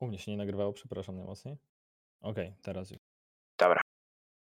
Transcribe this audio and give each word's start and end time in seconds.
U 0.00 0.06
mnie 0.06 0.18
się 0.18 0.30
nie 0.30 0.36
nagrywało, 0.36 0.72
przepraszam 0.72 1.16
najmocniej. 1.16 1.56
Okej, 2.20 2.54
teraz 2.62 2.90
już. 2.90 3.00
Dobra. 3.58 3.80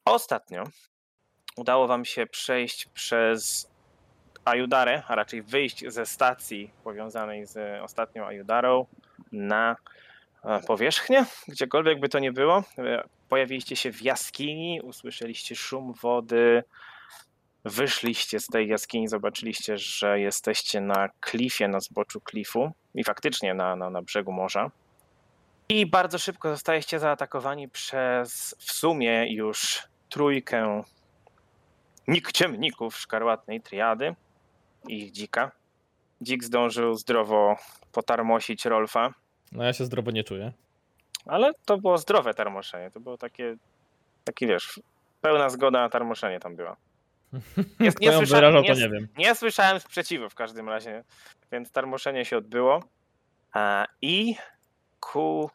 Ostatnio 0.05 0.63
udało 1.57 1.87
wam 1.87 2.05
się 2.05 2.27
przejść 2.27 2.85
przez 2.85 3.69
Ajudarę, 4.45 5.03
a 5.07 5.15
raczej 5.15 5.41
wyjść 5.41 5.83
ze 5.87 6.05
stacji 6.05 6.71
powiązanej 6.83 7.45
z 7.45 7.81
ostatnią 7.83 8.25
Ajudarą 8.25 8.85
na 9.31 9.75
e, 10.43 10.59
powierzchnię, 10.59 11.25
gdziekolwiek 11.47 11.99
by 11.99 12.09
to 12.09 12.19
nie 12.19 12.31
było. 12.31 12.63
E, 12.77 13.03
Pojawiliście 13.29 13.75
się 13.75 13.91
w 13.91 14.01
jaskini, 14.01 14.81
usłyszeliście 14.81 15.55
szum 15.55 15.93
wody, 15.93 16.63
wyszliście 17.65 18.39
z 18.39 18.45
tej 18.47 18.67
jaskini, 18.67 19.07
zobaczyliście, 19.07 19.77
że 19.77 20.19
jesteście 20.19 20.81
na 20.81 21.09
klifie, 21.19 21.67
na 21.67 21.79
zboczu 21.79 22.21
klifu 22.21 22.71
i 22.95 23.03
faktycznie 23.03 23.53
na, 23.53 23.75
na, 23.75 23.89
na 23.89 24.01
brzegu 24.01 24.31
morza. 24.31 24.71
I 25.69 25.85
bardzo 25.85 26.19
szybko 26.19 26.49
zostajecie 26.49 26.99
zaatakowani 26.99 27.69
przez 27.69 28.55
w 28.59 28.71
sumie 28.71 29.33
już 29.33 29.83
trójkę 30.09 30.83
nikczemników 32.07 32.97
szkarłatnej 32.97 33.61
triady 33.61 34.15
i 34.87 35.03
ich 35.03 35.11
dzika. 35.11 35.51
Dzik 36.21 36.43
zdążył 36.43 36.95
zdrowo 36.95 37.55
potarmosić 37.91 38.65
Rolfa, 38.65 39.13
No 39.51 39.63
ja 39.63 39.73
się 39.73 39.85
zdrowo 39.85 40.11
nie 40.11 40.23
czuję. 40.23 40.53
ale 41.25 41.51
to 41.65 41.77
było 41.77 41.97
zdrowe 41.97 42.33
tarmoszenie. 42.33 42.91
To 42.91 42.99
było 42.99 43.17
takie, 43.17 43.55
takie 44.23 44.47
wiesz, 44.47 44.79
pełna 45.21 45.49
zgoda 45.49 45.81
na 45.81 45.89
tarmoszenie 45.89 46.39
tam 46.39 46.55
była. 46.55 46.75
Nie- 47.33 47.41
nie 47.79 47.91
słysza- 48.17 48.35
nie 48.61 48.69
nie. 48.89 48.89
Nie 49.17 49.35
słyszałem 49.35 49.79
sprzeciwu 49.79 50.29
w 50.29 50.35
każdym 50.35 50.69
razie, 50.69 51.03
więc 51.51 51.71
tarmoszenie 51.71 52.25
się 52.25 52.37
odbyło. 52.37 52.83
I 54.01 54.35
ku 54.99 55.49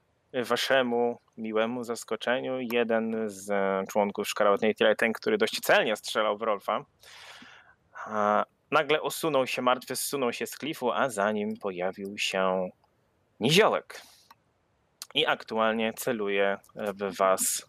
waszemu 0.45 1.19
miłemu 1.37 1.85
zaskoczeniu, 1.85 2.61
jeden 2.73 3.31
z 3.31 3.51
członków 3.89 4.29
szkarłatnej 4.29 4.75
Tyle, 4.75 4.97
ten, 4.97 5.13
który 5.13 5.39
dość 5.39 5.61
celnie 5.61 5.97
strzelał 5.97 6.39
w 6.39 6.43
Rolfa, 6.43 6.85
nagle 8.71 9.03
osunął 9.03 9.47
się 9.47 9.63
martwy, 9.63 9.97
zsunął 9.97 10.33
się 10.33 10.47
z 10.47 10.57
klifu, 10.59 10.93
a 10.93 11.09
za 11.09 11.33
nim 11.33 11.57
pojawił 11.57 12.19
się 12.19 12.69
niziołek. 13.41 14.03
I 15.15 15.27
aktualnie 15.27 15.93
celuje 15.93 16.57
w 16.75 17.17
was 17.17 17.67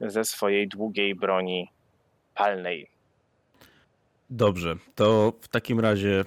ze 0.00 0.24
swojej 0.24 0.68
długiej 0.68 1.14
broni 1.14 1.72
palnej. 2.34 2.91
Dobrze, 4.34 4.76
to 4.94 5.32
w 5.40 5.48
takim 5.48 5.80
razie 5.80 6.24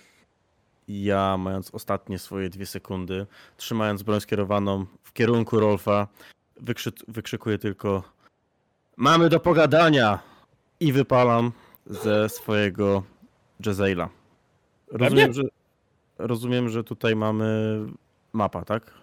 ja, 0.87 1.37
mając 1.37 1.75
ostatnie 1.75 2.19
swoje 2.19 2.49
dwie 2.49 2.65
sekundy, 2.65 3.27
trzymając 3.57 4.03
broń 4.03 4.21
skierowaną 4.21 4.85
w 5.03 5.13
kierunku 5.13 5.59
Rolfa, 5.59 6.07
wykrzy 6.57 6.91
wykrzykuję 7.07 7.57
tylko 7.57 8.03
Mamy 8.97 9.29
do 9.29 9.39
pogadania! 9.39 10.19
I 10.79 10.93
wypalam 10.93 11.51
ze 11.85 12.29
swojego 12.29 13.03
Jezzaila. 13.65 14.09
Rozumiem, 14.91 15.33
że, 15.33 15.43
rozumiem, 16.17 16.69
że 16.69 16.83
tutaj 16.83 17.15
mamy 17.15 17.79
mapa, 18.33 18.65
tak? 18.65 18.93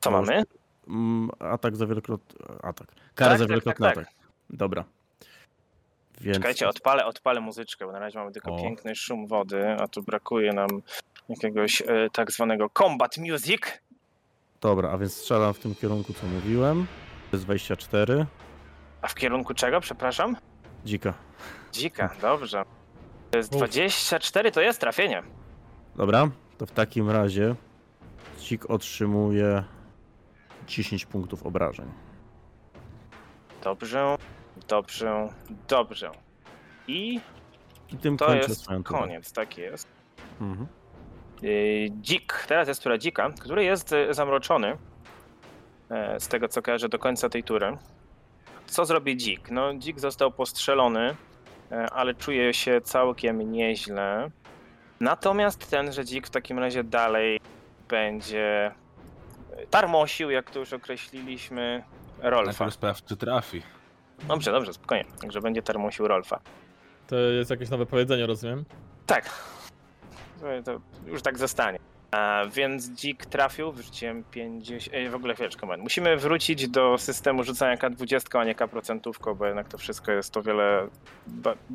Co 0.00 0.10
mamy? 0.10 0.42
Mm, 0.88 1.30
Atak 1.38 1.76
za 1.76 1.86
wielokrotny. 1.86 2.46
Atak. 2.62 2.88
Kara 3.14 3.30
Tak, 3.30 3.38
za 3.38 3.44
tak, 3.44 3.48
wielokrotny 3.48 3.86
tak, 3.86 3.94
tak. 3.94 4.04
atak. 4.04 4.14
Dobra. 4.50 4.84
Więc 6.20 6.36
Czekajcie, 6.36 6.68
odpalę, 6.68 7.06
odpalę 7.06 7.40
muzyczkę, 7.40 7.86
bo 7.86 7.92
na 7.92 7.98
razie 7.98 8.18
mamy 8.18 8.32
tylko 8.32 8.54
O. 8.54 8.56
piękny 8.62 8.94
szum 8.94 9.26
wody, 9.26 9.76
a 9.80 9.88
tu 9.88 10.02
brakuje 10.02 10.52
nam 10.52 10.68
jakiegoś 11.28 11.80
e, 11.82 11.86
tak 12.12 12.30
zwanego 12.32 12.70
combat 12.78 13.18
music. 13.18 13.62
Dobra, 14.60 14.90
a 14.90 14.98
więc 14.98 15.16
strzelam 15.16 15.54
w 15.54 15.58
tym 15.58 15.74
kierunku, 15.74 16.12
co 16.12 16.26
mówiłem. 16.26 16.86
To 17.30 17.36
jest 17.36 17.44
24. 17.44 18.26
A 19.02 19.08
w 19.08 19.14
kierunku 19.14 19.54
czego, 19.54 19.80
przepraszam? 19.80 20.36
Dzika. 20.84 21.14
Dzika, 21.72 22.14
dobrze. 22.20 22.64
To 23.30 23.38
jest 23.38 23.52
Uf. 23.52 23.58
24, 23.58 24.52
to 24.52 24.60
jest 24.60 24.80
trafienie. 24.80 25.22
Dobra, 25.96 26.28
to 26.58 26.66
w 26.66 26.70
takim 26.70 27.10
razie 27.10 27.54
dzik 28.40 28.70
otrzymuje 28.70 29.64
10 30.66 31.06
punktów 31.06 31.46
obrażeń. 31.46 31.86
Dobrze, 33.64 34.16
dobrze, 34.68 35.28
dobrze. 35.68 36.10
I 36.88 37.20
I 37.92 37.96
tym 37.96 38.16
to 38.16 38.34
jest 38.34 38.66
koniec, 38.84 39.32
tak 39.32 39.58
jest. 39.58 39.88
Mhm. 40.40 40.66
Yy, 41.42 41.90
Dzik, 41.90 42.44
teraz 42.48 42.68
jest 42.68 42.82
tura 42.82 42.98
dzika, 42.98 43.30
który 43.40 43.64
jest 43.64 43.92
e, 43.92 44.14
zamroczony. 44.14 44.76
e, 45.90 46.20
Z 46.20 46.28
tego 46.28 46.48
co 46.48 46.62
kojarzę 46.62 46.88
do 46.88 46.98
końca 46.98 47.28
tej 47.28 47.42
tury. 47.44 47.76
Co 48.66 48.84
zrobi 48.84 49.16
dzik? 49.16 49.50
No, 49.50 49.74
dzik 49.74 50.00
został 50.00 50.32
postrzelony, 50.32 51.16
ale 51.92 52.14
czuje 52.14 52.54
się 52.54 52.80
całkiem 52.80 53.52
nieźle. 53.52 54.30
Natomiast 55.00 55.70
tenże 55.70 56.04
dzik 56.04 56.26
w 56.26 56.30
takim 56.30 56.58
razie 56.58 56.84
dalej 56.84 57.40
będzie 57.88 58.74
tarmosił, 59.70 60.30
jak 60.30 60.50
to 60.50 60.58
już 60.58 60.72
określiliśmy, 60.72 61.82
Rolfa. 62.18 62.46
Najpierw 62.50 62.74
sprawdź, 62.74 63.04
czy 63.04 63.16
trafi. 63.16 63.62
Dobrze, 64.28 64.52
dobrze, 64.52 64.72
spokojnie. 64.72 65.04
Także 65.20 65.40
będzie 65.40 65.62
tarmosił 65.62 66.08
Rolfa. 66.08 66.40
To 67.06 67.16
jest 67.16 67.50
jakieś 67.50 67.70
nowe 67.70 67.86
powiedzenie, 67.86 68.26
rozumiem? 68.26 68.64
Tak. 69.06 69.30
To, 70.64 70.80
już 71.06 71.22
tak 71.22 71.38
zostanie. 71.38 71.78
A, 72.10 72.42
więc 72.52 72.90
dzik 72.90 73.26
trafił, 73.26 73.72
wyrzuciłem 73.72 74.24
50. 74.30 74.94
Ej, 74.94 75.10
w 75.10 75.14
ogóle 75.14 75.34
chwileczkę, 75.34 75.66
moment. 75.66 75.82
Musimy 75.82 76.16
wrócić 76.16 76.68
do 76.68 76.98
systemu 76.98 77.44
rzucania 77.44 77.76
K20, 77.76 78.38
a 78.38 78.44
nie 78.44 78.54
K%, 78.54 79.34
bo 79.36 79.46
jednak 79.46 79.68
to 79.68 79.78
wszystko 79.78 80.12
jest 80.12 80.36
o 80.36 80.42
wiele 80.42 80.88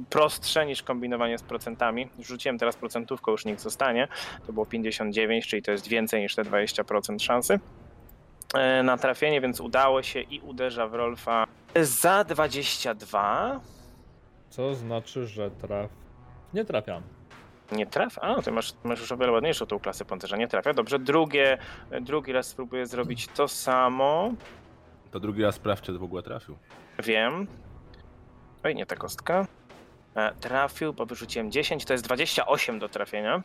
prostsze 0.09 0.66
niż 0.66 0.84
kombinowanie 0.84 1.38
z 1.38 1.44
procentami. 1.44 2.09
Rzuciłem 2.19 2.57
teraz 2.57 2.75
procentówką, 2.75 3.31
już 3.31 3.45
niech 3.45 3.59
zostanie. 3.59 4.07
To 4.47 4.53
było 4.53 4.66
59, 4.66 5.47
czyli 5.47 5.61
to 5.61 5.72
jest 5.72 5.88
więcej 5.88 6.22
niż 6.22 6.35
te 6.35 6.44
20% 6.44 7.19
szansy 7.19 7.59
na 8.83 8.97
trafienie, 8.97 9.41
więc 9.41 9.59
udało 9.61 10.03
się 10.03 10.19
i 10.21 10.39
uderza 10.39 10.88
w 10.88 10.93
Rolfa 10.93 11.47
za 11.81 12.23
22. 12.23 13.59
Co 14.49 14.75
znaczy, 14.75 15.27
że 15.27 15.51
traf... 15.51 15.89
Nie 16.53 16.66
trafiam. 16.66 17.01
Nie 17.71 17.85
trafia? 17.85 18.21
A, 18.21 18.41
ty 18.41 18.51
masz, 18.51 18.73
masz 18.83 18.99
już 18.99 19.11
o 19.11 19.17
wiele 19.17 19.31
ładniejszą 19.31 19.66
tą 19.66 19.79
klasę 19.79 20.05
pancerza. 20.05 20.38
Nie 20.38 20.47
trafia. 20.47 20.73
Dobrze, 20.73 20.99
drugie, 20.99 21.57
drugi 22.01 22.31
raz 22.31 22.47
spróbuję 22.47 22.85
zrobić 22.88 23.27
to 23.27 23.47
samo. 23.47 24.33
To 25.11 25.19
drugi 25.19 25.43
raz 25.43 25.55
sprawdź, 25.55 25.83
czy 25.83 25.97
w 25.97 26.03
ogóle 26.03 26.23
trafił. 26.23 26.57
Wiem. 27.03 27.47
Oj, 28.63 28.75
nie 28.75 28.85
ta 28.85 28.95
kostka. 28.95 29.47
E, 30.16 30.33
Trafił, 30.39 30.93
bo 30.93 31.05
wyrzuciłem 31.05 31.51
10, 31.51 31.85
to 31.85 31.93
jest 31.93 32.03
28 32.05 32.79
do 32.79 32.89
trafienia, 32.89 33.43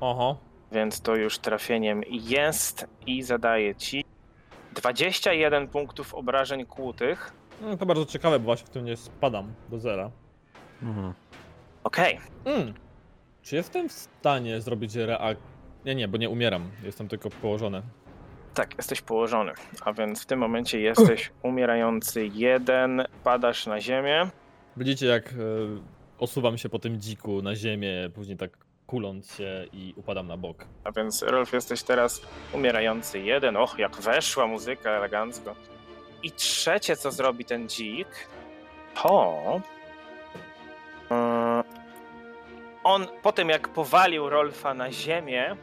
Oho. 0.00 0.36
więc 0.72 1.00
to 1.00 1.14
już 1.16 1.38
trafieniem 1.38 2.02
jest 2.08 2.86
i 3.06 3.22
zadaję 3.22 3.74
ci 3.74 4.04
21 4.74 5.68
punktów 5.68 6.14
obrażeń 6.14 6.66
kłutych. 6.66 7.32
No, 7.60 7.76
to 7.76 7.86
bardzo 7.86 8.06
ciekawe, 8.06 8.38
bo 8.38 8.44
właśnie 8.44 8.66
w 8.66 8.70
tym 8.70 8.84
nie 8.84 8.96
spadam 8.96 9.54
do 9.70 9.78
zera. 9.78 10.10
Mhm. 10.82 11.12
Okej, 11.84 12.20
Mm. 12.44 12.74
Czy 13.42 13.56
jestem 13.56 13.88
w 13.88 13.92
stanie 13.92 14.60
zrobić 14.60 14.94
reak... 14.96 15.38
Nie, 15.84 15.94
nie, 15.94 16.08
bo 16.08 16.18
nie 16.18 16.30
umieram. 16.30 16.70
Jestem 16.82 17.08
tylko 17.08 17.30
położony. 17.30 17.82
tak, 18.54 18.76
jesteś 18.78 19.00
położony, 19.00 19.52
a 19.84 19.92
więc 19.92 20.22
w 20.22 20.26
tym 20.26 20.38
momencie 20.38 20.80
jesteś 20.80 21.32
umierający 21.42 22.26
jeden, 22.26 23.04
padasz 23.24 23.66
na 23.66 23.80
ziemię. 23.80 24.30
Widzicie, 24.76 25.06
jak 25.06 25.32
e, 25.32 25.34
osuwam 26.18 26.58
się 26.58 26.68
po 26.68 26.78
tym 26.78 27.00
dziku 27.00 27.42
na 27.42 27.56
ziemię, 27.56 28.10
później 28.14 28.36
tak 28.36 28.63
kuląc 28.86 29.34
się 29.36 29.66
i 29.72 29.94
upadam 29.96 30.26
na 30.26 30.36
bok. 30.36 30.64
A 30.84 30.92
więc 30.92 31.22
Rolf 31.22 31.52
jesteś 31.52 31.82
teraz 31.82 32.20
umierający 32.52 33.20
jeden. 33.20 33.56
Och, 33.56 33.78
jak 33.78 33.96
weszła 33.96 34.46
muzyka 34.46 34.90
elegancko. 34.90 35.54
I 36.22 36.32
trzecie, 36.32 36.96
co 36.96 37.10
zrobi 37.10 37.44
ten 37.44 37.68
dzik, 37.68 38.08
to. 39.02 39.60
e, 41.10 41.64
On 42.84 43.06
po 43.22 43.32
tym, 43.32 43.48
jak 43.48 43.68
powalił 43.68 44.28
Rolfa 44.30 44.74
na 44.74 44.92
ziemię, 44.92 45.56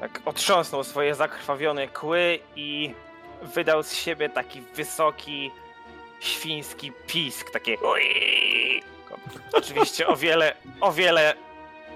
tak 0.00 0.20
otrząsnął 0.24 0.84
swoje 0.84 1.14
zakrwawione 1.14 1.88
kły 1.88 2.38
i 2.56 2.94
wydał 3.42 3.82
z 3.82 3.92
siebie 3.94 4.28
taki 4.28 4.60
wysoki, 4.60 5.50
świński 6.20 6.92
pisk, 7.06 7.50
takie. 7.50 7.76
Oczywiście 9.52 10.06
o 10.06 10.16
wiele, 10.16 10.54
o 10.80 10.92
wiele 10.92 11.34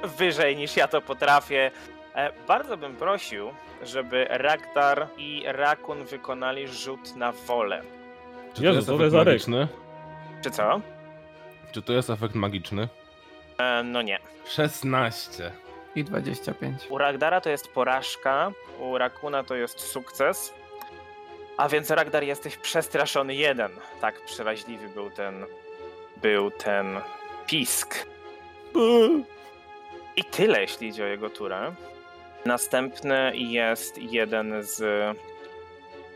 wyżej 0.03 0.57
niż 0.57 0.77
ja 0.77 0.89
to 0.89 1.01
potrafię. 1.03 1.71
E, 2.15 2.33
Bardzo 2.49 2.77
bym 2.77 2.97
prosił, 2.97 3.51
żeby 3.83 4.27
Ragdar 4.31 5.07
i 5.17 5.43
Rakun 5.47 6.05
wykonali 6.05 6.69
rzut 6.69 7.17
na 7.17 7.33
wolę. 7.33 7.83
Czy 8.55 8.63
Jezu, 8.65 8.97
to 8.99 9.05
jest 9.05 9.17
ryk? 9.17 9.27
magiczny? 9.27 9.69
Czy 10.45 10.51
co? 10.51 10.81
Czy 11.73 11.83
to 11.83 11.93
jest 11.93 12.11
efekt 12.11 12.35
magiczny? 12.35 12.89
E, 13.59 13.83
no 13.83 14.03
nie. 14.03 14.19
16. 14.47 15.53
I 15.95 16.05
25. 16.05 16.83
U 16.91 16.99
Ragdara 16.99 17.41
to 17.41 17.51
jest 17.51 17.69
porażka, 17.73 18.51
u 18.79 18.99
Rakuna 18.99 19.45
to 19.45 19.55
jest 19.55 19.81
sukces. 19.81 20.55
A 21.57 21.69
więc 21.69 21.91
Ragdar 21.91 22.23
jesteś 22.25 22.57
przestraszony 22.57 23.35
jeden. 23.35 23.71
Tak 24.01 24.25
przeraźliwy 24.25 24.89
był 24.89 25.11
ten 25.11 25.47
był 26.17 26.51
ten 26.51 27.01
pisk. 27.47 28.07
I 30.19 30.25
tyle, 30.25 30.61
jeśli 30.61 30.89
idzie 30.89 31.05
o 31.05 31.07
jego 31.07 31.31
turę. 31.31 31.75
Następny 32.45 33.33
jest 33.35 33.99
jeden 33.99 34.63
z 34.63 34.83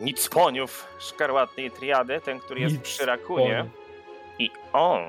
Nicponiów 0.00 0.86
szkarłatnej 0.98 1.70
triady, 1.70 2.20
ten, 2.20 2.40
który 2.40 2.60
jest 2.60 2.80
przy 2.80 3.06
Rakunie. 3.06 3.66
I 4.38 4.50
on 4.72 5.00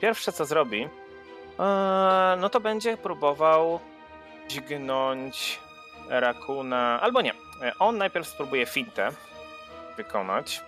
pierwsze 0.00 0.32
co 0.32 0.44
zrobi, 0.44 0.82
e, 0.82 0.88
no 2.40 2.48
to 2.48 2.60
będzie 2.60 2.96
próbował 2.96 3.80
dźgnąć 4.48 5.60
Rakuna. 6.08 7.00
Albo 7.00 7.20
nie. 7.20 7.32
E, 7.62 7.72
On 7.78 7.98
najpierw 7.98 8.28
spróbuje 8.28 8.66
fintę 8.66 9.08
wykonać. 9.96 10.60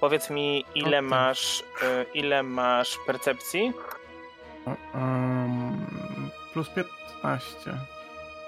Powiedz 0.00 0.30
mi, 0.30 0.64
ile 0.74 1.02
masz, 1.02 1.64
e, 1.82 2.04
ile 2.14 2.42
masz 2.42 2.98
percepcji? 3.06 3.72
Plus 6.54 6.68
15. 6.68 7.78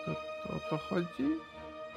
To, 0.04 0.14
to 0.14 0.56
o 0.56 0.60
to 0.70 0.78
chodzi? 0.78 1.28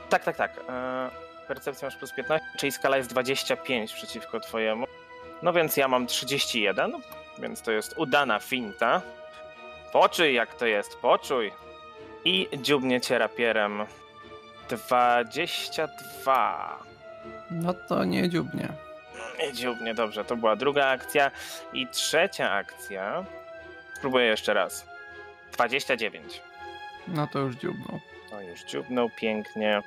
Tak, 0.10 0.24
tak, 0.24 0.36
tak. 0.36 0.52
E, 0.70 1.10
Percepcja 1.48 1.88
masz 1.88 1.96
plus 1.96 2.14
15, 2.14 2.48
czyli 2.58 2.72
skala 2.72 2.98
jest 2.98 3.10
25 3.10 3.94
przeciwko 3.94 4.40
twojemu. 4.40 4.86
No 5.44 5.54
więc 5.54 5.78
ja 5.78 5.88
mam 5.88 6.08
31, 6.08 6.92
więc 7.40 7.62
to 7.62 7.72
jest 7.72 7.94
udana 7.98 8.40
finta. 8.40 9.02
Poczuj 9.94 10.34
jak 10.34 10.56
to 10.56 10.66
jest, 10.66 10.96
poczuj. 10.96 11.52
I 12.26 12.48
dziubnie 12.58 13.02
cię 13.02 13.18
rapierem 13.18 13.86
22. 14.70 16.80
No 17.52 17.74
to 17.74 18.04
nie 18.04 18.30
dziubnie. 18.30 18.68
Nie 19.40 19.54
dziubnie, 19.54 19.94
dobrze, 19.94 20.26
to 20.26 20.36
była 20.36 20.56
druga 20.56 20.88
akcja. 20.88 21.32
I 21.74 21.88
trzecia 21.88 22.52
akcja. 22.52 23.24
Spróbuję 23.98 24.26
jeszcze 24.26 24.54
raz. 24.54 24.89
29. 25.68 26.42
No 27.08 27.28
to 27.28 27.40
już 27.40 27.56
dziubnął. 27.56 28.00
To 28.30 28.42
już 28.42 28.64
dziubnął 28.64 29.10
pięknie. 29.10 29.82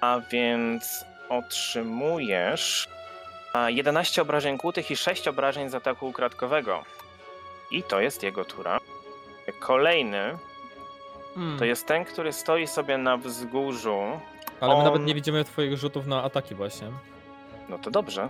A 0.00 0.20
więc 0.32 1.04
otrzymujesz 1.28 2.88
a, 3.52 3.70
11 3.70 4.22
obrażeń 4.22 4.58
kłutych 4.58 4.90
i 4.90 4.96
6 4.96 5.28
obrażeń 5.28 5.68
z 5.70 5.74
ataku 5.74 6.08
ukradkowego. 6.08 6.84
I 7.70 7.82
to 7.82 8.00
jest 8.00 8.22
jego 8.22 8.44
tura. 8.44 8.78
Kolejny 9.60 10.38
Hmm. 11.34 11.58
to 11.58 11.64
jest 11.64 11.86
ten, 11.86 12.04
który 12.04 12.32
stoi 12.32 12.66
sobie 12.66 12.98
na 12.98 13.16
wzgórzu. 13.16 14.00
Ale 14.60 14.76
my 14.76 14.82
nawet 14.84 15.00
on- 15.00 15.04
nie 15.04 15.14
widzimy 15.14 15.44
twoich 15.44 15.76
rzutów 15.78 16.06
na 16.06 16.22
ataki 16.22 16.54
właśnie. 16.54 16.88
No 17.68 17.78
to 17.78 17.90
dobrze. 17.90 18.28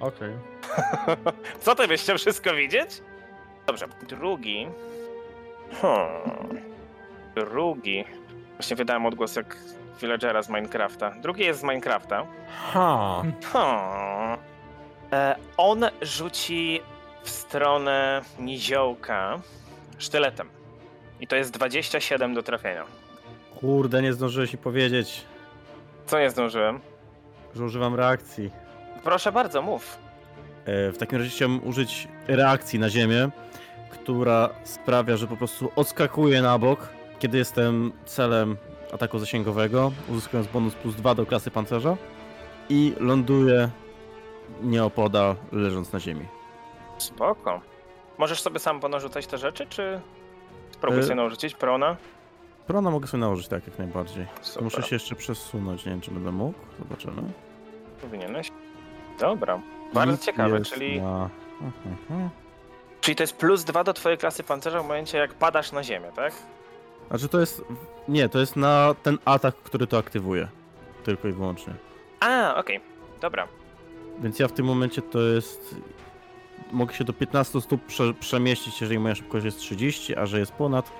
Okej. 0.00 0.30
Co 1.62 1.74
ty 1.74 1.88
byś 1.88 2.02
chciał 2.02 2.18
wszystko 2.18 2.54
widzieć? 2.54 2.90
Dobrze, 3.66 3.86
drugi. 4.08 4.68
Hmm. 5.80 6.60
Drugi. 7.34 8.04
Właśnie 8.56 8.76
wydałem 8.76 9.06
odgłos 9.06 9.36
jak 9.36 9.56
villagera 10.00 10.42
z 10.42 10.48
Minecrafta. 10.48 11.10
Drugi 11.22 11.44
jest 11.44 11.60
z 11.60 11.62
Minecrafta. 11.62 12.26
Ha. 12.72 13.22
Hmm. 13.52 14.38
E, 15.12 15.36
on 15.56 15.84
rzuci 16.02 16.80
w 17.22 17.30
stronę 17.30 18.20
niziołka 18.38 19.38
sztyletem. 19.98 20.48
I 21.20 21.26
to 21.26 21.36
jest 21.36 21.50
27 21.50 22.34
do 22.34 22.42
trafienia. 22.42 22.84
Kurde, 23.60 24.02
nie 24.02 24.12
zdążyłeś 24.12 24.52
mi 24.52 24.58
powiedzieć, 24.58 25.24
Co 26.06 26.18
nie 26.18 26.30
zdążyłem? 26.30 26.80
że 27.56 27.64
używam 27.64 27.94
reakcji. 27.94 28.50
Proszę 29.04 29.32
bardzo, 29.32 29.62
mów. 29.62 29.98
E, 30.66 30.92
W 30.92 30.98
takim 30.98 31.18
razie 31.18 31.30
chciałbym 31.30 31.68
użyć 31.68 32.08
reakcji 32.28 32.78
na 32.78 32.90
ziemię, 32.90 33.28
która 33.90 34.48
sprawia, 34.64 35.16
że 35.16 35.26
po 35.26 35.36
prostu 35.36 35.70
odskakuję 35.76 36.42
na 36.42 36.58
bok, 36.58 36.88
kiedy 37.18 37.38
jestem 37.38 37.92
celem 38.04 38.56
ataku 38.94 39.18
zasięgowego, 39.18 39.92
uzyskując 40.08 40.48
bonus 40.48 40.74
plus 40.74 40.94
2 40.94 41.14
do 41.14 41.26
klasy 41.26 41.50
pancerza 41.50 41.96
i 42.68 42.94
ląduję 43.00 43.70
nieopodal, 44.62 45.36
leżąc 45.52 45.92
na 45.92 46.00
ziemi. 46.00 46.26
Spoko. 46.98 47.60
Możesz 48.18 48.40
sobie 48.42 48.58
sam 48.58 48.80
ponarzucać 48.80 49.26
te 49.26 49.38
rzeczy, 49.38 49.66
czy 49.66 50.00
spróbuj 50.70 51.00
E, 51.00 51.02
sobie 51.02 51.14
narzucić 51.14 51.54
prona? 51.54 51.96
Prona 52.66 52.90
mogę 52.90 53.06
sobie 53.06 53.20
nałożyć 53.20 53.48
tak 53.48 53.66
jak 53.66 53.78
najbardziej. 53.78 54.26
Super. 54.40 54.62
Muszę 54.62 54.82
się 54.82 54.96
jeszcze 54.96 55.14
przesunąć, 55.14 55.84
nie 55.84 55.92
wiem 55.92 56.00
czy 56.00 56.10
będę 56.10 56.32
mógł, 56.32 56.58
zobaczymy. 56.78 57.22
Powinieneś. 58.00 58.48
Dobra. 59.20 59.60
Bardzo 59.94 60.12
Nic 60.12 60.24
ciekawe, 60.24 60.60
czyli, 60.60 61.02
Na... 61.02 61.30
Mhm. 61.62 62.30
Czyli 63.00 63.16
to 63.16 63.22
jest 63.22 63.36
plus 63.36 63.64
dwa 63.64 63.84
do 63.84 63.92
twojej 63.92 64.18
klasy 64.18 64.42
pancerza 64.42 64.80
w 64.80 64.82
momencie 64.82 65.18
jak 65.18 65.34
padasz 65.34 65.72
na 65.72 65.84
ziemię, 65.84 66.08
tak? 66.16 66.32
Znaczy 67.08 67.28
to 67.28 67.40
jest... 67.40 67.64
Nie, 68.08 68.28
to 68.28 68.38
jest 68.38 68.56
na 68.56 68.94
ten 69.02 69.18
atak, 69.24 69.56
który 69.56 69.86
to 69.86 69.98
aktywuje. 69.98 70.48
Tylko 71.04 71.28
i 71.28 71.32
wyłącznie. 71.32 71.74
A, 72.20 72.54
okej. 72.56 72.80
Dobra. 73.20 73.48
Więc 74.18 74.38
ja 74.38 74.48
w 74.48 74.52
tym 74.52 74.66
momencie 74.66 75.02
to 75.02 75.20
jest. 75.20 75.74
Mogę 76.72 76.94
się 76.94 77.04
do 77.04 77.12
15 77.12 77.60
stóp 77.60 77.86
prze, 77.86 78.14
przemieścić, 78.14 78.80
jeżeli 78.80 78.98
moja 78.98 79.14
szybkość 79.14 79.44
jest 79.44 79.58
30, 79.58 80.16
a 80.16 80.26
że 80.26 80.38
jest 80.38 80.52
ponad, 80.52 80.92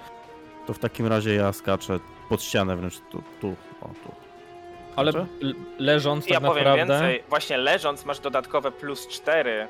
to 0.67 0.75
w 0.75 0.79
takim 0.79 1.07
razie 1.07 1.35
ja 1.35 1.53
skaczę 1.53 2.01
pod 2.29 2.43
ścianę 2.43 2.77
wręcz 2.77 3.01
tu, 3.11 3.23
tu, 3.41 3.57
o 3.83 3.87
tu. 3.87 4.15
Ale 4.97 5.13
leżąc 5.79 6.27
ja 6.27 6.41
tak 6.41 6.51
powiem 6.51 6.65
naprawdę... 6.65 6.93
więcej. 6.95 7.25
Właśnie 7.29 7.57
leżąc 7.57 8.05
masz 8.05 8.21
dodatkowe 8.21 8.73
plus 8.73 9.09
4 9.09 9.69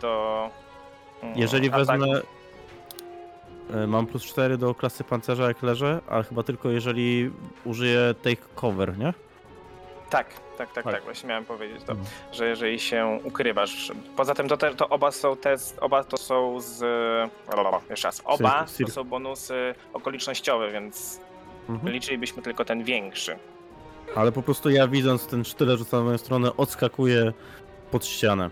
do. 0.00 0.50
Mm, 1.22 1.38
Jeżeli 1.38 1.68
ataku. 1.68 1.86
wezmę. 2.00 2.20
e, 3.74 3.86
Mam 3.86 4.06
plus 4.06 4.24
4 4.24 4.58
do 4.58 4.74
klasy 4.74 5.04
pancerza 5.04 5.48
jak 5.48 5.62
leżę, 5.62 6.00
ale 6.08 6.24
chyba 6.24 6.42
tylko 6.42 6.70
jeżeli 6.70 7.30
użyję 7.64 8.14
take 8.22 8.42
cover, 8.54 8.98
nie? 8.98 9.14
Tak, 10.10 10.26
tak, 10.58 10.72
tak, 10.72 10.84
Tak. 10.84 10.94
tak. 10.94 11.04
Właśnie 11.04 11.28
miałem 11.28 11.44
powiedzieć 11.44 11.82
to, 11.84 11.92
Mhm. 11.92 12.08
że 12.32 12.46
jeżeli 12.48 12.80
się 12.80 13.20
ukrywasz. 13.24 13.92
Poza 14.16 14.34
tym 14.34 14.48
to, 14.48 14.56
te, 14.56 14.74
to 14.74 14.88
oba 14.88 15.10
są 15.10 15.36
test, 15.36 15.78
oba 15.80 16.04
to 16.04 16.16
są 16.16 16.60
z. 16.60 16.80
Jeszcze 17.90 18.08
raz. 18.08 18.22
Oba 18.24 18.64
cir- 18.64 18.86
to 18.86 18.92
są 18.92 19.04
bonusy 19.04 19.74
okolicznościowe, 19.92 20.70
więc 20.72 21.20
Mhm. 21.68 21.92
liczylibyśmy 21.92 22.42
tylko 22.42 22.64
ten 22.64 22.84
większy. 22.84 23.38
Ale 24.16 24.32
po 24.32 24.42
prostu 24.42 24.70
ja 24.70 24.88
widząc 24.88 25.26
ten 25.26 25.44
sztylet 25.44 25.78
rzucany 25.78 26.02
w 26.02 26.06
moją 26.06 26.18
stronę, 26.18 26.56
odskakuję 26.56 27.32
pod 27.90 28.06
ścianę. 28.06 28.50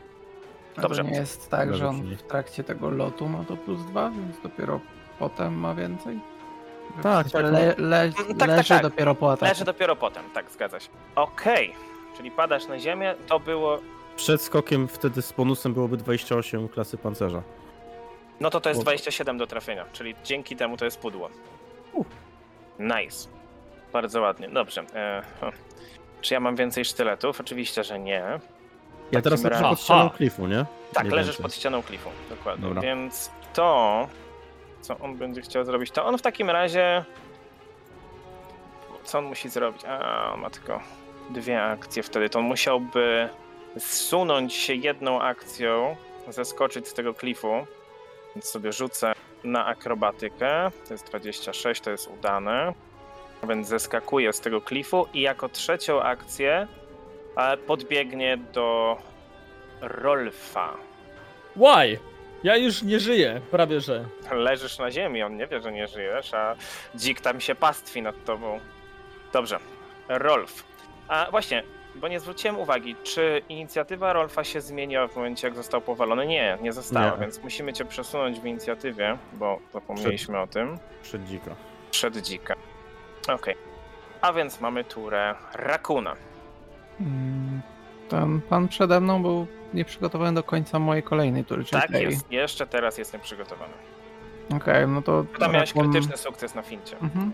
A 0.81 0.83
Dobrze. 0.83 1.05
To 1.05 1.11
nie 1.11 1.17
jest 1.17 1.51
tak, 1.51 1.69
Dobrze, 1.69 1.79
że 1.79 1.89
on 1.89 2.17
w 2.17 2.23
trakcie 2.23 2.65
tego 2.65 2.91
lotu 2.91 3.29
ma 3.29 3.45
to 3.45 3.57
plus 3.57 3.85
2, 3.85 4.11
więc 4.11 4.41
dopiero 4.43 4.81
potem 5.19 5.55
ma 5.55 5.75
więcej? 5.75 6.21
W 6.99 7.03
Tak, 7.03 7.29
sensie 7.29 7.49
tak, 7.49 7.53
Le, 7.53 7.75
le, 7.79 8.13
tak, 8.13 8.39
tak, 8.39 8.49
leży 8.49 8.69
tak. 8.69 8.83
dopiero 8.83 9.15
po 9.15 9.33
ataku. 9.33 9.45
Leży 9.53 9.65
dopiero 9.65 9.97
potem, 9.97 10.25
tak, 10.35 10.51
zgadza 10.51 10.81
się. 10.81 10.89
Okej, 11.15 11.75
czyli 12.17 12.31
padasz 12.31 12.67
na 12.69 12.79
ziemię, 12.79 13.15
to 13.27 13.41
było. 13.41 13.79
Przed 14.17 14.43
skokiem 14.43 14.89
wtedy 14.89 15.23
z 15.23 15.33
bonusem 15.33 15.75
byłoby 15.75 15.97
28 15.97 16.69
klasy 16.69 16.99
pancerza. 16.99 17.43
No 18.41 18.51
to 18.51 18.61
to 18.61 18.69
jest 18.69 18.81
O. 18.81 18.85
27 18.85 19.39
do 19.39 19.47
trafienia, 19.47 19.85
czyli 19.93 20.15
dzięki 20.25 20.57
temu 20.57 20.77
to 20.77 20.85
jest 20.85 20.99
pudło. 20.99 21.31
Uh. 21.93 22.07
Nice. 22.79 23.29
Bardzo 23.93 24.21
ładnie, 24.21 24.49
dobrze. 24.49 24.85
E, 24.95 25.23
hm. 25.41 25.53
czy 26.21 26.35
ja 26.35 26.41
mam 26.41 26.57
więcej 26.57 26.85
sztyletów? 26.85 27.41
Oczywiście, 27.41 27.85
że 27.85 27.99
nie. 27.99 28.41
Ja 29.13 29.23
teraz 29.23 29.45
razie- 29.45 29.55
leżę 29.55 29.69
pod 29.71 29.81
ścianą 29.81 30.11
klifu, 30.11 30.47
nie? 30.47 30.65
Tak, 30.93 31.05
Mniej 31.05 31.17
leżysz 31.17 31.27
więcej. 31.33 31.43
pod 31.43 31.55
ścianą 31.55 31.83
klifu, 31.83 32.11
dokładnie. 32.31 32.67
Dobra. 32.69 32.83
Więc 32.83 33.31
to, 33.55 34.09
co 34.81 34.99
on 34.99 35.17
będzie 35.17 35.41
chciał 35.43 35.65
zrobić, 35.65 35.91
to 35.91 36.07
on 36.07 36.19
w 36.19 36.23
takim 36.23 36.51
razie. 36.51 37.05
Co 39.05 39.19
on 39.19 39.25
musi 39.25 39.49
zrobić? 39.49 39.85
A, 39.85 40.33
on 40.33 40.41
ma 40.41 40.51
tylko 40.51 40.81
dwie 41.31 41.63
akcje 41.63 42.03
wtedy. 42.03 42.31
To 42.31 42.39
on 42.39 42.45
musiałby 42.45 43.29
zsunąć 43.79 44.55
się 44.55 44.75
jedną 44.75 45.21
akcją, 45.23 45.97
zeskoczyć 46.29 46.89
z 46.89 46.95
tego 46.95 47.15
klifu. 47.15 47.67
Więc 48.35 48.45
sobie 48.45 48.73
rzucę 48.73 49.13
na 49.45 49.67
akrobatykę. 49.67 50.71
To 50.89 50.95
jest 50.95 51.07
26, 51.09 51.81
to 51.81 51.91
jest 51.91 52.09
udane. 52.19 52.73
Więc 53.49 53.69
zeskakuje 53.69 54.33
z 54.33 54.41
tego 54.41 54.61
klifu 54.61 55.07
i 55.15 55.21
jako 55.21 55.49
trzecią 55.49 56.03
akcję 56.03 56.67
podbiegnie 57.67 58.37
do 58.37 58.97
Rolfa. 59.81 60.77
Why? 61.57 61.99
Ja 62.43 62.57
już 62.57 62.83
nie 62.83 63.01
żyję, 63.01 63.41
prawie 63.51 63.81
że. 63.81 64.05
Leżysz 64.33 64.79
na 64.79 64.91
ziemi, 64.91 65.23
on 65.23 65.37
nie 65.37 65.47
wie, 65.47 65.61
że 65.61 65.73
nie 65.73 65.89
żyjesz, 65.89 66.35
a 66.35 66.57
dzik 66.95 67.21
tam 67.21 67.41
się 67.41 67.55
pastwi 67.55 68.03
nad 68.03 68.25
tobą. 68.25 68.61
Dobrze. 69.33 69.59
Rolf. 70.09 70.65
A 71.09 71.27
właśnie, 71.31 71.63
bo 71.95 72.09
nie 72.09 72.21
zwróciłem 72.21 72.59
uwagi, 72.59 72.97
czy 73.03 73.43
inicjatywa 73.49 74.13
Rolfa 74.13 74.45
się 74.45 74.61
zmieniła 74.61 75.09
w 75.09 75.17
momencie, 75.17 75.47
jak 75.47 75.57
został 75.57 75.81
powalony? 75.81 76.27
Nie, 76.27 76.59
nie 76.63 76.73
została, 76.73 77.11
Nie. 77.11 77.21
więc 77.21 77.43
musimy 77.43 77.73
cię 77.73 77.85
przesunąć 77.85 78.41
w 78.41 78.47
inicjatywie, 78.47 79.19
bo 79.33 79.59
zapomnieliśmy 79.73 80.41
o 80.41 80.47
tym. 80.47 80.79
Przed 81.03 81.25
dzika. 81.25 81.55
Przed 81.91 82.17
dzika. 82.17 82.55
Okej. 83.29 83.57
A 84.21 84.33
więc 84.33 84.61
mamy 84.61 84.85
turę 84.85 85.35
Rakuna. 85.55 86.17
Mm, 87.01 87.61
Ten 88.09 88.41
pan 88.41 88.69
przede 88.69 89.01
mną 89.01 89.23
był 89.23 89.47
nieprzygotowany 89.75 90.35
do 90.35 90.43
końca 90.43 90.79
mojej 90.79 91.03
kolejnej 91.03 91.45
tury, 91.45 91.65
Tak 91.65 91.91
tej. 91.91 92.05
jest, 92.05 92.33
jeszcze 92.33 92.67
teraz 92.67 92.99
jest 92.99 93.13
nieprzygotowany. 93.13 93.73
Okej, 94.57 94.89
no 94.89 95.03
to 95.03 95.25
Tam 95.39 95.53
miałeś 95.53 95.75
Rakun- 95.75 95.91
krytyczny 95.91 96.17
sukces 96.17 96.55
na 96.55 96.63
fincie. 96.63 96.97
Mhm. 97.03 97.33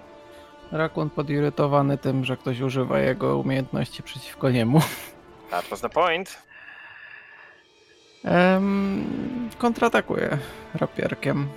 Rakun 0.72 1.10
podirytowany 1.10 1.98
tym, 1.98 2.24
że 2.24 2.36
ktoś 2.36 2.60
używa 2.60 2.98
jego 2.98 3.38
umiejętności 3.38 4.02
przeciwko 4.02 4.50
niemu. 4.50 4.80
That 5.50 5.68
was 5.68 5.80
the 5.80 5.88
point. 5.88 6.42
Em, 8.24 9.04
kontratakuje 9.58 10.38
rapierkiem. 10.74 11.48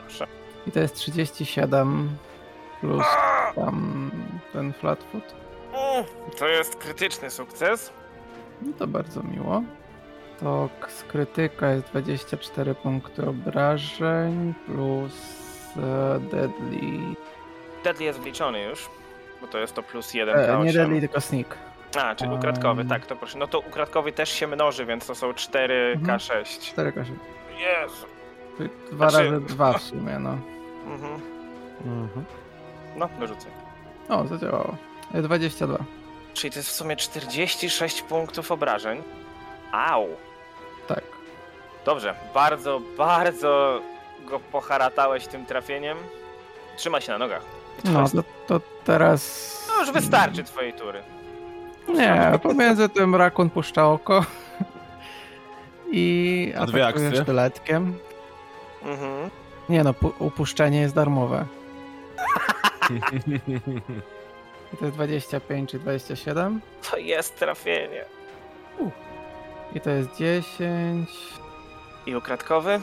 Proszę. 0.00 0.26
I 0.66 0.72
to 0.72 0.80
jest 0.80 0.94
37 0.94 2.16
plus 2.80 3.04
tam 3.54 4.10
ten 4.52 4.72
flatfoot. 4.72 5.34
To 6.38 6.48
jest 6.48 6.76
krytyczny 6.76 7.30
sukces. 7.30 7.92
No 8.62 8.72
to 8.78 8.86
bardzo 8.86 9.22
miło. 9.22 9.62
To 10.40 10.68
z 10.88 11.02
krytyka 11.02 11.70
jest 11.70 11.86
24 11.86 12.74
punkty 12.74 13.28
obrażeń 13.28 14.54
plus 14.66 15.12
e, 15.76 16.20
deadly. 16.20 17.14
Deadly 17.84 18.04
jest 18.04 18.20
wliczony 18.20 18.62
już, 18.62 18.88
bo 19.40 19.46
to 19.46 19.58
jest 19.58 19.74
to 19.74 19.82
plus 19.82 20.14
1 20.14 20.36
E, 20.38 20.48
K8. 20.48 20.64
nie 20.64 20.72
deadly, 20.72 21.00
tylko 21.00 21.20
sneak. 21.20 21.58
A, 21.96 22.14
czyli 22.14 22.34
ukradkowy, 22.34 22.80
Um. 22.80 22.88
tak, 22.88 23.06
to 23.06 23.16
proszę. 23.16 23.38
No 23.38 23.46
to 23.46 23.60
ukradkowy 23.60 24.12
też 24.12 24.28
się 24.32 24.46
mnoży, 24.46 24.86
więc 24.86 25.06
to 25.06 25.14
są 25.14 25.30
4K6. 25.32 26.60
4 26.60 26.92
kasie. 26.92 27.12
Jezu. 27.58 28.06
Czyli 28.56 28.70
Dwa 28.92 29.10
Znaczy- 29.10 29.30
razy 29.30 29.46
dwa 29.46 29.72
w 29.72 29.82
sumie, 29.82 30.18
no. 30.18 30.38
Mhm. 30.86 31.20
Mhm. 31.86 32.24
No, 32.96 33.08
dorzucę. 33.20 33.46
O, 34.08 34.26
zadziałało. 34.26 34.76
E, 35.14 35.22
22. 35.22 35.78
Czyli 36.34 36.50
to 36.52 36.58
jest 36.58 36.68
w 36.68 36.72
sumie 36.72 36.96
46 36.96 38.02
punktów 38.02 38.52
obrażeń. 38.52 39.02
Au. 39.72 40.06
Tak. 40.88 41.04
Dobrze, 41.84 42.14
bardzo, 42.34 42.80
bardzo 42.98 43.80
go 44.24 44.40
poharatałeś 44.40 45.26
tym 45.26 45.46
trafieniem. 45.46 45.98
Trzyma 46.76 47.00
się 47.00 47.12
na 47.12 47.18
nogach. 47.18 47.42
No 47.84 48.08
to, 48.08 48.22
to 48.46 48.60
teraz. 48.84 49.54
No 49.68 49.80
już 49.80 49.90
wystarczy 49.92 50.44
twojej 50.44 50.72
tury. 50.72 51.02
Nie, 51.88 52.38
pomiędzy 52.42 52.88
tym 52.88 53.14
rakun 53.14 53.50
puszcza 53.50 53.88
oko. 53.88 54.24
I 55.92 56.52
atakuje 56.58 56.86
akcje. 56.86 57.22
sztyletkiem. 57.22 57.98
Mhm. 58.82 59.30
Nie 59.68 59.84
no, 59.84 59.92
pu- 59.94 60.12
upuszczenie 60.18 60.80
jest 60.80 60.94
darmowe. 60.94 61.46
I 64.72 64.76
to 64.76 64.84
jest 64.84 64.96
25 64.96 65.70
czy 65.70 65.78
27. 65.78 66.60
To 66.90 66.96
jest 66.96 67.38
trafienie. 67.38 68.04
I 69.74 69.80
to 69.80 69.90
jest 69.90 70.16
10 70.16 71.10
I 72.06 72.16
ukradkowy? 72.16 72.80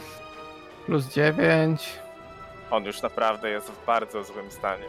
plus 0.86 1.06
9. 1.08 2.00
On 2.72 2.86
już 2.86 3.02
naprawdę 3.02 3.50
jest 3.50 3.68
w 3.72 3.86
bardzo 3.86 4.24
złym 4.24 4.52
stanie. 4.52 4.86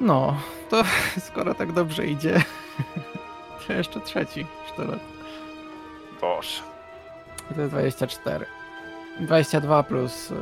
No, 0.00 0.36
to 0.70 0.82
skoro 1.28 1.54
tak 1.54 1.72
dobrze 1.72 2.06
idzie, 2.06 2.42
to 3.66 3.72
jeszcze 3.72 4.00
trzeci 4.00 4.46
sztylet. 4.72 5.00
Boże. 6.20 6.62
I 7.50 7.54
to 7.54 7.60
jest 7.60 7.72
24. 7.72 8.46
22 9.20 9.82
plus 9.82 10.32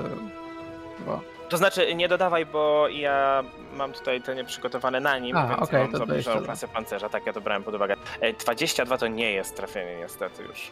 2. 0.98 1.20
To 1.48 1.56
znaczy, 1.56 1.94
nie 1.94 2.08
dodawaj, 2.08 2.46
bo 2.46 2.88
ja 2.88 3.44
mam 3.76 3.92
tutaj 3.92 4.22
te 4.22 4.34
nieprzygotowane 4.34 5.00
na 5.00 5.18
nim, 5.18 5.36
A, 5.36 5.46
więc 5.46 5.62
okej, 5.62 5.82
mam 5.82 5.92
to 5.92 5.98
zabliżoną 5.98 6.36
22. 6.36 6.46
klasę 6.46 6.68
pancerza. 6.68 7.08
Tak, 7.08 7.26
ja 7.26 7.32
to 7.32 7.40
brałem 7.40 7.62
pod 7.62 7.74
uwagę. 7.74 7.94
E, 8.20 8.32
22 8.32 8.98
to 8.98 9.06
nie 9.06 9.32
jest 9.32 9.56
trafienie 9.56 9.96
niestety 9.98 10.42
już. 10.42 10.70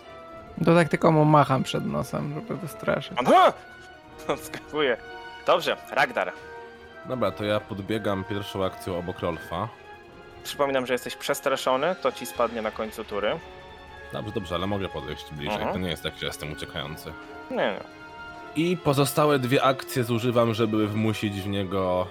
To 0.65 0.75
tak 0.75 0.89
tylko 0.89 1.13
mu 1.13 1.25
macham 1.25 1.63
przed 1.63 1.87
nosem, 1.87 2.35
żeby 2.35 2.57
wystraszyć. 2.57 3.19
Aha! 3.27 3.53
Odskakuje. 4.29 4.97
Dobrze, 5.47 5.77
Ragdar. 5.91 6.33
Dobra, 7.07 7.31
to 7.31 7.45
ja 7.45 7.61
podbiegam 7.61 8.25
pierwszą 8.25 8.65
akcją 8.65 8.99
obok 8.99 9.19
Rolfa. 9.21 9.69
Przypominam, 10.45 10.87
że 10.87 10.93
jesteś 10.95 11.17
przestraszony, 11.17 11.95
to 12.03 12.13
ci 12.13 12.27
spadnie 12.27 12.63
na 12.63 12.71
końcu 12.71 13.05
tury. 13.05 13.39
Dobrze, 14.13 14.33
dobrze, 14.33 14.55
ale 14.55 14.67
mogę 14.67 14.89
podejść 14.89 15.33
bliżej. 15.33 15.57
Mhm. 15.57 15.73
To 15.73 15.79
nie 15.79 15.91
jest 15.91 16.03
tak, 16.03 16.17
że 16.17 16.27
jestem 16.27 16.53
uciekający. 16.53 17.13
Nie, 17.51 17.57
nie. 17.57 17.96
I 18.57 18.77
pozostałe 18.77 19.39
dwie 19.39 19.63
akcje 19.63 20.05
zużywam, 20.05 20.55
żeby 20.55 20.89
wmusić 20.89 21.41
w 21.41 21.49
niego 21.49 22.07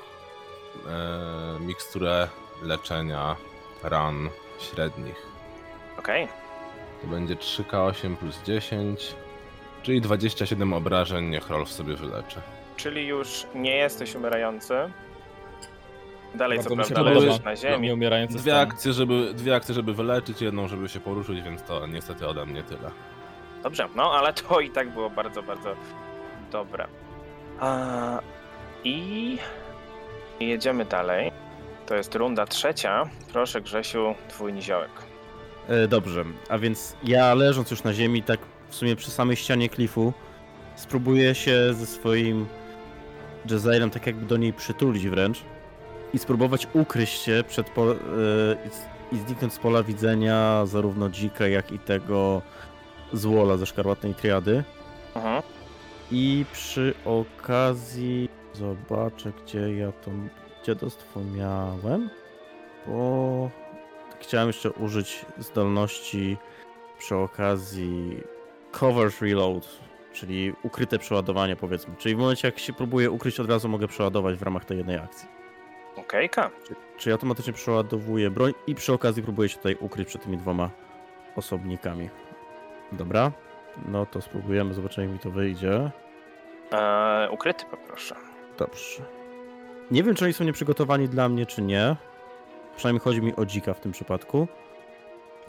e, 0.87 1.59
miksturę 1.59 2.27
leczenia 2.61 3.35
ran 3.83 4.29
średnich. 4.59 5.25
Okej. 5.99 6.27
To 7.01 7.07
będzie 7.07 7.35
3K8 7.35 8.15
plus 8.15 8.43
10, 8.43 9.15
czyli 9.83 10.01
27 10.01 10.73
obrażeń, 10.73 11.25
niech 11.25 11.49
Rolf 11.49 11.71
sobie 11.71 11.95
wyleczy. 11.95 12.41
Czyli 12.75 13.07
już 13.07 13.45
nie 13.55 13.75
jesteś 13.75 14.15
umierający. 14.15 14.73
Dalej 16.35 16.57
Bardzo 16.57 16.69
co 16.69 16.75
prawda 16.75 17.01
leżysz 17.01 17.43
na 17.43 17.55
ziemi. 17.55 17.87
Nieumierający 17.87 18.37
Dwie 18.37 18.59
akcje, 18.59 18.93
żeby, 18.93 19.33
dwie 19.33 19.55
akcje, 19.55 19.75
żeby 19.75 19.93
wyleczyć, 19.93 20.41
jedną, 20.41 20.67
żeby 20.67 20.89
się 20.89 20.99
poruszyć, 20.99 21.41
więc 21.41 21.63
to 21.63 21.87
niestety 21.87 22.27
ode 22.27 22.45
mnie 22.45 22.63
tyle. 22.63 22.91
Dobrze, 23.63 23.89
no 23.95 24.11
ale 24.11 24.33
to 24.33 24.59
i 24.59 24.69
tak 24.69 24.89
było 24.89 25.09
bardzo, 25.09 25.43
bardzo 25.43 25.75
dobre. 26.55 26.87
A, 27.59 28.19
I 28.83 29.37
jedziemy 30.39 30.85
dalej. 30.85 31.31
To 31.85 31.95
jest 31.95 32.15
runda 32.15 32.45
trzecia. 32.45 33.09
Proszę 33.33 33.61
Grzesiu, 33.61 34.15
twój 34.27 34.53
niziołek. 34.53 34.91
E, 35.69 35.87
dobrze, 35.87 36.25
a 36.49 36.57
więc 36.57 36.95
ja 37.03 37.33
leżąc 37.33 37.71
już 37.71 37.83
na 37.83 37.93
ziemi, 37.93 38.23
tak 38.23 38.39
w 38.69 38.75
sumie 38.75 38.95
przy 38.95 39.11
samej 39.11 39.35
ścianie 39.35 39.69
klifu, 39.69 40.13
spróbuję 40.75 41.35
się 41.35 41.73
ze 41.73 41.85
swoim 41.85 42.47
Jazairem 43.49 43.89
tak 43.89 44.07
jakby 44.07 44.25
do 44.25 44.37
niej 44.37 44.53
przytulić 44.53 45.07
wręcz 45.07 45.41
i 46.13 46.19
spróbować 46.19 46.67
ukryć 46.73 47.09
się 47.09 47.43
przed 47.47 47.69
po, 47.69 47.91
e, 47.91 47.95
i 49.11 49.17
zniknąć 49.17 49.53
z 49.53 49.59
pola 49.59 49.83
widzenia 49.83 50.65
zarówno 50.65 51.09
dzika, 51.09 51.47
jak 51.47 51.71
i 51.71 51.79
tego 51.79 52.41
złola 53.13 53.57
ze 53.57 53.65
szkarłatnej 53.65 54.15
triady. 54.15 54.63
Mhm. 55.15 55.41
I 56.11 56.45
przy 56.51 56.93
okazji 57.05 58.29
zobaczę, 58.53 59.31
gdzie 59.43 59.77
ja 59.77 59.91
to 59.91 60.11
dziadostwo 60.63 61.19
miałem, 61.23 62.09
bo 62.87 63.49
chciałem 64.19 64.47
jeszcze 64.47 64.71
użyć 64.71 65.25
zdolności 65.37 66.37
przy 66.97 67.15
okazji 67.15 68.17
cover 68.71 69.11
reload, 69.21 69.79
czyli 70.13 70.53
ukryte 70.63 70.99
przeładowanie 70.99 71.55
powiedzmy. 71.55 71.95
Czyli 71.97 72.15
w 72.15 72.17
momencie 72.17 72.47
jak 72.47 72.59
się 72.59 72.73
próbuję 72.73 73.11
ukryć 73.11 73.39
od 73.39 73.49
razu 73.49 73.69
mogę 73.69 73.87
przeładować 73.87 74.35
w 74.35 74.41
ramach 74.41 74.65
tej 74.65 74.77
jednej 74.77 74.97
akcji. 74.97 75.27
Okejka. 75.95 76.51
Czyli 76.97 77.13
automatycznie 77.13 77.53
przeładowuję 77.53 78.29
broń 78.29 78.53
i 78.67 78.75
przy 78.75 78.93
okazji 78.93 79.23
próbuję 79.23 79.49
się 79.49 79.57
tutaj 79.57 79.77
ukryć 79.79 80.07
przed 80.07 80.23
tymi 80.23 80.37
dwoma 80.37 80.69
osobnikami. 81.35 82.09
Dobra, 82.91 83.31
no 83.87 84.05
to 84.05 84.21
spróbujemy, 84.21 84.73
zobaczymy 84.73 85.07
jak 85.07 85.13
mi 85.13 85.19
to 85.19 85.31
wyjdzie. 85.31 85.91
Eee, 86.71 87.29
ukryty 87.29 87.65
poproszę. 87.65 88.15
Dobrze. 88.57 89.03
Nie 89.91 90.03
wiem, 90.03 90.15
czy 90.15 90.25
oni 90.25 90.33
są 90.33 90.43
nieprzygotowani 90.43 91.09
dla 91.09 91.29
mnie, 91.29 91.45
czy 91.45 91.61
nie. 91.61 91.95
Przynajmniej 92.77 93.01
chodzi 93.01 93.21
mi 93.21 93.35
o 93.35 93.45
dzika 93.45 93.73
w 93.73 93.79
tym 93.79 93.91
przypadku. 93.91 94.47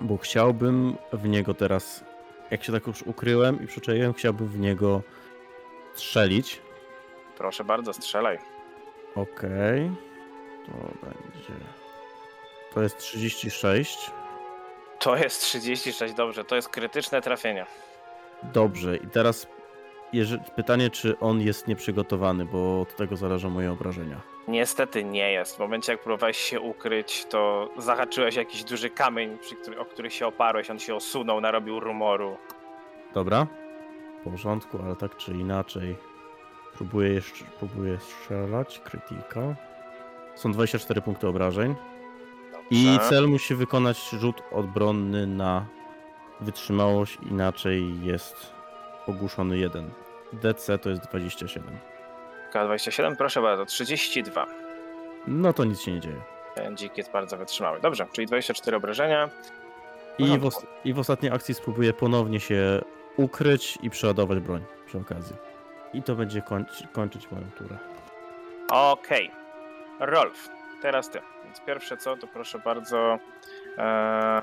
Bo 0.01 0.17
chciałbym 0.17 0.97
w 1.13 1.29
niego 1.29 1.55
teraz, 1.55 2.05
jak 2.51 2.65
się 2.65 2.73
tak 2.73 2.87
już 2.87 3.03
ukryłem 3.03 3.65
i 3.65 3.67
przyczaiłem, 3.67 4.13
chciałbym 4.13 4.49
w 4.49 4.59
niego 4.59 5.03
strzelić. 5.95 6.61
Proszę 7.39 7.65
bardzo, 7.65 7.93
strzelaj. 7.93 8.39
Okej. 9.15 9.91
To 10.67 10.73
będzie. 11.07 11.65
To 12.75 12.83
jest 12.83 12.99
36. 12.99 14.11
To 14.99 15.17
jest 15.17 15.41
36, 15.41 16.15
dobrze. 16.15 16.45
To 16.45 16.57
jest 16.57 16.69
krytyczne 16.69 17.23
trafienie. 17.23 17.67
Dobrze, 18.43 18.97
i 18.97 19.07
teraz 19.07 19.47
pytanie, 20.57 20.91
czy 20.91 21.19
on 21.19 21.41
jest 21.41 21.69
nieprzygotowany, 21.69 22.45
bo 22.45 22.81
od 22.81 22.97
tego 22.97 23.17
zależą 23.17 23.51
moje 23.51 23.73
obrażenia. 23.73 24.21
Niestety 24.49 25.05
nie 25.05 25.33
jest. 25.33 25.57
W 25.57 25.59
momencie 25.59 25.93
jak 25.93 26.03
próbowałeś 26.03 26.37
się 26.37 26.61
ukryć, 26.61 27.25
to 27.25 27.71
zahaczyłeś 27.79 28.35
jakiś 28.35 28.65
duży 28.65 28.91
kamień, 28.91 29.39
który, 29.63 29.81
o 29.81 29.85
który 29.85 30.11
się 30.11 30.27
oparłeś. 30.27 30.71
On 30.71 30.79
się 30.79 30.95
osunął, 30.95 31.41
narobił 31.41 31.81
rumoru. 31.81 32.37
Dobra. 33.15 33.47
W 34.21 34.25
porządku, 34.31 34.79
ale 34.85 34.97
tak 34.97 35.17
czy 35.17 35.33
inaczej. 35.33 35.97
Próbuję 36.75 37.09
jeszcze 37.09 37.45
próbuję 37.59 37.99
strzelać. 37.99 38.81
Krytika. 38.85 39.55
Są 40.35 40.53
24 40.53 41.01
punkty 41.03 41.29
obrażeń. 41.29 41.75
Dobrze. 42.53 42.67
I 42.71 42.99
cel 43.09 43.29
musi 43.29 43.55
wykonać 43.55 44.09
rzut 44.09 44.43
odbronny 44.53 45.27
na 45.27 45.67
wytrzymałość, 46.41 47.19
inaczej 47.31 48.03
jest 48.03 48.53
ogłuszony 49.07 49.59
1. 49.59 49.91
DC 50.33 50.79
to 50.79 50.91
jest 50.91 51.03
27. 51.03 51.79
K27, 52.53 53.17
proszę 53.17 53.43
bardzo, 53.43 53.65
32. 53.67 54.47
No 55.27 55.53
to 55.53 55.65
nic 55.65 55.81
się 55.81 55.93
nie 55.93 56.01
dzieje. 56.01 56.21
Ten 56.55 56.77
dzik 56.77 56.99
jest 56.99 57.11
bardzo 57.13 57.37
wytrzymały. 57.37 57.81
Dobrze, 57.81 58.07
czyli 58.13 58.27
24 58.27 58.77
obrażenia. 58.77 59.29
I 60.19 60.39
w, 60.39 60.49
I 60.85 60.95
w 60.95 60.99
ostatniej 60.99 61.33
akcji 61.33 61.55
spróbuję 61.55 61.93
ponownie 61.93 62.41
się 62.41 62.83
ukryć 63.17 63.79
i 63.83 63.91
przeładować 63.91 64.39
broń 64.39 64.65
przy 64.87 64.99
okazji. 64.99 65.37
I 65.93 66.03
to 66.03 66.15
będzie 66.15 66.41
końc- 66.41 66.93
kończyć 66.93 67.31
moją 67.31 67.51
turę. 67.59 67.77
Okej. 68.71 69.31
Rolf, 70.01 70.49
teraz 70.83 71.11
ty. 71.11 71.21
Więc 71.45 71.61
pierwsze 71.61 71.97
co, 71.97 72.17
to 72.17 72.27
proszę 72.27 72.59
bardzo. 72.59 73.19
E, 73.79 74.43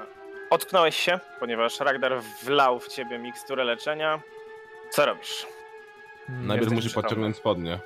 otknąłeś 0.54 0.96
się, 0.98 1.20
ponieważ 1.40 1.80
Ragnar 1.80 2.22
wlał 2.44 2.80
w 2.80 2.88
ciebie 2.88 3.20
miksturę 3.20 3.64
leczenia. 3.64 4.20
Co 4.92 5.06
robisz? 5.06 5.46
Najpierw 6.30 6.72
musi 6.72 6.88
przytomny. 6.88 7.04
podciągnąć 7.04 7.38
spodnie. 7.38 7.80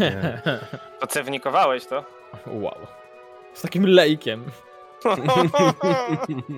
Nie. 0.00 0.40
To 1.00 1.06
cewnikowałeś 1.06 1.86
to? 1.86 2.04
wow. 2.46 2.86
Z 3.54 3.62
takim 3.62 3.86
lejkiem. 3.86 4.44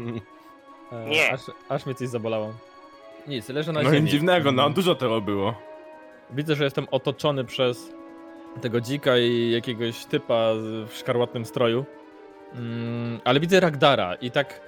Nie. 1.06 1.32
Aż, 1.32 1.40
aż 1.68 1.86
mnie 1.86 1.94
coś 1.94 2.08
zabolało. 2.08 2.52
Nic, 3.26 3.48
leżę 3.48 3.72
na 3.72 3.82
No 3.82 3.90
ziemi. 3.90 4.02
nic 4.02 4.10
dziwnego, 4.10 4.52
no 4.52 4.62
Mm. 4.62 4.74
dużo 4.74 4.94
tego 4.94 5.20
było. 5.20 5.54
Widzę, 6.30 6.54
że 6.54 6.64
jestem 6.64 6.86
otoczony 6.90 7.44
przez 7.44 7.92
tego 8.60 8.80
dzika 8.80 9.18
i 9.18 9.50
jakiegoś 9.50 10.04
typa 10.04 10.50
w 10.86 10.90
szkarłatnym 10.94 11.44
stroju. 11.44 11.84
Mm, 12.54 13.20
ale 13.24 13.40
widzę 13.40 13.60
Ragdara 13.60 14.14
i 14.14 14.30
tak 14.30 14.60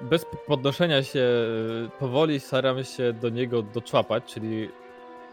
bez 0.00 0.26
podnoszenia 0.46 1.02
się 1.02 1.20
e, 1.20 1.98
powoli 1.98 2.40
staram 2.40 2.84
się 2.84 3.12
do 3.12 3.28
niego 3.28 3.62
doczłapać, 3.62 4.24
czyli 4.24 4.68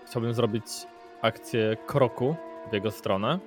chciałbym 0.07 0.33
zrobić 0.33 0.65
akcję 1.21 1.77
kroku 1.87 2.35
w 2.69 2.73
jego 2.73 2.91
stronę. 2.91 3.39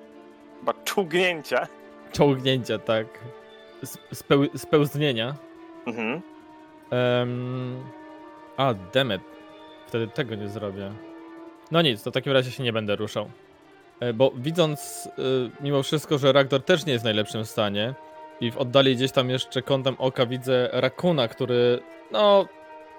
Chyba 0.59 0.75
czułgnięcia. 0.85 1.67
Czołgnięcia, 2.13 2.79
tak. 2.79 3.07
Speł, 4.13 4.45
spełznienia. 4.57 5.35
Mhm. 5.87 6.23
Em, 6.91 7.85
a, 8.57 8.75
demet. 8.75 9.23
Wtedy 9.87 10.09
tego 10.09 10.35
nie 10.35 10.49
zrobię. 10.49 10.93
No 11.71 11.83
nic, 11.83 12.03
to 12.03 12.11
w 12.11 12.15
takim 12.15 12.33
razie 12.33 12.51
się 12.51 12.63
nie 12.63 12.73
będę 12.73 12.97
ruszał. 12.97 13.31
E, 14.01 14.13
Bo 14.13 14.33
widząc 14.37 15.09
mimo 15.61 15.83
wszystko, 15.83 16.19
że 16.19 16.33
Ragdor 16.33 16.63
też 16.63 16.87
nie 16.87 16.93
jest 16.93 17.03
w 17.03 17.05
najlepszym 17.05 17.45
stanie 17.45 17.95
i 18.41 18.51
w 18.51 18.57
oddali 18.57 18.97
gdzieś 18.97 19.13
tam 19.13 19.31
jeszcze 19.31 19.63
kątem 19.63 19.95
oka 19.99 20.27
widzę 20.27 20.69
Rakuna, 20.73 21.29
który 21.29 21.81
no 22.13 22.47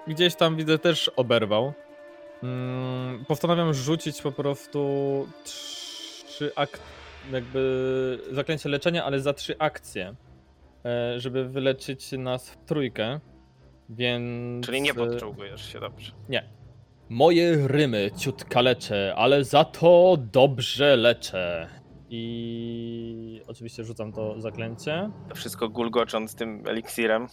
gdzieś 0.06 0.34
tam 0.34 0.56
widzę 0.56 0.78
też 0.78 1.10
oberwał. 1.16 1.72
Mm, 2.42 3.24
postanawiam 3.24 3.74
rzucić 3.74 4.22
po 4.22 4.32
prostu 4.32 5.28
trzy 5.44 6.52
ak 6.56 6.80
jakby 7.32 8.18
zaklęcie 8.30 8.68
leczenia, 8.68 9.04
ale 9.04 9.20
za 9.20 9.32
trzy 9.32 9.58
akcje, 9.58 10.14
e, 10.84 11.20
żeby 11.20 11.48
wyleczyć 11.48 12.12
nas 12.12 12.50
w 12.50 12.64
trójkę. 12.64 13.20
Więc. 13.88 14.66
Czyli 14.66 14.82
nie 14.82 14.94
podczołgujesz 14.94 15.72
się 15.72 15.80
dobrze. 15.80 16.12
Nie. 16.28 16.44
Moje 17.08 17.68
rymy 17.68 18.10
ciut 18.16 18.44
kaleczę, 18.44 19.14
ale 19.16 19.44
za 19.44 19.64
to 19.64 20.16
dobrze 20.32 20.96
leczę. 20.96 21.68
I 22.10 23.42
oczywiście 23.46 23.84
rzucam 23.84 24.12
to 24.12 24.40
zaklęcie. 24.40 25.10
To 25.28 25.34
wszystko 25.34 25.68
gulgocząc 25.68 26.34
tym 26.34 26.62
eliksirem. 26.66 27.26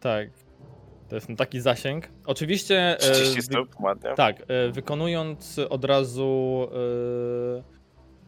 Tak. 0.00 0.28
To 1.08 1.14
jest 1.14 1.28
taki 1.36 1.60
zasięg. 1.60 2.08
Oczywiście. 2.26 2.92
e, 2.94 2.96
30 2.96 3.36
wy- 3.36 3.42
stóp, 3.42 3.80
ładnie. 3.80 4.10
Tak, 4.16 4.42
e, 4.48 4.70
wykonując 4.72 5.58
od 5.70 5.84
razu. 5.84 6.68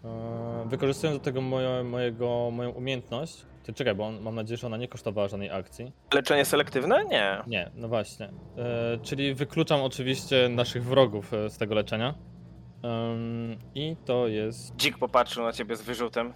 e, 0.05 0.09
e, 0.09 0.68
Wykorzystując 0.68 1.18
do 1.18 1.24
tego 1.24 1.40
moje, 1.40 1.83
mojego, 1.85 2.50
moją 2.52 2.70
umiejętność. 2.70 3.46
Ty 3.62 3.72
czekaj, 3.72 3.94
bo 3.94 4.07
on, 4.07 4.20
mam 4.20 4.35
nadzieję, 4.35 4.57
że 4.59 4.66
ona 4.66 4.76
nie 4.76 4.88
kosztowała 4.88 5.29
żadnej 5.29 5.50
akcji. 5.50 5.92
Leczenie 6.14 6.44
selektywne? 6.44 7.05
Nie. 7.05 7.38
Nie, 7.46 7.70
no 7.74 7.88
właśnie. 7.88 8.26
E, 8.59 8.98
czyli 9.02 9.35
wykluczam 9.35 9.81
oczywiście 9.83 10.48
naszych 10.48 10.85
wrogów 10.85 11.35
e, 11.35 11.50
z 11.50 11.59
tego 11.59 11.74
leczenia. 11.74 12.14
Ym, 12.84 13.58
I 13.74 13.96
to 14.04 14.26
jest 14.28 14.76
Dzik 14.76 14.98
popatrzył 14.98 15.44
na 15.44 15.52
ciebie 15.52 15.76
z 15.76 15.82
wyrzutem. 15.82 16.32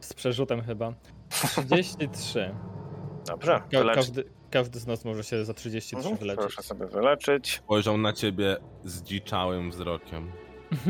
z 0.00 0.14
przerzutem 0.14 0.62
chyba. 0.62 0.92
33. 1.28 2.54
Dobrze, 3.26 3.62
Ka- 3.72 3.94
każdy, 3.94 4.24
każdy 4.50 4.78
z 4.78 4.86
nas 4.86 5.04
może 5.04 5.24
się 5.24 5.44
za 5.44 5.54
33 5.54 5.96
Mhm, 5.96 6.16
wyleczyć. 6.16 6.40
Proszę 6.40 6.62
sobie 6.62 6.86
wyleczyć. 6.86 7.50
Spojrzał 7.64 7.98
na 7.98 8.12
ciebie 8.12 8.56
zdziczałym 8.84 9.70
wzrokiem. 9.70 10.32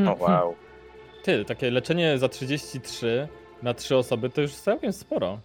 O 0.08 0.16
wow. 0.24 0.54
Ty, 1.24 1.44
takie 1.44 1.70
leczenie 1.70 2.18
za 2.18 2.28
33 2.28 3.28
na 3.62 3.74
3 3.74 3.96
osoby 3.96 4.30
to 4.30 4.40
już 4.40 4.54
całkiem 4.54 4.92
sporo. 4.92 5.40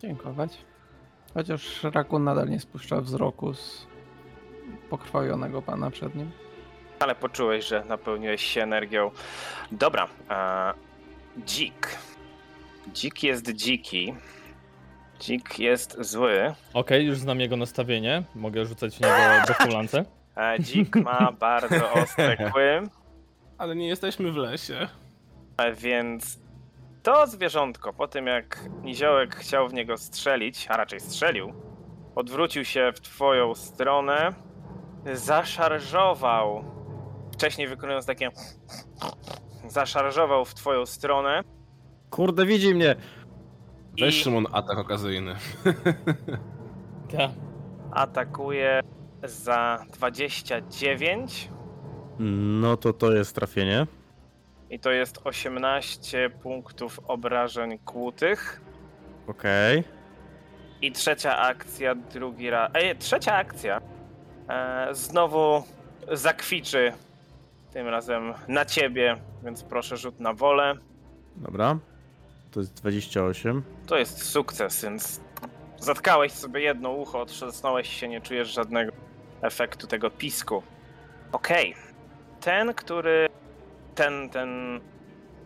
Dziękować. 0.00 0.58
Chociaż 1.34 1.82
Rakun 1.82 2.24
nadal 2.24 2.48
nie 2.48 2.60
spuszcza 2.60 3.00
wzroku 3.00 3.54
z 3.54 3.86
pokrwawionego 4.90 5.62
pana 5.62 5.90
przed 5.90 6.14
nim. 6.14 6.30
Ale 7.04 7.14
poczułeś, 7.14 7.64
że 7.66 7.84
napełniłeś 7.84 8.42
się 8.44 8.62
energią. 8.62 9.10
Dobra. 9.72 10.08
Dzik. 11.46 11.98
Dzik 12.92 13.22
jest 13.22 13.52
dziki. 13.52 14.14
Dzik 15.20 15.58
jest 15.58 15.96
zły. 16.00 16.54
Okej, 16.74 17.06
już 17.06 17.18
znam 17.18 17.40
jego 17.40 17.56
nastawienie. 17.56 18.22
Mogę 18.34 18.66
rzucać 18.66 18.96
w 18.96 19.00
niego 19.00 19.14
bezkulance. 19.48 20.04
A 20.34 20.58
dzik 20.62 20.96
ma 20.96 21.32
bardzo 21.32 21.92
ostre 21.92 22.36
kły, 22.52 22.82
Ale 23.58 23.76
nie 23.76 23.88
jesteśmy 23.88 24.32
w 24.32 24.36
lesie. 24.36 24.88
a 25.56 25.70
więc 25.70 26.38
to 27.02 27.26
zwierzątko, 27.26 27.92
po 27.92 28.08
tym 28.08 28.26
jak 28.26 28.60
niziołek 28.82 29.36
chciał 29.36 29.68
w 29.68 29.74
niego 29.74 29.96
strzelić, 29.98 30.66
a 30.68 30.76
raczej 30.76 31.00
strzelił, 31.00 31.52
odwrócił 32.14 32.64
się 32.64 32.92
w 32.94 33.00
twoją 33.00 33.54
stronę, 33.54 34.32
zaszarżował, 35.12 36.64
wcześniej 37.34 37.68
wykonując 37.68 38.06
takie 38.06 38.30
zaszarżował 39.68 40.44
w 40.44 40.54
twoją 40.54 40.86
stronę 40.86 41.42
Kurde, 42.10 42.46
widzi 42.46 42.74
mnie! 42.74 42.96
Weź 44.00 44.18
i 44.18 44.22
Szymon 44.22 44.46
atak 44.52 44.78
okazyjny. 44.78 45.34
Ja. 47.12 47.30
atakuje 47.92 48.80
za 49.22 49.84
29 49.92 51.48
No 52.18 52.76
to 52.76 52.92
to 52.92 53.12
jest 53.12 53.34
trafienie. 53.34 53.86
i 54.70 54.78
to 54.80 54.90
jest 54.90 55.20
18 55.24 56.30
punktów 56.30 57.00
obrażeń 57.08 57.78
kłutych. 57.78 58.60
Okej. 59.26 59.84
I 60.82 60.92
trzecia 60.92 61.38
akcja, 61.38 61.94
drugi 61.94 62.50
raz. 62.50 62.70
Ej, 62.74 62.96
trzecia 62.98 63.34
akcja. 63.34 63.80
E, 64.48 64.88
znowu 64.92 65.62
zakwiczy. 66.12 66.92
Tym 67.74 67.88
razem 67.88 68.34
na 68.48 68.64
ciebie, 68.64 69.16
więc 69.44 69.62
proszę 69.62 69.96
rzut 69.96 70.20
na 70.20 70.34
wolę. 70.34 70.74
Dobra. 71.36 71.78
To 72.50 72.60
jest 72.60 72.74
28. 72.74 73.62
To 73.86 73.96
jest 73.96 74.22
sukces, 74.24 74.82
więc 74.84 75.20
zatkałeś 75.78 76.32
sobie 76.32 76.60
jedno 76.60 76.90
ucho, 76.90 77.20
otrzasnąłeś 77.20 77.88
się, 77.88 78.08
nie 78.08 78.20
czujesz 78.20 78.48
żadnego 78.48 78.92
efektu 79.42 79.86
tego 79.86 80.10
pisku. 80.10 80.62
Okej. 81.32 81.74
Ten, 82.40 82.74
który. 82.74 83.28
Ten, 83.94 84.30
ten. 84.30 84.80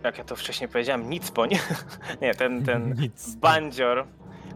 Jak 0.04 0.18
ja 0.18 0.24
to 0.24 0.36
wcześniej 0.36 0.68
powiedziałem, 0.68 1.10
Nicpoń. 1.10 1.50
nie, 2.22 2.34
ten, 2.34 2.64
ten 2.64 2.94
Nic. 3.00 3.34
bandzior, 3.34 4.06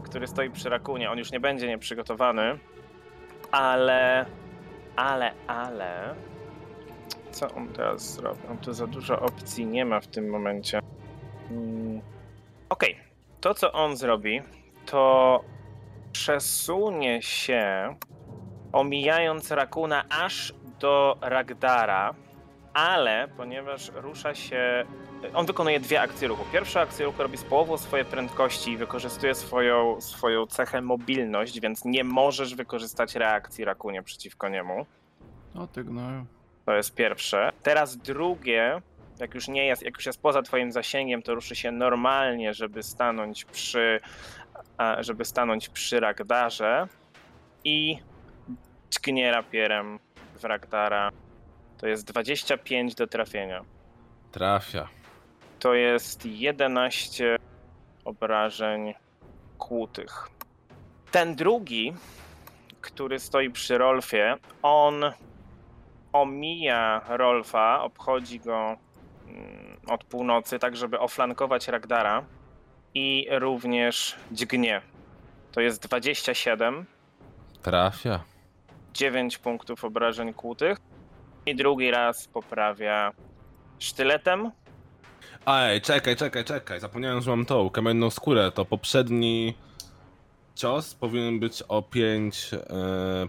który 0.03 0.27
stoi 0.27 0.49
przy 0.49 0.69
rakunie, 0.69 1.11
on 1.11 1.17
już 1.17 1.31
nie 1.31 1.39
będzie 1.39 1.67
nieprzygotowany, 1.67 2.59
ale, 3.51 4.25
ale, 4.95 5.31
ale, 5.47 6.15
co 7.33 7.47
on 7.55 7.67
teraz 7.67 8.13
zrobi? 8.13 8.39
On 8.51 8.57
tu 8.57 8.73
za 8.73 8.87
dużo 8.87 9.19
opcji 9.19 9.65
nie 9.65 9.85
ma 9.85 9.99
w 9.99 10.07
tym 10.07 10.29
momencie. 10.29 10.79
Mm. 11.51 12.01
Okej, 12.69 12.97
to 13.41 13.53
co 13.53 13.71
on 13.71 13.97
zrobi, 13.97 14.41
to 14.85 15.43
przesunie 16.11 17.21
się, 17.21 17.95
omijając 18.71 19.51
rakuna 19.51 20.03
aż 20.09 20.53
do 20.79 21.17
Ragdara, 21.21 22.13
ale 22.73 23.27
ponieważ 23.37 23.91
rusza 23.95 24.35
się 24.35 24.85
on 25.33 25.45
wykonuje 25.45 25.79
dwie 25.79 26.01
akcje 26.01 26.27
ruchu. 26.27 26.45
Pierwsza 26.51 26.81
akcja 26.81 27.05
ruchu 27.05 27.23
robi 27.23 27.37
z 27.37 27.43
połową 27.43 27.77
swojej 27.77 28.05
prędkości 28.05 28.71
i 28.71 28.77
wykorzystuje 28.77 29.35
swoją, 29.35 30.01
swoją 30.01 30.47
cechę 30.47 30.81
mobilność, 30.81 31.59
więc 31.59 31.85
nie 31.85 32.03
możesz 32.03 32.55
wykorzystać 32.55 33.15
reakcji 33.15 33.65
rakunie 33.65 34.03
przeciwko 34.03 34.49
niemu. 34.49 34.85
O 35.55 35.67
ty 35.67 35.83
gnoju. 35.83 36.25
To 36.65 36.73
jest 36.75 36.93
pierwsze. 36.95 37.51
Teraz 37.63 37.97
drugie, 37.97 38.81
jak 39.19 39.33
już 39.35 39.47
nie 39.47 39.65
jest, 39.65 39.81
jak 39.81 39.97
już 39.97 40.05
jest 40.05 40.21
poza 40.21 40.41
twoim 40.41 40.71
zasięgiem, 40.71 41.21
to 41.21 41.35
ruszy 41.35 41.55
się 41.55 41.71
normalnie, 41.71 42.53
żeby 42.53 42.83
stanąć 42.83 43.45
przy, 43.45 43.99
żeby 44.99 45.25
stanąć 45.25 45.69
przy 45.69 45.99
Ragdarze 45.99 46.87
i 47.63 47.97
tknie 48.89 49.31
rapierem 49.31 49.99
w 50.35 50.43
Ragdara. 50.43 51.11
To 51.77 51.87
jest 51.87 52.05
25 52.05 52.95
do 52.95 53.07
trafienia. 53.07 53.61
Trafia. 54.31 54.87
to 55.59 55.73
jest 55.73 56.25
11 56.25 57.37
obrażeń 58.05 58.93
kłutych. 59.57 60.29
Ten 61.11 61.35
drugi, 61.35 61.93
który 62.81 63.19
stoi 63.19 63.49
przy 63.49 63.77
Rolfie, 63.77 64.35
on 64.61 65.03
omija 66.13 67.01
Rolfa, 67.09 67.83
obchodzi 67.83 68.39
go 68.39 68.77
mm, 69.27 69.77
od 69.87 70.03
północy, 70.03 70.59
tak 70.59 70.75
żeby 70.77 70.99
oflankować 70.99 71.67
Ragdara 71.67 72.23
i 72.93 73.27
również 73.31 74.15
dźgnie. 74.31 74.81
To 75.51 75.61
jest 75.61 75.87
27, 75.87 76.85
Trafia. 77.61 78.23
9 78.93 79.37
punktów 79.37 79.85
obrażeń 79.85 80.33
kłutych 80.33 80.77
i 81.45 81.55
drugi 81.55 81.91
raz 81.91 82.27
poprawia 82.27 83.11
sztyletem. 83.79 84.51
Ej, 85.47 85.81
czekaj, 85.81 86.15
czekaj, 86.15 86.45
czekaj. 86.45 86.79
Zapomniałem, 86.79 87.21
że 87.21 87.29
mam 87.31 87.45
tą 87.45 87.69
kamienną 87.69 88.09
skórę. 88.09 88.51
To 88.51 88.65
poprzedni 88.65 89.53
cios 90.55 90.95
powinien 90.95 91.39
być 91.39 91.63
o 91.67 91.81
5 91.81 92.51
e, 92.53 92.57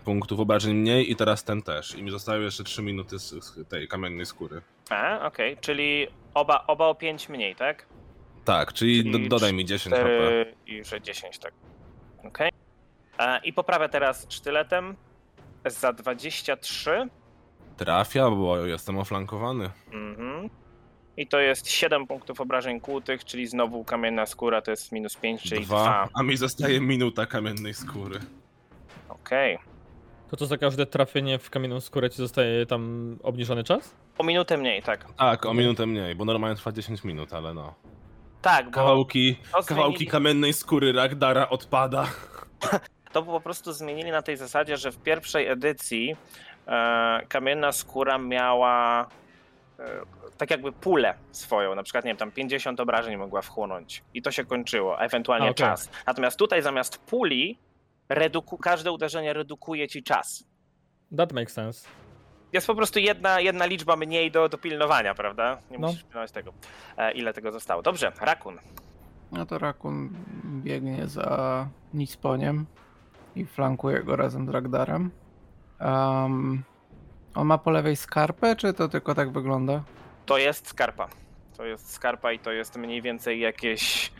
punktów 0.04 0.40
obrażeń 0.40 0.74
mniej 0.74 1.10
i 1.10 1.16
teraz 1.16 1.44
ten 1.44 1.62
też. 1.62 1.94
I 1.94 2.02
mi 2.02 2.10
zostały 2.10 2.44
jeszcze 2.44 2.64
3 2.64 2.82
minuty 2.82 3.18
z, 3.18 3.44
z 3.44 3.68
tej 3.68 3.88
kamiennej 3.88 4.26
skóry. 4.26 4.60
A, 4.90 5.26
okej, 5.26 5.56
czyli 5.60 6.06
oba, 6.34 6.64
oba 6.66 6.86
o 6.86 6.94
5 6.94 7.28
mniej, 7.28 7.56
tak? 7.56 7.86
Tak, 8.44 8.72
czyli, 8.72 9.02
Czyli 9.02 9.22
do, 9.22 9.28
dodaj 9.28 9.52
mi 9.54 9.64
10 9.64 9.96
HP. 9.96 10.06
4 10.06 10.54
i 10.66 10.84
że 10.84 11.00
10, 11.00 11.38
tak. 11.38 11.52
Okej. 12.24 12.50
E, 13.18 13.40
I 13.44 13.52
poprawia 13.52 13.88
teraz 13.88 14.26
sztyletem 14.28 14.96
za 15.66 15.92
23. 15.92 17.08
Trafia, 17.76 18.30
bo 18.30 18.66
jestem 18.66 18.98
oflankowany. 18.98 19.70
Mhm. 19.92 20.33
I 21.16 21.26
to 21.26 21.40
jest 21.40 21.70
7 21.70 22.06
punktów 22.06 22.40
obrażeń 22.40 22.80
kłutych, 22.80 23.24
czyli 23.24 23.46
znowu 23.46 23.84
kamienna 23.84 24.26
skóra 24.26 24.62
to 24.62 24.70
jest 24.70 24.92
minus 24.92 25.16
5, 25.16 25.42
czyli 25.42 25.64
2. 25.66 25.82
Dwa, 25.82 26.08
a 26.14 26.22
mi 26.22 26.36
zostaje 26.36 26.80
minuta 26.80 27.26
kamiennej 27.26 27.74
skóry. 27.74 28.20
Okej. 29.08 29.58
To 30.30 30.36
co 30.36 30.46
za 30.46 30.58
każde 30.58 30.86
trafienie 30.86 31.38
w 31.38 31.50
kamienną 31.50 31.80
skórę 31.80 32.10
ci 32.10 32.16
zostaje 32.16 32.66
tam 32.66 33.16
obniżony 33.22 33.64
czas? 33.64 33.94
O 34.18 34.24
minutę 34.24 34.56
mniej, 34.56 34.82
tak. 34.82 35.04
Tak, 35.12 35.46
o 35.46 35.54
minutę 35.54 35.86
mniej, 35.86 36.14
bo 36.14 36.24
normalnie 36.24 36.56
trwa 36.56 36.72
10 36.72 37.04
minut, 37.04 37.32
ale 37.32 37.54
no. 37.54 37.74
Tak, 38.42 38.64
bo 38.66 38.70
Kawałki, 38.72 39.36
to 39.52 39.62
kawałki 39.62 39.98
zmienili- 39.98 40.10
kamiennej 40.10 40.52
skóry 40.52 40.92
Ragdara 40.92 41.48
odpada. 41.48 42.06
to 43.12 43.22
po 43.22 43.40
prostu 43.40 43.72
zmienili 43.72 44.10
na 44.10 44.22
tej 44.22 44.36
zasadzie, 44.36 44.76
że 44.76 44.92
w 44.92 44.98
pierwszej 44.98 45.48
edycji 45.48 46.16
e, 46.66 47.20
kamienna 47.28 47.72
skóra 47.72 48.18
miała 48.18 49.06
e, 49.78 49.84
tak 50.38 50.50
jakby 50.50 50.72
pulę 50.72 51.14
swoją, 51.32 51.74
na 51.74 51.82
przykład, 51.82 52.04
nie 52.04 52.08
wiem, 52.10 52.16
tam 52.16 52.30
50 52.30 52.80
obrażeń 52.80 53.16
mogła 53.16 53.42
wchłonąć 53.42 54.02
i 54.14 54.22
to 54.22 54.30
się 54.30 54.44
kończyło, 54.44 54.98
a 54.98 55.02
ewentualnie 55.02 55.46
A, 55.46 55.50
okej. 55.50 55.66
czas. 55.66 55.90
Natomiast 56.06 56.38
tutaj 56.38 56.62
zamiast 56.62 56.98
puli 56.98 57.58
reduku- 58.10 58.58
każde 58.62 58.92
uderzenie 58.92 59.32
redukuje 59.32 59.88
ci 59.88 60.02
czas. 60.02 60.44
That 61.16 61.32
makes 61.32 61.52
sense. 61.54 61.88
Jest 62.52 62.66
po 62.66 62.74
prostu 62.74 62.98
jedna, 62.98 63.40
jedna 63.40 63.66
liczba 63.66 63.96
mniej 63.96 64.30
do, 64.30 64.48
do 64.48 64.58
pilnowania, 64.58 65.14
prawda? 65.14 65.58
Nie 65.70 65.78
No. 65.78 65.86
musisz 65.86 66.02
pilnować 66.04 66.30
tego, 66.32 66.52
e, 66.96 67.12
ile 67.12 67.32
tego 67.32 67.52
zostało. 67.52 67.82
Dobrze, 67.82 68.12
Rakun. 68.20 68.58
No 69.32 69.46
to 69.46 69.58
Rakun 69.58 70.10
biegnie 70.44 71.06
za 71.06 71.68
Nisponiem 71.94 72.66
i 73.36 73.46
flankuje 73.46 74.02
go 74.02 74.16
razem 74.16 74.46
z 74.46 74.48
Ragdarem. 74.48 75.10
Um, 75.80 76.62
on 77.34 77.46
ma 77.46 77.58
po 77.58 77.70
lewej 77.70 77.96
skarpę, 77.96 78.56
czy 78.56 78.72
to 78.72 78.88
tylko 78.88 79.14
tak 79.14 79.32
wygląda? 79.32 79.82
To 80.26 80.38
jest 80.38 80.68
skarpa. 80.68 81.08
To 81.56 81.64
jest 81.64 81.92
skarpa 81.92 82.32
i 82.32 82.38
to 82.38 82.52
jest 82.52 82.76
mniej 82.76 83.02
więcej 83.02 83.40
jakieś. 83.40 84.12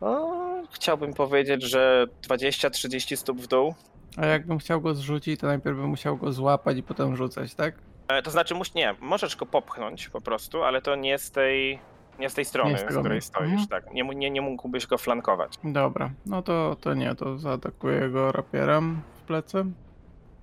O, 0.00 0.36
chciałbym 0.72 1.14
powiedzieć, 1.14 1.62
że 1.62 2.06
20-30 2.28 3.16
stóp 3.16 3.40
w 3.40 3.46
dół. 3.46 3.74
A 4.16 4.26
jakbym 4.26 4.58
chciał 4.58 4.80
go 4.80 4.94
zrzucić, 4.94 5.40
to 5.40 5.46
najpierw 5.46 5.76
bym 5.76 5.86
musiał 5.88 6.16
go 6.16 6.32
złapać 6.32 6.76
i 6.76 6.82
potem 6.82 7.16
rzucać, 7.16 7.54
tak? 7.54 7.74
E, 8.08 8.22
To 8.22 8.30
znaczy, 8.30 8.54
muś, 8.54 8.74
nie, 8.74 8.94
możesz 9.00 9.36
go 9.36 9.46
popchnąć 9.46 10.08
po 10.08 10.20
prostu, 10.20 10.62
ale 10.62 10.82
to 10.82 10.96
nie 10.96 11.18
z 11.18 11.30
tej, 11.30 11.78
nie 12.18 12.30
z 12.30 12.34
tej 12.34 12.44
strony, 12.44 12.70
Nie 12.70 12.78
z 12.78 12.80
z 12.80 12.84
której 12.84 13.22
stoisz. 13.22 13.50
Mhm. 13.50 13.68
Tak. 13.68 13.92
Nie, 13.92 14.02
nie, 14.02 14.30
nie 14.30 14.40
mógłbyś 14.40 14.86
go 14.86 14.98
flankować. 14.98 15.52
Dobra, 15.64 16.10
no 16.26 16.42
to, 16.42 16.76
to 16.80 16.94
nie, 16.94 17.14
to 17.14 17.38
zaatakuję 17.38 18.08
go 18.08 18.32
rapierem 18.32 19.00
w 19.14 19.20
plecy. 19.20 19.64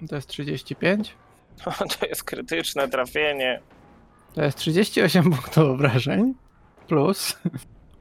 To 0.10 0.15
jest 0.15 0.28
35. 0.30 1.15
To 2.00 2.06
jest 2.06 2.24
krytyczne 2.24 2.88
trafienie. 2.88 3.62
To 4.36 4.43
jest 4.43 4.58
38 4.58 5.24
punktów 5.24 5.58
obrażeń. 5.58 6.34
Plus. 6.88 7.38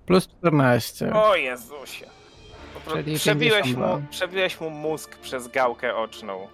Plus 0.07 0.29
14. 0.29 1.13
O 1.15 1.37
Jezusie. 1.37 2.07
Po 2.85 2.91
Czyli 2.91 3.17
Przebiłeś 3.17 3.63
52. 3.63 3.97
mu, 3.97 4.03
przebiłeś 4.11 4.61
mu 4.61 4.71
mózg 4.71 5.19
przez 5.19 5.49
gałkę 5.49 5.97
oczną. 5.97 6.49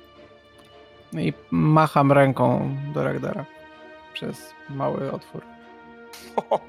No 1.13 1.21
I 1.21 1.33
macham 1.51 2.13
ręką 2.13 2.77
do 2.95 3.05
Ragdara. 3.05 3.45
Przez 4.15 4.51
mały 4.71 5.13
otwór. 5.13 5.43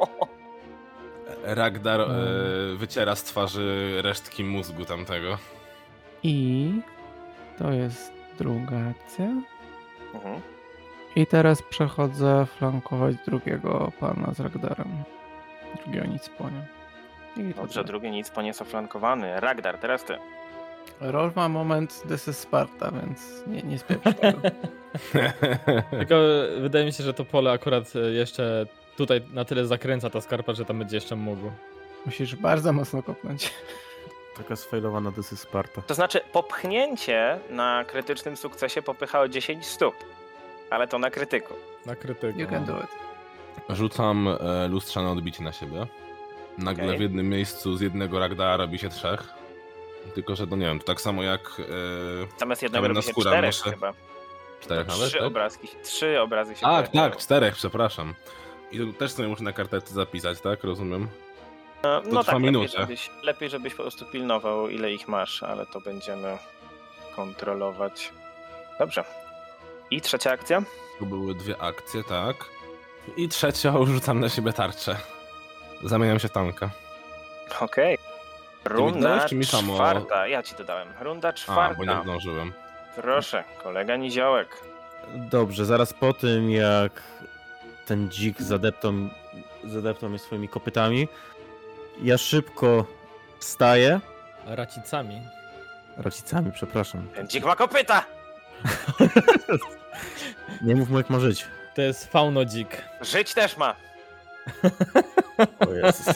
Ragdar 1.43 2.01
e, 2.01 2.05
Mm. 2.05 2.77
wyciera 2.77 3.15
z 3.15 3.23
twarzy 3.23 3.89
resztki 4.01 4.43
mózgu 4.43 4.85
tamtego. 4.85 5.37
I 6.23 6.71
to 7.57 7.71
jest 7.71 8.11
druga 8.37 8.77
akcja. 8.91 9.25
Mhm. 10.13 10.41
I 11.15 11.27
teraz 11.27 11.61
przechodzę 11.61 12.45
flankować 12.57 13.15
drugiego 13.27 13.91
pana 13.99 14.33
z 14.33 14.39
Ragdarem. 14.39 15.03
Drugiego 15.83 16.05
nic 16.05 16.29
po 16.29 16.43
nim. 16.49 16.61
I 17.49 17.53
to 17.53 17.61
Dobrze, 17.61 17.73
tyle. 17.73 17.85
drugi 17.85 18.11
nic 18.11 18.29
po 18.29 18.41
nie 18.41 18.47
jest 18.47 18.61
oflankowany. 18.61 19.39
Ragdar, 19.39 19.77
teraz 19.77 20.03
ty. 20.03 20.17
Rolf 21.01 21.35
ma 21.35 21.49
moment 21.49 22.03
This 22.07 22.27
is 22.27 22.37
Sparta, 22.39 22.91
więc 22.91 23.43
nie, 23.47 23.61
nie 23.61 23.79
spieprz 23.79 24.15
tego. 24.21 24.39
Tylko 25.99 26.15
wydaje 26.61 26.85
mi 26.85 26.93
się, 26.93 27.03
że 27.03 27.13
to 27.13 27.25
pole 27.25 27.51
akurat 27.51 27.95
e, 27.95 27.99
jeszcze 28.11 28.65
tutaj 28.97 29.21
na 29.33 29.45
tyle 29.45 29.65
zakręca 29.65 30.09
ta 30.09 30.21
skarpa, 30.21 30.53
że 30.53 30.65
tam 30.65 30.79
będzie 30.79 30.97
jeszcze 30.97 31.15
mógł. 31.15 31.51
Musisz 32.05 32.35
bardzo 32.35 32.73
mocno 32.73 33.03
kopnąć. 33.03 33.53
Taka 34.37 34.55
sfailowana 34.55 35.11
This 35.11 35.33
is 35.33 35.39
Sparta. 35.39 35.81
To 35.81 35.93
znaczy, 35.93 36.21
popchnięcie 36.33 37.39
na 37.49 37.85
krytycznym 37.87 38.37
sukcesie 38.37 38.81
popycha 38.81 39.19
o 39.19 39.27
10 39.27 39.65
stóp. 39.65 39.95
Ale 40.69 40.87
to 40.87 40.99
na 40.99 41.09
krytyku. 41.09 41.53
Na 41.85 41.95
krytyku. 41.95 42.39
You 42.39 42.47
can 42.47 42.65
do 42.65 42.79
it. 42.79 42.89
Rzucam 43.69 44.27
e, 44.27 44.67
lustrzane 44.67 45.09
odbicie 45.11 45.43
na 45.43 45.51
siebie. 45.51 45.87
Nagle 46.57 46.83
Okej. 46.85 46.97
w 46.97 47.01
jednym 47.01 47.29
miejscu 47.29 47.77
z 47.77 47.81
jednego 47.81 48.19
Ragdara 48.19 48.57
robi 48.57 48.79
się 48.79 48.89
trzech. 48.89 49.23
Tylko, 50.15 50.35
że 50.35 50.47
to 50.47 50.55
nie 50.55 50.65
wiem, 50.65 50.79
to 50.79 50.85
tak 50.85 51.01
samo 51.01 51.23
jak 51.23 51.41
e, 51.59 52.39
Zamiast 52.39 52.61
jednego 52.63 52.87
robi 52.87 53.01
się 53.01 53.11
skóra, 53.11 53.31
czterech 53.31 53.55
muszę- 53.55 53.71
chyba. 53.71 53.93
czterech 54.61 54.87
nawet, 54.87 55.07
Trzy 55.07 55.17
tak? 55.17 55.27
obrazki, 55.27 55.67
trzy 55.83 56.21
obrazy 56.21 56.55
się 56.55 56.61
Tak, 56.61 56.87
tak, 56.87 57.17
czterech, 57.17 57.53
przepraszam. 57.55 58.13
I 58.71 58.77
to 58.79 58.93
też 58.99 59.11
sobie 59.11 59.27
muszę 59.27 59.43
na 59.43 59.53
karteczce 59.53 59.93
zapisać, 59.93 60.41
tak? 60.41 60.63
Rozumiem. 60.63 61.07
No, 61.83 62.01
to 62.01 62.07
no 62.09 62.23
trwa 62.23 62.23
tak, 62.23 62.33
lepiej 62.33 62.41
minutę. 62.51 62.67
żebyś, 62.79 63.09
lepiej 63.23 63.49
żebyś 63.49 63.73
po 63.75 63.81
prostu 63.81 64.05
pilnował 64.05 64.69
ile 64.69 64.91
ich 64.91 65.07
masz, 65.07 65.43
ale 65.43 65.65
to 65.65 65.81
będziemy 65.81 66.37
kontrolować. 67.15 68.11
Dobrze. 68.79 69.03
I 69.91 70.01
trzecia 70.01 70.31
akcja? 70.31 70.61
Tu 70.99 71.05
były 71.05 71.35
dwie 71.35 71.61
akcje, 71.61 72.03
tak. 72.03 72.35
I 73.17 73.29
trzecią 73.29 73.85
rzucam 73.93 74.19
na 74.19 74.29
siebie 74.29 74.53
tarczę. 74.53 74.95
Zamieniam 75.83 76.19
się 76.19 76.27
w 76.27 76.31
tanka. 76.31 76.69
Okej. 77.61 77.97
Runda 78.65 79.09
dałeś, 79.09 79.29
czy 79.29 79.35
mi 79.35 79.45
samo- 79.45 79.75
czwarta. 79.75 80.27
Ja 80.27 80.43
ci 80.43 80.55
dodałem. 80.55 80.87
Runda 81.01 81.29
A, 81.29 81.33
czwarta. 81.33 81.75
bo 81.77 81.85
nie 81.85 82.01
zdążyłem. 82.03 82.53
Proszę, 82.95 83.43
kolega 83.63 83.95
Niziołek. 83.95 84.47
Dobrze, 85.15 85.65
zaraz 85.65 85.93
po 85.93 86.13
tym 86.13 86.51
jak 86.51 86.91
ten 87.85 88.09
dzik 88.09 88.41
zadeptał, 88.41 88.93
zadeptał 89.63 90.09
mnie 90.09 90.19
swoimi 90.19 90.49
kopytami, 90.49 91.07
ja 92.03 92.17
szybko 92.17 92.85
wstaję. 93.39 93.99
Racicami. 94.45 95.21
Rodzicami, 95.97 96.51
przepraszam. 96.51 97.07
Ten 97.15 97.27
dzik 97.27 97.45
ma 97.45 97.55
kopyta! 97.55 98.05
Nie 100.61 100.75
mów 100.75 100.89
mu 100.89 100.97
jak 100.97 101.09
ma 101.09 101.19
żyć. 101.19 101.47
To 101.75 101.81
jest 101.81 102.11
faunodzik. 102.11 102.83
Żyć 103.01 103.33
też 103.33 103.57
ma. 103.57 103.75
O 105.59 105.73
Jezus. 105.73 106.15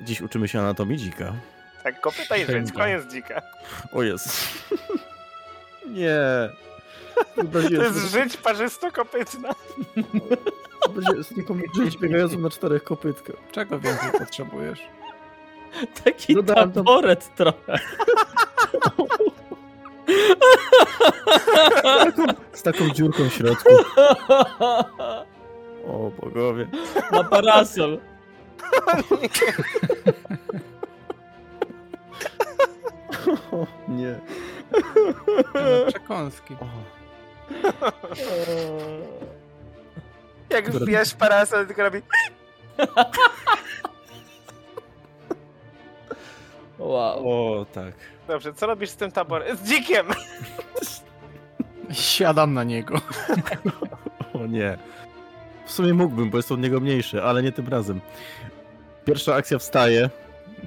Dziś 0.00 0.20
uczymy 0.20 0.48
się 0.48 0.60
anatomii 0.60 0.98
dzika. 0.98 1.32
Tak, 1.82 2.00
kopyta 2.00 2.36
i 2.36 2.46
żyć. 2.46 2.72
Koniec 2.72 3.12
dzika. 3.12 3.42
O 3.92 4.02
Jezus. 4.02 4.48
Nie. 5.86 6.18
To 7.52 7.58
jest 7.82 8.12
żyć 8.12 8.36
parzysto-kopytna. 8.36 9.52
taką 11.36 11.60
żyć 11.84 11.98
biegającą 11.98 12.38
na 12.38 12.50
czterech 12.50 12.84
kopytkach. 12.84 13.36
Czego 13.52 13.80
więcej 13.80 14.10
potrzebujesz? 14.18 14.80
Taki 16.04 16.34
Dodałem 16.34 16.72
tam- 16.72 16.84
taboret 16.84 17.34
trochę. 17.34 17.78
Z 22.52 22.62
taką 22.62 22.90
dziurką 22.90 23.28
w 23.28 23.32
środku. 23.32 23.70
O 25.88 26.10
bogowie. 26.20 26.68
Ma 27.12 27.24
parasol. 27.24 27.98
O, 33.52 33.66
nie. 33.88 34.20
No, 35.54 35.86
Przekąski. 35.88 36.54
O. 36.54 36.66
Jak 40.50 40.70
wbijasz 40.70 41.14
parasol, 41.14 41.66
tylko 41.66 41.82
robi... 41.82 42.02
Wow. 46.78 47.28
o, 47.28 47.66
tak. 47.72 47.94
Dobrze, 48.28 48.54
co 48.54 48.66
robisz 48.66 48.90
z 48.90 48.96
tym 48.96 49.12
taborem? 49.12 49.56
Z 49.56 49.62
dzikiem! 49.62 50.06
Siadam 51.92 52.54
na 52.54 52.64
niego. 52.64 53.00
O 54.34 54.46
nie. 54.46 54.78
W 55.66 55.72
sumie 55.72 55.94
mógłbym, 55.94 56.30
bo 56.30 56.36
jest 56.36 56.52
od 56.52 56.60
niego 56.60 56.80
mniejszy, 56.80 57.22
ale 57.22 57.42
nie 57.42 57.52
tym 57.52 57.68
razem. 57.68 58.00
Pierwsza 59.04 59.34
akcja 59.34 59.58
wstaje. 59.58 60.10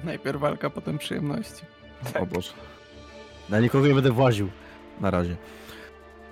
Najpierw 0.04 0.40
walka, 0.40 0.70
potem 0.70 0.98
przyjemności. 0.98 1.62
O 2.20 2.26
Boże. 2.26 2.52
Na 3.48 3.60
nikogo 3.60 3.86
nie 3.86 3.94
będę 3.94 4.10
właził. 4.10 4.50
Na 5.00 5.10
razie. 5.10 5.36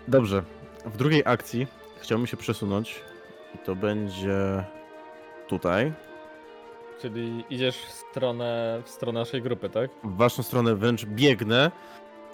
Dobrze. 0.08 0.42
W 0.84 0.96
drugiej 0.96 1.22
akcji 1.24 1.66
chciałbym 2.00 2.26
się 2.26 2.36
przesunąć. 2.36 3.00
I 3.54 3.58
to 3.58 3.76
będzie 3.76 4.64
tutaj. 5.48 5.92
Czyli 7.00 7.44
idziesz 7.50 7.76
w 7.76 7.90
stronę, 7.92 8.82
w 8.84 8.90
stronę 8.90 9.20
naszej 9.20 9.42
grupy, 9.42 9.70
tak? 9.70 9.90
W 10.04 10.16
waszą 10.16 10.42
stronę 10.42 10.74
wręcz 10.74 11.04
biegnę. 11.04 11.70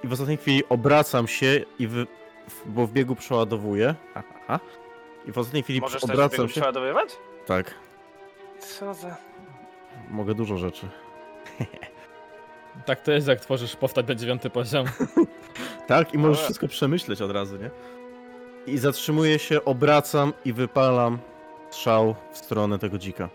I 0.05 0.09
w 0.09 0.13
ostatniej 0.13 0.37
chwili 0.39 0.63
obracam 0.69 1.29
się 1.29 1.61
i 1.79 1.87
wy... 1.87 2.07
w- 2.49 2.63
bo 2.67 2.87
w 2.87 2.93
biegu 2.93 3.15
przeładowuję. 3.17 3.95
Aha. 4.15 4.61
I 5.27 5.33
w 5.33 5.39
ostatniej 5.39 5.63
chwili 5.63 5.81
Możesz 5.81 6.01
też 6.03 6.11
obracam 6.11 6.31
biegu 6.39 6.49
się. 6.49 6.61
przeładowywać? 6.61 7.09
Tak. 7.47 7.75
Co 8.59 8.95
za... 8.95 9.17
Mogę 10.11 10.35
dużo 10.35 10.57
rzeczy. 10.57 10.89
Tak 12.87 13.01
to 13.01 13.13
jest, 13.13 13.29
jak 13.29 13.41
tworzysz 13.41 13.77
postać 13.77 14.07
na 14.09 14.15
dziewiąty 14.15 14.51
poziom. 14.51 14.87
Tak, 15.87 16.15
i 16.15 16.19
możesz 16.19 16.37
Dobra. 16.37 16.45
wszystko 16.45 16.69
przemyśleć 16.69 17.23
od 17.23 17.31
razu, 17.31 17.57
nie? 17.57 17.71
I 18.67 18.79
zatrzymuję 18.79 19.39
się, 19.39 19.65
obracam 19.65 20.33
i 20.45 20.53
wypalam 20.53 21.19
strzał 21.71 22.15
w 22.33 22.39
stronę 22.39 22.79
tego 22.79 22.99
dzika. 22.99 23.29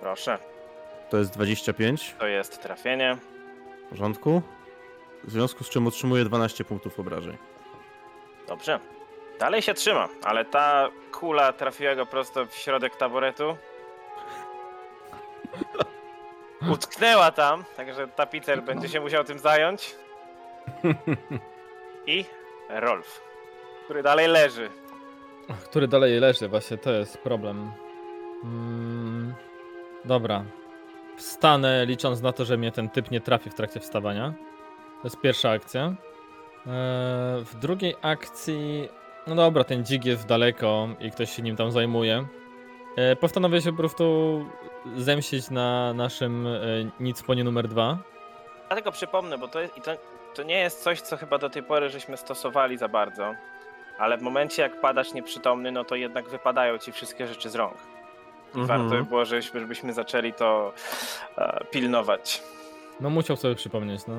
Proszę, 0.00 0.38
To 1.14 1.18
jest 1.18 1.32
25, 1.32 2.14
to 2.18 2.26
jest 2.26 2.62
trafienie. 2.62 3.16
w 3.86 3.88
porządku. 3.90 4.42
W 5.24 5.30
związku 5.30 5.64
z 5.64 5.70
czym 5.70 5.86
otrzymuję 5.86 6.24
12 6.24 6.64
punktów 6.64 7.00
obrażeń. 7.00 7.36
Dobrze. 8.48 8.80
Dalej 9.38 9.62
się 9.62 9.74
trzyma, 9.74 10.08
ale 10.24 10.44
ta 10.44 10.88
kula 11.12 11.52
trafiła 11.52 11.94
go 11.94 12.06
prosto 12.06 12.46
w 12.46 12.54
środek 12.54 12.96
taboretu. 12.96 13.56
Utknęła 16.72 17.30
tam, 17.30 17.64
także 17.76 18.08
tapicer 18.08 18.62
będzie 18.62 18.88
się 18.88 19.00
musiał 19.00 19.24
tym 19.24 19.38
zająć. 19.38 19.96
I 22.06 22.24
Rolf, 22.68 23.20
który 23.84 24.02
dalej 24.02 24.28
leży. 24.28 24.70
Który 25.64 25.88
dalej 25.88 26.20
leży, 26.20 26.48
właśnie 26.48 26.78
to 26.78 26.92
jest 26.92 27.18
problem. 27.18 27.72
Mm, 28.44 29.34
dobra. 30.04 30.44
Wstanę 31.16 31.86
licząc 31.86 32.22
na 32.22 32.32
to, 32.32 32.44
że 32.44 32.56
mnie 32.56 32.72
ten 32.72 32.88
typ 32.88 33.10
nie 33.10 33.20
trafi 33.20 33.50
w 33.50 33.54
trakcie 33.54 33.80
wstawania. 33.80 34.32
To 35.02 35.08
jest 35.08 35.20
pierwsza 35.20 35.50
akcja. 35.50 35.82
Eee, 35.86 35.94
w 37.44 37.54
drugiej 37.54 37.94
akcji. 38.02 38.88
No 39.26 39.34
dobra, 39.34 39.64
ten 39.64 39.84
dzik 39.84 40.04
jest 40.04 40.26
daleko 40.26 40.88
i 41.00 41.10
ktoś 41.10 41.30
się 41.30 41.42
nim 41.42 41.56
tam 41.56 41.70
zajmuje. 41.70 42.26
Eee, 42.96 43.16
postanowię 43.16 43.62
się 43.62 43.70
po 43.70 43.78
prostu 43.78 44.44
zemścić 44.96 45.50
na 45.50 45.94
naszym 45.94 46.46
e, 46.46 46.60
Nicponie 47.00 47.44
numer 47.44 47.68
dwa. 47.68 47.98
Dlatego 48.68 48.92
przypomnę, 48.92 49.38
bo 49.38 49.48
to, 49.48 49.60
jest, 49.60 49.74
to, 49.74 49.90
to 50.34 50.42
nie 50.42 50.58
jest 50.58 50.82
coś, 50.82 51.00
co 51.00 51.16
chyba 51.16 51.38
do 51.38 51.50
tej 51.50 51.62
pory 51.62 51.90
żeśmy 51.90 52.16
stosowali 52.16 52.78
za 52.78 52.88
bardzo. 52.88 53.34
Ale 53.98 54.18
w 54.18 54.22
momencie, 54.22 54.62
jak 54.62 54.80
padasz 54.80 55.12
nieprzytomny, 55.14 55.72
no 55.72 55.84
to 55.84 55.94
jednak 55.94 56.28
wypadają 56.28 56.78
ci 56.78 56.92
wszystkie 56.92 57.26
rzeczy 57.26 57.50
z 57.50 57.54
rąk. 57.54 57.93
I 58.54 58.60
Mhm. 58.60 58.66
warto 58.80 58.96
by 58.96 59.04
było, 59.08 59.24
żebyśmy, 59.24 59.60
żebyśmy 59.60 59.92
zaczęli 59.92 60.32
to 60.32 60.72
e, 61.38 61.64
pilnować. 61.70 62.42
No 63.00 63.10
musiał 63.10 63.36
sobie 63.36 63.54
przypomnieć, 63.54 64.00
no. 64.06 64.14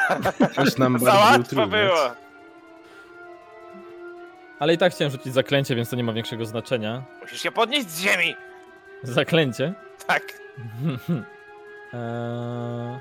Coś 0.54 0.76
nam 0.78 0.98
Za 0.98 1.14
łatwo 1.14 1.66
było! 1.66 2.10
Ale 4.58 4.74
i 4.74 4.78
tak 4.78 4.92
chciałem 4.92 5.10
rzucić 5.12 5.32
zaklęcie, 5.34 5.74
więc 5.74 5.90
to 5.90 5.96
nie 5.96 6.04
ma 6.04 6.12
większego 6.12 6.44
znaczenia. 6.44 7.02
Musisz 7.20 7.40
się 7.42 7.52
podnieść 7.52 7.90
z 7.90 8.00
ziemi! 8.00 8.34
Zaklęcie. 9.02 9.74
Tak. 10.06 10.22
Eee, 11.92 11.96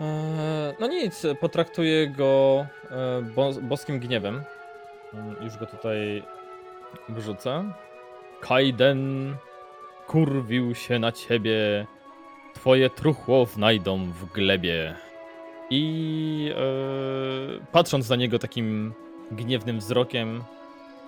eee, 0.00 0.74
no 0.80 0.86
nic, 0.86 1.22
potraktuję 1.40 2.08
go 2.08 2.66
e, 2.90 3.22
bo, 3.22 3.50
boskim 3.62 4.00
gniewem. 4.00 4.42
Mm, 5.14 5.36
Już 5.40 5.56
go 5.56 5.66
tutaj 5.66 6.22
wrzucę. 7.08 7.64
Kaiden 8.40 9.34
kurwił 10.06 10.74
się 10.74 10.98
na 10.98 11.12
ciebie. 11.12 11.86
Twoje 12.54 12.90
truchło 12.90 13.46
znajdą 13.46 13.98
w 14.10 14.32
glebie. 14.32 14.94
I 15.70 16.52
e, 16.56 17.66
patrząc 17.72 18.08
na 18.10 18.16
niego 18.16 18.38
takim 18.38 18.92
gniewnym 19.30 19.78
wzrokiem, 19.78 20.44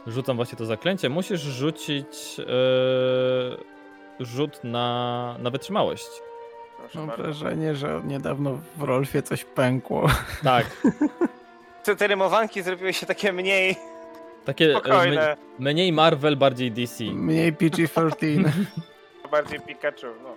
rzucam 0.07 0.37
właśnie 0.37 0.59
to 0.59 0.67
zaklęcie. 0.67 1.09
Musisz 1.09 1.41
rzucić 1.41 2.41
e, 2.41 2.45
rzut 4.25 4.61
na, 4.65 5.37
na 5.39 5.51
wytrzymałość. 5.51 6.07
Proszę 6.77 6.99
Mam 6.99 7.09
bardzo. 7.09 7.23
wrażenie, 7.23 7.75
że 7.75 8.01
niedawno 8.05 8.59
w 8.77 8.83
Rolfie 8.83 9.23
coś 9.23 9.45
pękło. 9.45 10.07
Tak, 10.43 10.67
Te, 11.85 11.97
te 11.97 12.07
rymowanki 12.07 12.63
zrobiły 12.63 12.93
się 12.93 13.07
takie 13.07 13.33
mniej 13.33 13.77
takie 14.47 14.67
e, 14.67 14.71
spokojne. 14.71 15.37
me- 15.59 15.73
mniej 15.73 15.93
Marvel, 15.93 16.37
bardziej 16.37 16.73
DC. 16.73 17.05
Mniej 17.05 17.53
PG-13. 17.53 18.45
Bardziej 19.31 19.61
Pikachu, 19.61 20.07
no. 20.23 20.37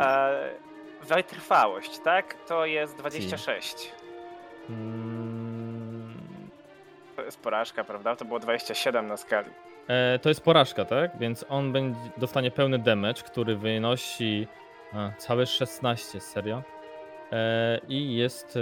E, 0.00 0.50
wytrwałość, 1.08 1.98
tak? 1.98 2.34
To 2.48 2.66
jest 2.66 2.96
26. 2.96 3.92
Mm, 4.70 6.14
To 7.16 7.22
jest 7.22 7.40
porażka, 7.40 7.84
prawda? 7.84 8.16
To 8.16 8.24
było 8.24 8.38
27 8.40 9.06
na 9.06 9.16
skali. 9.16 9.50
e, 9.88 10.18
to 10.18 10.28
jest 10.28 10.40
porażka, 10.40 10.84
tak? 10.84 11.10
Więc 11.18 11.44
on 11.48 11.72
będzie, 11.72 12.00
dostanie 12.16 12.50
pełny 12.50 12.78
damage, 12.78 13.22
który 13.22 13.56
wynosi 13.56 14.46
a, 14.94 15.10
całe 15.18 15.46
16, 15.46 16.20
serio. 16.20 16.62
E, 17.32 17.80
I 17.88 18.16
jest 18.16 18.58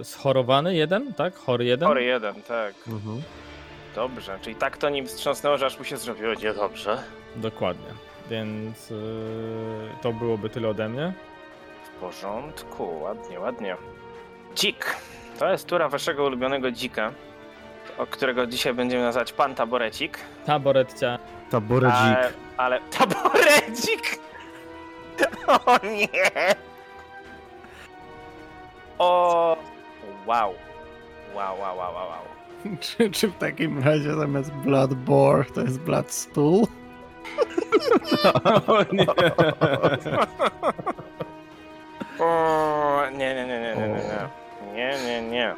e, 0.00 0.04
schorowany 0.04 0.74
jeden, 0.74 1.14
tak? 1.14 1.34
Chory 1.34 1.64
jeden? 1.64 1.88
Chory 1.88 2.04
jeden, 2.04 2.34
tak. 2.42 2.74
Mhm. 2.88 3.22
Dobrze, 3.94 4.38
czyli 4.42 4.56
tak 4.56 4.76
to 4.76 4.88
nim 4.88 5.06
wstrząsnęło, 5.06 5.58
że 5.58 5.66
aż 5.66 5.78
mu 5.78 5.84
się 5.84 5.96
zrobiło 5.96 6.34
niedobrze. 6.34 7.02
Dokładnie. 7.36 7.86
Więc 8.30 8.92
e, 8.92 8.94
to 10.02 10.12
byłoby 10.12 10.50
tyle 10.50 10.68
ode 10.68 10.88
mnie. 10.88 11.12
W 11.84 12.00
porządku, 12.00 13.00
ładnie, 13.00 13.40
ładnie. 13.40 13.76
Dzik. 14.54 14.96
To 15.38 15.50
jest 15.52 15.66
tura 15.66 15.88
waszego 15.88 16.24
ulubionego 16.24 16.70
dzika, 16.70 17.12
o 17.98 18.06
którego 18.06 18.46
dzisiaj 18.46 18.74
będziemy 18.74 19.02
nazywać 19.02 19.32
Pan 19.32 19.54
Taborecik. 19.54 20.18
Taboretcia. 20.46 21.18
Taboredzik. 21.50 21.96
Ale, 21.96 22.32
ale 22.56 22.80
taborecik! 22.98 24.18
O 25.66 25.86
nie! 25.86 26.54
O! 29.00 29.56
Wow. 30.26 30.54
Wow, 31.34 31.58
wow, 31.58 31.76
wow, 31.76 31.94
wow, 31.94 32.08
wow. 32.08 32.76
czy, 32.80 33.10
czy 33.10 33.28
w 33.28 33.38
takim 33.38 33.82
razie 33.82 34.14
zamiast 34.14 34.52
Blood 34.52 34.94
Bore 34.94 35.44
to 35.44 35.60
jest 35.60 35.80
Blood 35.80 36.12
Stool? 36.12 36.62
O 38.66 38.82
nie. 38.92 39.06
O, 42.18 43.02
nie, 43.12 43.34
nie, 43.34 43.46
nie, 43.46 43.60
nie, 43.60 43.74
nie, 43.76 43.88
nie, 43.88 43.94
nie. 43.94 44.28
Nie, 44.74 44.98
nie, 45.04 45.22
nie. 45.30 45.54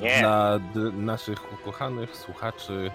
Nie. 0.00 0.18
Dla 0.20 0.58
naszych 0.92 1.52
ukochanych 1.52 2.16
słuchaczy 2.16 2.90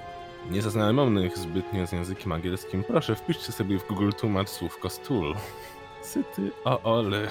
niezaznajomionych 0.51 1.37
zbytnio 1.37 1.87
z 1.87 1.91
językiem 1.91 2.31
angielskim, 2.31 2.83
proszę 2.83 3.15
wpiszcie 3.15 3.51
sobie 3.51 3.79
w 3.79 3.87
Google 3.87 4.11
tłumacz 4.11 4.49
słówko 4.49 4.89
stół. 4.89 5.23
Syty 6.01 6.51
o 6.65 6.81
ole. 6.81 7.27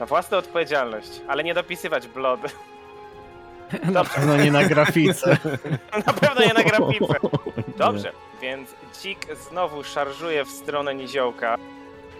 Na 0.00 0.06
własną 0.06 0.38
odpowiedzialność, 0.38 1.10
ale 1.28 1.44
nie 1.44 1.54
dopisywać 1.54 2.08
blod. 2.08 2.40
Na 3.92 4.04
pewno 4.04 4.36
nie 4.36 4.52
na 4.52 4.64
grafice. 4.64 5.36
Na 6.06 6.12
pewno 6.12 6.46
nie 6.46 6.54
na 6.54 6.62
grafice. 6.62 7.14
Dobrze, 7.76 8.12
więc 8.40 8.70
dzik 9.02 9.26
znowu 9.48 9.84
szarżuje 9.84 10.44
w 10.44 10.50
stronę 10.50 10.94
niziołka, 10.94 11.56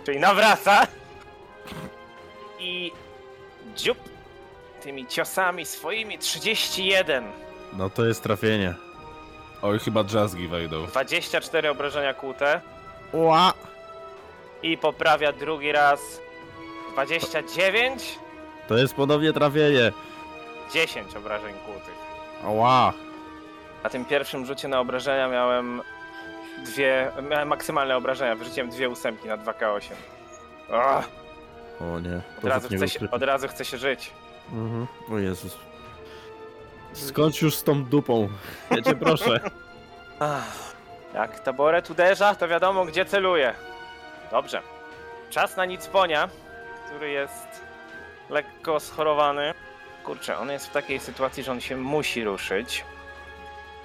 czyli 0.05 0.21
nawraca 0.21 0.87
i 2.59 2.93
dziób 3.77 3.99
tymi 4.83 5.07
ciosami 5.07 5.67
swoimi 5.67 6.19
31. 6.19 7.25
No 7.73 7.91
to 7.91 8.05
jest 8.07 8.23
trafienie. 8.23 8.75
Oj, 9.63 9.79
chyba 9.79 10.05
jazzgi 10.15 10.49
wejdą. 10.49 10.87
24 10.87 11.71
obrażenia 11.71 12.15
kłute 12.15 12.61
Ła! 13.13 13.53
i 14.63 14.79
poprawia 14.79 15.33
drugi 15.33 15.73
raz 15.73 16.01
29, 16.97 18.19
To 18.69 18.77
jest 18.77 18.95
ponownie 18.95 19.33
trafienie. 19.33 19.93
10 20.73 21.17
obrażeń 21.17 21.55
kłutych. 21.65 21.95
Ła! 22.45 22.93
Na 23.85 23.91
tym 23.91 24.05
pierwszym 24.05 24.47
rzucie 24.47 24.69
na 24.69 24.81
obrażenia 24.81 25.29
miałem 25.29 25.83
dwie, 26.65 27.11
miałem 27.31 27.49
maksymalne 27.49 27.97
obrażenia, 27.97 28.35
wyrzuciłem 28.37 28.71
dwie 28.71 28.89
ósemki 28.89 29.29
na 29.29 29.39
2K8. 29.39 29.93
Ugh, 30.69 31.05
O 31.81 32.01
nie. 32.01 32.21
od, 32.39 32.45
razu 32.45 32.69
chce 32.69 32.89
się, 32.89 33.11
od 33.11 33.23
razu 33.23 33.49
chce 33.49 33.65
się 33.65 33.79
żyć. 33.79 34.11
Mhm. 34.53 34.87
O 35.13 35.19
Jezus. 35.19 35.57
Skończ 36.93 37.43
już 37.43 37.57
z 37.57 37.63
tą 37.65 37.85
dupą. 37.85 38.29
Ja 38.71 38.83
cię 38.83 38.95
proszę. 38.95 39.41
Ach, 40.21 40.75
Jak 41.15 41.41
taboret 41.41 41.91
uderza, 41.91 42.35
to 42.35 42.49
wiadomo 42.49 42.85
gdzie 42.85 43.05
celuje. 43.05 43.55
Dobrze. 44.31 44.63
Czas 45.31 45.57
na 45.57 45.65
Nicponia, 45.65 46.29
który 46.87 47.11
jest 47.11 47.63
lekko 48.31 48.81
schorowany. 48.81 49.55
Kurczę, 50.05 50.39
on 50.39 50.51
jest 50.51 50.67
w 50.67 50.73
takiej 50.73 51.01
sytuacji, 51.01 51.43
że 51.43 51.53
on 51.53 51.61
się 51.61 51.77
musi 51.77 52.25
ruszyć. 52.25 52.85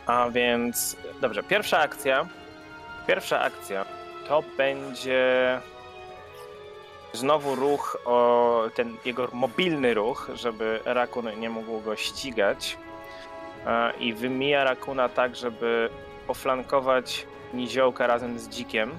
A 0.05 0.29
więc, 0.29 0.97
dobrze, 1.21 1.43
pierwsza 1.43 1.79
akcja. 1.79 2.27
Pierwsza 3.07 3.39
akcja 3.39 3.85
to 4.27 4.43
będzie 4.57 5.61
znowu 7.13 7.55
ruch, 7.55 7.97
o 8.05 8.63
ten 8.75 8.97
jego 9.05 9.27
mobilny 9.33 9.93
ruch, 9.93 10.29
żeby 10.33 10.79
Rakun 10.85 11.39
nie 11.39 11.49
mógł 11.49 11.81
go 11.81 11.95
ścigać. 11.95 12.77
E, 13.65 13.93
I 13.99 14.13
wymija 14.13 14.63
Rakuna 14.63 15.09
tak, 15.09 15.35
żeby 15.35 15.89
poflankować 16.27 17.25
Niziołka 17.53 18.07
razem 18.07 18.39
z 18.39 18.49
Dzikiem. 18.49 18.91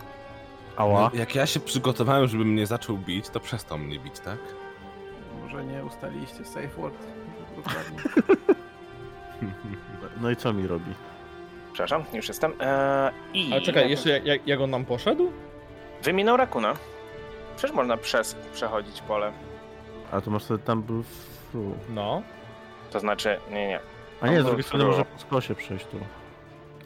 Ała. 0.76 1.10
Jak 1.14 1.34
ja 1.34 1.46
się 1.46 1.60
przygotowałem, 1.60 2.28
żeby 2.28 2.44
mnie 2.44 2.66
zaczął 2.66 2.96
bić, 2.98 3.28
to 3.28 3.40
przestał 3.40 3.78
mnie 3.78 3.98
bić, 3.98 4.20
tak? 4.20 4.38
Może 5.42 5.64
nie 5.64 5.84
ustaliliście 5.84 6.44
safe 6.44 6.68
word. 6.68 6.94
No 10.20 10.30
i 10.30 10.36
co 10.36 10.52
mi 10.52 10.66
robi? 10.66 10.94
Przepraszam, 11.72 12.04
już 12.12 12.28
jestem. 12.28 12.52
E, 12.60 13.12
I 13.34 13.52
Ale 13.52 13.60
czekaj, 13.62 13.90
jeszcze 13.90 14.10
jak, 14.10 14.26
jak, 14.26 14.46
jak 14.46 14.60
on 14.60 14.70
nam 14.70 14.84
poszedł? 14.84 15.32
wyminął 16.02 16.36
Rakuna. 16.36 16.74
Przecież 17.56 17.76
można 17.76 17.96
przez 17.96 18.34
przechodzić 18.54 19.00
pole. 19.00 19.32
A 20.12 20.20
to 20.20 20.30
masz 20.30 20.44
wtedy 20.44 20.62
tam 20.62 20.82
był... 20.82 21.02
Fu. 21.52 21.74
No. 21.90 22.22
To 22.90 23.00
znaczy, 23.00 23.38
nie, 23.50 23.68
nie. 23.68 23.80
A 24.20 24.28
nie, 24.28 24.34
z 24.34 24.38
No, 24.38 24.44
drugiej 24.44 24.62
strony 24.64 24.84
no. 24.84 24.90
można 24.90 25.04
po 25.04 25.18
skosie 25.18 25.54
przejść 25.54 25.86
tu. 25.86 25.96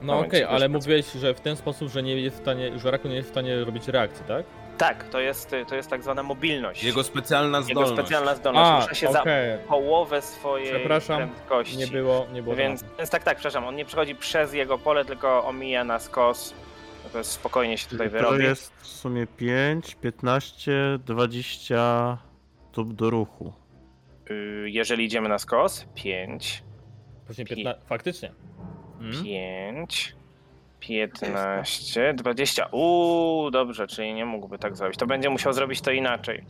No 0.02 0.18
okej, 0.18 0.40
już 0.40 0.50
ale 0.50 0.68
mówiłeś, 0.68 1.12
że 1.12 1.35
w 1.35 1.40
ten 1.40 1.56
sposób, 1.56 1.88
że 1.90 2.02
nie 2.02 2.16
jest 2.20 2.37
w 2.37 2.40
stanie, 2.40 2.78
że 2.78 2.90
Raku 2.90 3.09
nie 3.09 3.14
jest 3.16 3.28
w 3.28 3.32
stanie 3.32 3.64
robić 3.64 3.88
reakcji, 3.88 4.24
tak? 4.28 4.44
Tak, 4.78 5.09
to 5.09 5.20
jest, 5.20 5.54
to 5.68 5.74
jest 5.76 5.90
tak 5.90 6.02
zwana 6.02 6.22
mobilność. 6.22 6.85
Jego 6.85 7.02
specjalna 7.04 7.59
Jego 7.59 7.70
zdolność. 7.70 7.92
specjalna 7.92 8.35
zdolność. 8.35 8.68
A, 8.70 8.80
Rusza 8.80 8.94
się 8.94 9.12
za 9.12 9.20
okej. 9.20 9.59
połowę 9.68 10.22
swojej 10.22 10.70
Przepraszam, 10.74 11.16
prędkości. 11.28 11.76
Nie 11.76 11.87
było, 11.87 12.26
nie 12.32 12.42
było. 12.42 12.56
Więc, 12.56 12.85
więc 12.98 13.11
tak, 13.11 13.24
tak, 13.24 13.37
przepraszam, 13.37 13.64
on 13.64 13.76
nie 13.76 13.85
przechodzi 13.85 14.14
przez 14.14 14.52
jego 14.54 14.78
pole, 14.78 15.04
tylko 15.04 15.44
omija 15.44 15.85
na 15.85 15.98
skos. 15.98 16.54
No 17.04 17.11
to 17.11 17.18
jest 17.18 17.30
spokojnie 17.32 17.78
się 17.78 17.88
tutaj 17.88 18.06
To 18.06 18.12
wyrobi. 18.12 18.44
jest 18.44 18.72
w 18.80 18.87
sumie 18.87 19.26
5, 19.26 19.94
15, 19.94 20.72
20 21.04 22.18
stóp 22.72 22.92
do 22.92 23.11
ruchu. 23.11 23.52
Y, 24.30 24.64
Jeżeli 24.70 25.04
idziemy 25.04 25.28
na 25.28 25.38
skos, 25.38 25.87
5, 25.94 26.62
Później 27.26 27.46
15. 27.46 27.82
Faktycznie. 27.87 28.32
Mm? 29.00 29.24
5, 29.24 30.14
15, 30.80 32.14
20. 32.14 32.66
Uuu, 32.72 33.50
dobrze, 33.50 33.87
czyli 33.87 34.14
nie 34.14 34.24
mógłby 34.26 34.59
tak 34.59 34.76
zrobić. 34.76 34.98
To 34.98 35.06
będzie 35.06 35.30
musiał 35.30 35.52
zrobić 35.52 35.80
to 35.80 35.90
inaczej. 35.90 36.44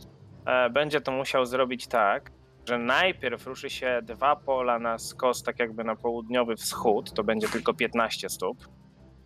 E, 0.45 0.69
Będzie 0.69 1.01
to 1.01 1.11
musiał 1.11 1.45
zrobić 1.45 1.87
tak, 1.87 2.31
że 2.67 2.77
najpierw 2.77 3.47
ruszy 3.47 3.69
się 3.69 3.99
dwa 4.03 4.35
pola 4.35 4.79
na 4.79 4.97
skos, 4.97 5.43
tak 5.43 5.59
jakby 5.59 5.83
na 5.83 5.95
południowy 5.95 6.55
wschód, 6.55 7.13
to 7.13 7.23
będzie 7.23 7.47
tylko 7.49 7.73
15 7.73 8.29
stóp. 8.29 8.57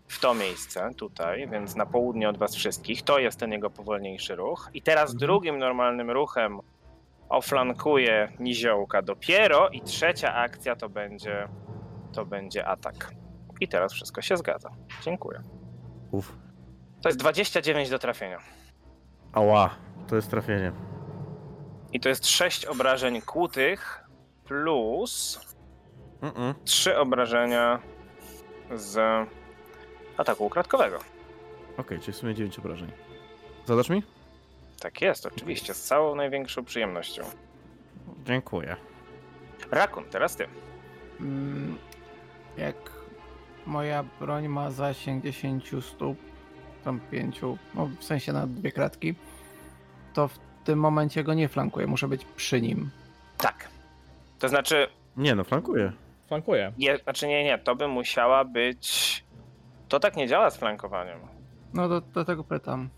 W 0.08 0.20
to 0.20 0.34
miejsce, 0.34 0.90
tutaj, 0.98 1.48
więc 1.52 1.76
na 1.76 1.86
południe 1.86 2.30
od 2.30 2.38
was 2.38 2.56
wszystkich. 2.56 3.02
To 3.02 3.20
jest 3.20 3.40
ten 3.40 3.52
jego 3.52 3.70
powolniejszy 3.70 4.36
ruch. 4.36 4.70
I 4.74 4.82
teraz 4.82 5.04
Mhm. 5.10 5.20
drugim 5.20 5.60
normalnym 5.60 6.12
ruchem 6.12 6.60
oflankuje 7.30 8.32
niziołka 8.40 9.02
dopiero 9.02 9.70
i 9.70 9.82
trzecia 9.82 10.36
akcja 10.36 10.76
to 10.76 10.90
będzie 10.90 11.48
to 12.12 12.26
będzie 12.26 12.66
atak. 12.68 13.12
I 13.60 13.68
teraz 13.68 13.94
wszystko 13.94 14.22
się 14.22 14.38
zgadza. 14.38 14.70
Dziękuję. 15.04 15.42
Uf. 16.12 16.36
To 17.02 17.10
jest 17.10 17.20
29 17.20 17.90
do 17.90 18.00
trafienia. 18.00 18.38
Ała, 19.34 19.76
to 20.08 20.16
jest 20.16 20.30
trafienie. 20.30 20.72
I 21.94 22.00
to 22.00 22.10
jest 22.10 22.28
6 22.28 22.66
obrażeń 22.66 23.22
kłutych 23.22 24.04
plus 24.46 25.40
Mm-mm. 26.22 26.54
3 26.66 26.98
obrażenia 26.98 27.80
z 28.76 29.28
ataku 30.18 30.46
ukradkowego. 30.46 31.00
Okej, 31.78 32.00
czyli 32.00 32.14
w 32.14 32.16
sumie 32.16 32.34
9 32.36 32.60
obrażeń. 32.60 32.92
Zadasz 33.66 33.90
mi? 33.90 34.04
Tak 34.80 35.02
jest, 35.02 35.26
oczywiście, 35.26 35.74
z 35.74 35.84
całą 35.84 36.16
największą 36.16 36.66
przyjemnością. 36.66 37.24
Dziękuję. 38.26 38.76
Rakun, 39.72 40.06
teraz 40.06 40.36
ty. 40.36 40.48
Jak 42.62 42.76
moja 43.66 44.04
broń 44.20 44.48
ma 44.48 44.72
zasięg 44.72 45.24
10 45.24 45.72
stóp, 45.82 46.18
tam 46.84 47.00
5, 47.12 47.42
no 47.76 47.90
w 48.00 48.04
sensie 48.04 48.34
na 48.34 48.48
dwie 48.48 48.72
kratki, 48.72 49.16
to 50.14 50.28
w 50.28 50.40
tym 50.64 50.80
momencie 50.80 51.24
go 51.24 51.34
nie 51.34 51.48
flankuję, 51.48 51.88
muszę 51.88 52.08
być 52.08 52.26
przy 52.26 52.62
nim. 52.62 52.90
Tak. 53.38 53.68
To 54.40 54.50
znaczy, 54.50 54.88
Nie 55.18 55.36
no, 55.36 55.44
flankuję. 55.44 55.92
Flankuje. 56.28 56.72
je, 56.78 56.98
znaczy 56.98 57.28
nie, 57.28 57.44
nie, 57.44 57.58
to 57.58 57.76
by 57.76 57.88
musiała 57.88 58.46
być... 58.46 59.24
To 59.88 60.00
tak 60.00 60.16
nie 60.16 60.28
działa 60.28 60.50
z 60.50 60.58
flankowaniem. 60.58 61.20
No 61.74 61.90
do, 61.90 62.02
do 62.02 62.26
tego 62.26 62.44
pytam. 62.44 62.90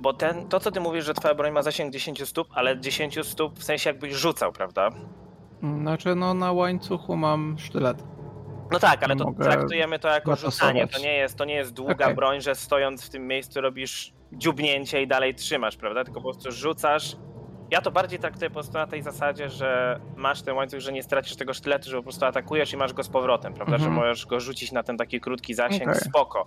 Bo 0.00 0.12
ten, 0.12 0.48
to, 0.48 0.60
co 0.60 0.70
ty 0.70 0.80
mówisz, 0.80 1.04
że 1.04 1.14
twoja 1.14 1.34
broń 1.34 1.52
ma 1.52 1.62
zasięg 1.62 1.92
10 1.92 2.28
stóp, 2.28 2.48
ale 2.54 2.80
10 2.80 3.18
stóp 3.26 3.58
w 3.58 3.64
sensie 3.64 3.90
jakbyś 3.90 4.12
rzucał, 4.12 4.52
prawda? 4.52 4.90
Znaczy 5.80 6.14
no 6.14 6.34
na 6.34 6.52
łańcuchu 6.52 7.16
mam 7.16 7.56
sztylet. 7.58 8.13
No 8.72 8.78
tak, 8.78 9.02
ale 9.02 9.16
to 9.16 9.24
Mogę 9.24 9.44
traktujemy 9.44 9.98
to 9.98 10.08
jako 10.08 10.30
zastosować. 10.30 10.52
rzucanie. 10.76 10.86
To 10.88 10.98
nie 10.98 11.14
jest, 11.14 11.36
to 11.38 11.44
nie 11.44 11.54
jest 11.54 11.72
długa 11.74 12.04
Okej. 12.04 12.14
broń, 12.14 12.40
że 12.40 12.54
stojąc 12.54 13.06
w 13.06 13.10
tym 13.10 13.26
miejscu 13.26 13.60
robisz 13.60 14.12
dziubnięcie 14.32 15.02
i 15.02 15.06
dalej 15.06 15.34
trzymasz, 15.34 15.76
prawda? 15.76 16.04
Tylko 16.04 16.20
po 16.20 16.24
prostu 16.32 16.52
rzucasz. 16.52 17.16
Ja 17.70 17.80
to 17.80 17.90
bardziej 17.90 18.18
traktuję 18.18 18.50
po 18.50 18.54
prostu 18.54 18.72
na 18.72 18.86
tej 18.86 19.02
zasadzie, 19.02 19.48
że 19.48 20.00
masz 20.16 20.42
ten 20.42 20.54
łańcuch, 20.56 20.80
że 20.80 20.92
nie 20.92 21.02
stracisz 21.02 21.36
tego 21.36 21.54
sztyletu, 21.54 21.90
że 21.90 21.96
po 21.96 22.02
prostu 22.02 22.24
atakujesz 22.24 22.72
i 22.72 22.76
masz 22.76 22.92
go 22.92 23.02
z 23.02 23.08
powrotem, 23.08 23.54
prawda? 23.54 23.78
Że 23.78 23.84
Mhm. 23.86 23.94
możesz 23.94 24.26
go 24.26 24.40
rzucić 24.40 24.72
na 24.72 24.82
ten 24.82 24.96
taki 24.96 25.20
krótki 25.20 25.54
zasięg, 25.54 25.82
Okej. 25.90 25.94
spoko. 26.00 26.46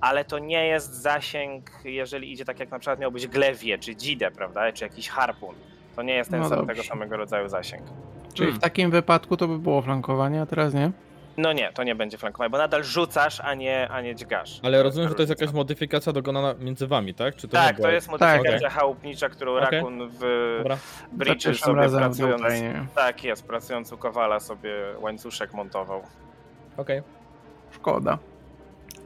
Ale 0.00 0.24
to 0.24 0.38
nie 0.38 0.66
jest 0.66 0.94
zasięg, 0.94 1.70
jeżeli 1.84 2.32
idzie 2.32 2.44
tak 2.44 2.60
jak 2.60 2.70
na 2.70 2.78
przykład 2.78 2.98
miał 3.00 3.12
być 3.12 3.26
glewie, 3.26 3.78
czy 3.78 3.96
dzidę, 3.96 4.30
prawda? 4.30 4.72
Czy 4.72 4.84
jakiś 4.84 5.08
harpun. 5.08 5.54
To 5.96 6.02
nie 6.02 6.14
jest 6.14 6.30
ten 6.30 6.40
No 6.40 6.48
sam, 6.48 6.66
tego 6.66 6.82
samego 6.82 7.16
rodzaju 7.16 7.48
zasięg. 7.48 7.82
Czyli 8.34 8.46
Hmm. 8.46 8.60
w 8.60 8.62
takim 8.62 8.90
wypadku 8.90 9.36
to 9.36 9.48
by 9.48 9.58
było 9.58 9.82
flankowanie, 9.82 10.40
a 10.42 10.46
teraz 10.46 10.74
nie? 10.74 10.90
No 11.38 11.52
nie, 11.52 11.72
to 11.72 11.84
nie 11.84 11.94
będzie 11.94 12.18
flankowanie, 12.18 12.50
bo 12.50 12.58
nadal 12.58 12.84
rzucasz, 12.84 13.40
a 13.40 13.54
nie, 13.54 13.88
a 13.88 14.00
nie 14.00 14.14
dźgasz. 14.14 14.60
Ale 14.62 14.82
rozumiem, 14.82 15.08
że 15.08 15.14
to 15.14 15.22
jest 15.22 15.30
jakaś 15.40 15.54
modyfikacja 15.54 16.12
dokonana 16.12 16.54
między 16.60 16.86
wami, 16.86 17.14
tak? 17.14 17.36
Czy 17.36 17.48
to 17.48 17.56
nie 17.56 17.66
Tak, 17.66 17.80
to 17.80 17.90
jest 17.90 18.08
modyfikacja 18.08 18.56
okej. 18.56 18.70
chałupnicza, 18.70 19.28
którą 19.28 19.56
Okej. 19.56 19.78
Rakun 19.78 20.08
w 20.08 20.54
Dobra. 20.58 20.76
Zapraszam 21.18 21.54
sobie 21.54 21.76
razem 21.76 22.00
w 22.00 22.02
pracując. 22.02 22.42
Dałtajnie. 22.42 22.86
Tak 22.94 23.24
jest, 23.24 23.46
pracując 23.46 23.92
u 23.92 23.98
Kowala 23.98 24.40
sobie 24.40 24.70
łańcuszek 25.00 25.54
montował. 25.54 26.02
Okej. 26.76 27.02
Szkoda. 27.70 28.18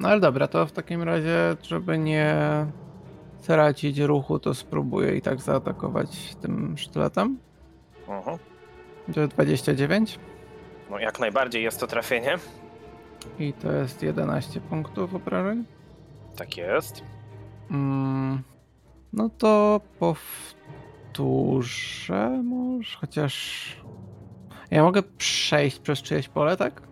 No 0.01 0.09
ale 0.09 0.21
dobra, 0.21 0.49
to 0.49 0.67
w 0.67 0.73
takim 0.73 1.03
razie, 1.03 1.57
żeby 1.63 1.99
nie 1.99 2.37
tracić 3.47 3.99
ruchu, 3.99 4.39
to 4.39 4.55
spróbuję 4.55 5.17
i 5.17 5.23
tak 5.23 5.41
zaatakować 5.41 6.35
tym 6.43 6.79
sztyletem. 6.79 7.39
Mhm. 8.09 8.39
To 9.15 9.29
29 9.29 10.19
No 10.91 10.99
jak 10.99 11.21
najbardziej 11.21 11.63
jest 11.63 11.81
to 11.81 11.87
trafienie. 11.87 12.39
i 13.39 13.53
to 13.53 13.73
jest 13.73 14.03
11 14.03 14.61
punktów 14.61 15.15
obrażeń. 15.15 15.65
Tak 16.37 16.57
jest. 16.57 17.03
Mm, 17.71 18.43
no 19.13 19.29
to 19.39 19.81
powtórzę 21.13 22.29
może, 22.45 22.97
chociaż 23.01 23.77
ja 24.71 24.83
mogę 24.83 25.03
przejść 25.03 25.79
przez 25.79 26.03
czyjeś 26.03 26.29
pole, 26.29 26.57
tak? 26.57 26.83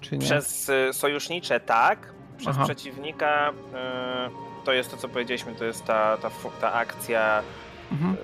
Czy 0.00 0.18
nie? 0.18 0.24
Przez 0.26 0.68
y, 0.68 0.88
sojusznicze 0.92 1.60
tak, 1.60 2.12
przez 2.36 2.48
Aha. 2.56 2.64
przeciwnika 2.64 3.50
y, 3.50 4.64
to 4.64 4.72
jest 4.72 4.90
to, 4.90 4.96
co 4.96 5.08
powiedzieliśmy, 5.08 5.54
to 5.54 5.64
jest 5.64 5.84
ta, 5.84 6.16
ta, 6.16 6.30
ta 6.60 6.72
akcja. 6.72 7.42
Mhm. 7.92 8.14
Y, 8.14 8.18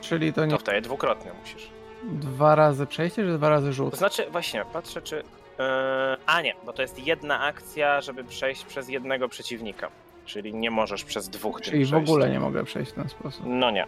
Czyli 0.00 0.32
to 0.32 0.44
nie 0.44 0.52
to 0.52 0.58
wtedy 0.58 0.80
dwukrotnie 0.80 1.32
musisz. 1.40 1.70
Dwa 2.04 2.54
razy 2.54 2.86
przejście, 2.86 3.22
czy 3.22 3.32
dwa 3.38 3.48
razy 3.48 3.72
rzut? 3.72 3.90
To 3.90 3.96
znaczy, 3.96 4.26
właśnie, 4.30 4.64
patrzę, 4.72 5.02
czy 5.02 5.22
Eee, 5.58 6.16
a 6.26 6.40
nie, 6.42 6.54
bo 6.66 6.72
to 6.72 6.82
jest 6.82 7.06
jedna 7.06 7.40
akcja, 7.40 8.00
żeby 8.00 8.24
przejść 8.24 8.64
przez 8.64 8.88
jednego 8.88 9.28
przeciwnika. 9.28 9.88
Czyli 10.24 10.54
nie 10.54 10.70
możesz 10.70 11.04
przez 11.04 11.28
dwóch 11.28 11.60
Czyli 11.60 11.84
w 11.84 11.88
przejść. 11.88 12.08
ogóle 12.10 12.30
nie 12.30 12.40
mogę 12.40 12.64
przejść 12.64 12.90
w 12.90 12.94
ten 12.94 13.08
sposób. 13.08 13.42
No 13.46 13.70
nie. 13.70 13.86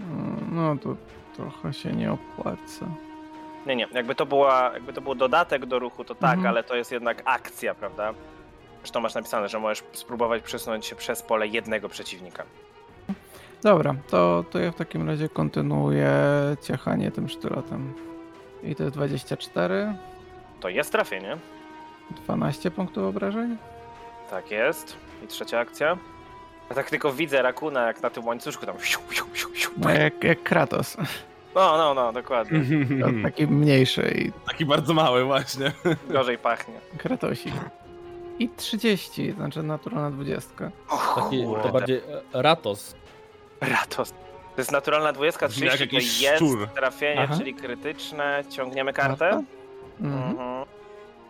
Mm, 0.00 0.48
No 0.52 0.76
to 0.76 0.96
trochę 1.36 1.72
się 1.72 1.92
nie 1.92 2.12
opłaca. 2.12 2.86
Nie, 3.66 3.76
nie. 3.76 3.86
Jakby 3.92 4.14
to, 4.14 4.26
była, 4.26 4.70
jakby 4.74 4.92
to 4.92 5.00
był 5.00 5.14
dodatek 5.14 5.66
do 5.66 5.78
ruchu, 5.78 6.04
to 6.04 6.14
tak, 6.14 6.34
Mhm. 6.34 6.46
ale 6.46 6.64
to 6.64 6.76
jest 6.76 6.92
jednak 6.92 7.22
akcja, 7.24 7.74
prawda? 7.74 8.14
Zresztą 8.78 9.00
masz 9.00 9.14
napisane, 9.14 9.48
że 9.48 9.58
możesz 9.58 9.82
spróbować 9.92 10.42
przesunąć 10.42 10.86
się 10.86 10.96
przez 10.96 11.22
pole 11.22 11.46
jednego 11.46 11.88
przeciwnika. 11.88 12.44
Dobra, 13.62 13.94
to, 14.10 14.44
to 14.50 14.58
ja 14.58 14.72
w 14.72 14.74
takim 14.76 15.08
razie 15.08 15.28
kontynuuję 15.28 16.12
ciechanie 16.62 17.10
tym 17.10 17.28
sztyletem. 17.28 17.94
I 18.62 18.74
to 18.74 18.82
jest 18.82 18.94
24, 18.94 19.94
To 20.60 20.68
jest 20.68 20.92
trafienie. 20.92 21.36
12 22.10 22.70
punktów 22.70 23.04
obrażeń. 23.04 23.56
Tak 24.30 24.50
jest. 24.50 24.96
I 25.24 25.26
trzecia 25.26 25.58
akcja. 25.58 25.96
Ja 26.70 26.76
tak 26.76 26.90
tylko 26.90 27.12
widzę 27.12 27.42
Rakuna, 27.42 27.86
jak 27.86 28.02
na 28.02 28.10
tym 28.10 28.24
łańcuszku 28.24 28.66
tam 28.66 28.74
siu, 28.80 29.00
siu, 29.10 29.24
siu, 29.34 29.48
siu. 29.54 29.70
No 29.76 29.90
jak, 29.90 30.24
jak 30.24 30.42
Kratos. 30.42 30.96
No, 31.54 31.76
no, 31.76 31.94
no, 31.94 32.12
dokładnie. 32.12 32.60
To 33.00 33.06
Taki 33.22 33.46
mniejszy 33.46 34.14
i 34.18 34.32
Taki 34.46 34.66
bardzo 34.66 34.94
mały 34.94 35.24
właśnie. 35.24 35.72
Gorzej 36.10 36.38
pachnie. 36.38 36.74
Kratosik. 36.98 37.54
I 38.38 38.48
30, 38.48 39.32
znaczy 39.32 39.62
naturalna 39.62 40.10
20. 40.10 40.50
Taki, 41.14 41.44
to 41.62 41.68
bardziej 41.72 41.96
e, 41.96 42.02
Ratos. 42.42 42.94
Ratos. 43.62 44.10
To 44.54 44.60
jest 44.60 44.72
naturalna 44.72 45.12
20, 45.12 45.48
Brzmi 45.48 45.66
jak 45.66 45.74
30 45.76 45.90
to 45.90 45.96
jakiś 45.96 46.20
jest 46.22 46.36
szczur. 46.36 46.68
trafienie, 46.68 47.20
Aha. 47.22 47.34
czyli 47.38 47.54
krytyczne. 47.54 48.44
Ciągniemy 48.50 48.92
kartę? 48.92 49.44
Mhm. 50.00 50.30
Mhm. 50.30 50.64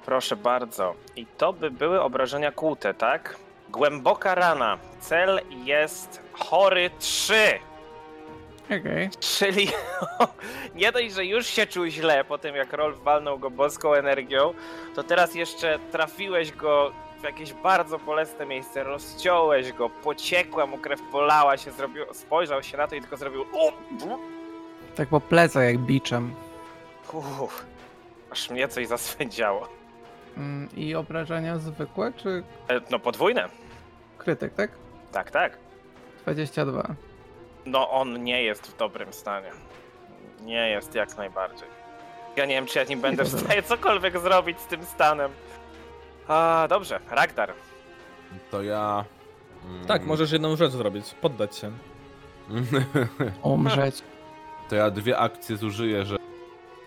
Proszę 0.04 0.36
bardzo. 0.36 0.94
I 1.16 1.26
to 1.26 1.52
by 1.52 1.70
były 1.70 2.00
obrażenia 2.02 2.52
kłute, 2.52 2.94
tak? 2.94 3.36
Głęboka 3.70 4.34
rana. 4.34 4.78
Cel 5.00 5.40
jest 5.64 6.22
chory 6.32 6.90
3. 6.98 7.34
Okej. 8.66 9.10
Czyli 9.20 9.68
nie 10.74 10.92
dość, 10.92 11.14
że 11.14 11.24
już 11.24 11.46
się 11.46 11.66
czuł 11.66 11.86
źle 11.86 12.24
po 12.24 12.38
tym, 12.38 12.56
jak 12.56 12.72
Rolf 12.72 12.98
walnął 13.02 13.38
go 13.38 13.50
boską 13.50 13.94
energią, 13.94 14.54
to 14.94 15.02
teraz 15.02 15.34
jeszcze 15.34 15.78
trafiłeś 15.92 16.52
go 16.52 16.92
w 17.22 17.24
jakieś 17.24 17.52
bardzo 17.52 17.98
bolesne 17.98 18.46
miejsce, 18.46 18.84
rozciąłeś 18.84 19.72
go, 19.72 19.90
pociekła 19.90 20.66
mu 20.66 20.78
krew, 20.78 21.00
polała 21.12 21.56
się, 21.56 21.70
zrobił, 21.70 22.04
spojrzał 22.12 22.62
się 22.62 22.76
na 22.76 22.86
to 22.88 22.94
i 22.94 23.00
tylko 23.00 23.16
zrobił 23.16 23.44
Tak 24.94 25.08
po 25.08 25.20
plecach 25.20 25.64
jak 25.64 25.78
biczem. 25.78 26.34
Uff, 27.12 27.66
aż 28.30 28.50
mnie 28.50 28.68
coś 28.68 28.86
zaswędziało. 28.86 29.68
Mm, 30.36 30.68
I 30.76 30.94
obrażenia 30.94 31.58
zwykłe 31.58 32.12
czy 32.16 32.42
E, 32.68 32.80
No 32.90 32.98
podwójne. 32.98 33.48
krytyk, 34.18 34.54
tak? 34.54 34.70
Tak, 35.12 35.30
tak. 35.30 35.58
22. 36.22 36.94
No 37.66 37.90
on 37.90 38.24
nie 38.24 38.42
jest 38.42 38.66
w 38.66 38.76
dobrym 38.76 39.12
stanie. 39.12 39.50
Nie 40.40 40.70
jest 40.70 40.94
jak 40.94 41.16
najbardziej. 41.16 41.68
Ja 42.36 42.44
nie 42.46 42.54
wiem, 42.54 42.66
czy 42.66 42.78
ja 42.78 42.84
nim 42.84 43.00
będę 43.00 43.24
w 43.24 43.40
stanie 43.40 43.62
cokolwiek 43.62 44.18
zrobić 44.18 44.60
z 44.60 44.66
tym 44.66 44.84
stanem. 44.84 45.30
A, 46.32 46.66
dobrze, 46.68 47.00
Ragdar. 47.10 47.52
To 48.50 48.62
ja... 48.62 49.04
mm, 49.64 49.86
Tak, 49.86 50.04
możesz 50.04 50.32
jedną 50.32 50.56
rzecz 50.56 50.72
zrobić. 50.72 51.14
Poddać 51.20 51.56
się. 51.56 51.70
Umrzeć. 53.42 54.02
to 54.68 54.74
ja 54.76 54.90
dwie 54.90 55.18
akcje 55.18 55.56
zużyję, 55.56 56.04
że, 56.04 56.16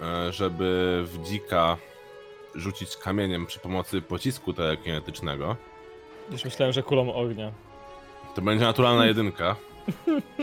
e, 0.01 0.33
żeby 0.33 1.01
w 1.05 1.23
dzika 1.23 1.77
rzucić 2.55 2.97
kamieniem 2.97 3.45
przy 3.45 3.59
pomocy 3.59 4.01
pocisku 4.01 4.53
telekinetycznego. 4.53 5.55
Już 6.31 6.45
myślałem, 6.45 6.73
że 6.73 6.83
kulą 6.83 7.13
ognia. 7.13 7.51
To 8.35 8.41
będzie 8.41 8.65
naturalna 8.65 9.05
jedynka. 9.05 9.55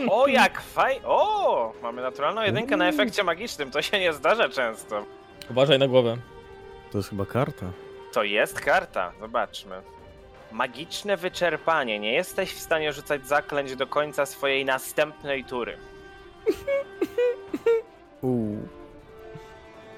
O, 0.09 0.27
jak 0.27 0.61
faj... 0.61 0.99
O, 1.05 1.73
mamy 1.81 2.01
naturalną 2.01 2.41
jedynkę 2.41 2.77
na 2.77 2.87
efekcie 2.87 3.23
magicznym. 3.23 3.71
To 3.71 3.81
się 3.81 3.99
nie 3.99 4.13
zdarza 4.13 4.49
często. 4.49 5.05
Uważaj 5.49 5.79
na 5.79 5.87
głowę. 5.87 6.17
To 6.91 6.97
jest 6.97 7.09
chyba 7.09 7.25
karta. 7.25 7.65
To 8.13 8.23
jest 8.23 8.59
karta, 8.61 9.11
zobaczmy. 9.19 9.81
Magiczne 10.51 11.17
wyczerpanie. 11.17 11.99
Nie 11.99 12.13
jesteś 12.13 12.53
w 12.53 12.59
stanie 12.59 12.93
rzucać 12.93 13.27
zaklęć 13.27 13.75
do 13.75 13.87
końca 13.87 14.25
swojej 14.25 14.65
następnej 14.65 15.45
tury. 15.45 15.77
Uuu. 18.21 18.67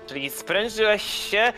Czyli 0.07 0.29
sprężyłeś 0.29 1.03
się, 1.03 1.53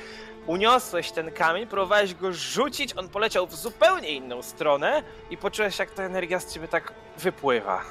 uniosłeś 0.48 1.12
ten 1.12 1.32
kamień, 1.32 1.68
próbowałeś 1.68 2.14
go 2.14 2.34
rzucić, 2.34 2.98
on 2.98 3.10
poleciał 3.10 3.48
w 3.48 3.56
zupełnie 3.56 4.10
inną 4.10 4.42
stronę 4.42 5.04
i 5.30 5.38
poczułeś, 5.38 5.80
jak 5.80 5.92
ta 5.92 6.04
energia 6.04 6.40
z 6.40 6.54
ciebie 6.54 6.68
tak 6.68 6.94
wypływa. 7.18 7.82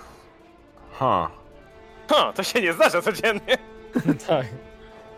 Ha. 0.93 1.31
Ha, 2.11 2.33
to 2.33 2.43
się 2.43 2.63
nie 2.63 2.73
zdarza 2.73 3.03
codziennie. 3.03 3.59
tak. 4.29 4.47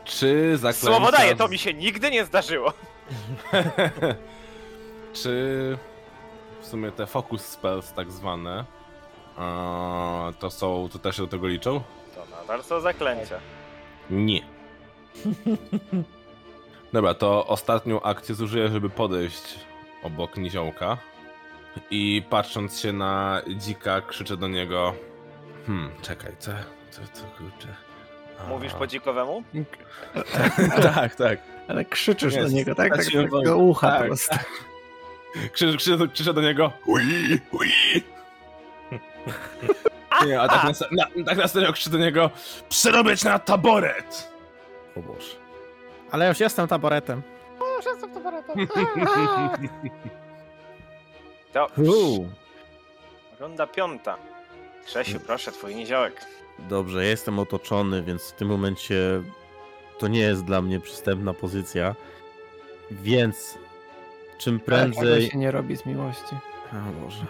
Czy 0.04 0.56
zaklęcia... 0.56 0.86
Słowo 0.86 1.12
daję, 1.12 1.36
to 1.36 1.48
mi 1.48 1.58
się 1.58 1.74
nigdy 1.74 2.10
nie 2.10 2.24
zdarzyło. 2.24 2.72
Czy 5.12 5.78
w 6.60 6.66
sumie 6.66 6.92
te 6.92 7.06
focus 7.06 7.44
spells 7.44 7.92
tak 7.92 8.10
zwane, 8.12 8.64
to 10.38 10.50
są, 10.50 10.88
to 10.92 10.98
też 10.98 11.16
się 11.16 11.22
do 11.22 11.28
tego 11.28 11.46
liczą? 11.46 11.80
To 12.14 12.36
nadal 12.40 12.62
są 12.64 12.80
zaklęcia. 12.80 13.38
Nie. 14.10 14.40
Dobra, 16.92 17.14
to 17.14 17.46
ostatnią 17.46 18.02
akcję 18.02 18.34
zużyję, 18.34 18.68
żeby 18.68 18.90
podejść 18.90 19.60
obok 20.02 20.36
niziołka 20.36 20.96
i 21.90 22.22
patrząc 22.30 22.80
się 22.80 22.92
na 22.92 23.42
dzika 23.56 24.00
krzyczę 24.00 24.36
do 24.36 24.48
niego 24.48 24.94
Hmm, 25.66 25.90
czekaj, 26.02 26.36
co, 26.38 26.50
co, 26.90 27.00
co 27.12 27.24
kurczę... 27.24 27.87
Mówisz 28.48 28.72
po 28.72 28.86
dzikowemu? 28.86 29.42
tak, 30.94 31.14
tak. 31.14 31.38
Ale 31.68 31.84
krzyczysz 31.84 32.34
Jest. 32.34 32.48
do 32.48 32.54
niego, 32.56 32.74
tak? 32.74 32.96
Tak, 32.96 33.04
tak 33.04 33.44
do 33.44 33.56
ucha 33.56 33.90
Tak, 33.90 34.00
po 34.00 34.06
prostu. 34.06 34.36
Krzyczę, 35.52 36.32
do 36.34 36.40
niego 36.40 36.72
Ui, 36.86 37.40
ui. 37.52 37.68
Nie, 40.26 40.40
a 40.40 40.48
tak 40.48 40.64
na, 40.90 41.06
tak 41.26 41.38
na 41.38 41.48
serio 41.48 41.72
krzyczę 41.72 41.90
do 41.90 41.98
niego 41.98 42.30
Przerobię 42.68 43.16
cię 43.16 43.28
na 43.28 43.38
taboret! 43.38 44.32
O 44.96 45.00
Boże. 45.00 45.36
Ale 46.10 46.28
już 46.28 46.40
jestem 46.40 46.68
taboretem. 46.68 47.22
To 51.52 51.68
Uuu. 51.86 52.28
runda 53.40 53.66
piąta. 53.66 54.16
Grzesiu, 54.86 55.20
proszę, 55.20 55.52
twój 55.52 55.74
niziołek. 55.74 56.26
Dobrze, 56.58 57.04
ja 57.04 57.10
jestem 57.10 57.38
otoczony, 57.38 58.02
więc 58.02 58.30
w 58.30 58.32
tym 58.32 58.48
momencie 58.48 59.22
to 59.98 60.08
nie 60.08 60.20
jest 60.20 60.44
dla 60.44 60.62
mnie 60.62 60.80
przystępna 60.80 61.34
pozycja. 61.34 61.94
Więc 62.90 63.58
czym 64.38 64.54
Ale 64.54 64.64
prędzej. 64.64 65.30
się 65.30 65.38
nie 65.38 65.50
robi 65.50 65.76
z 65.76 65.86
miłości. 65.86 66.36
Boże. 67.02 67.24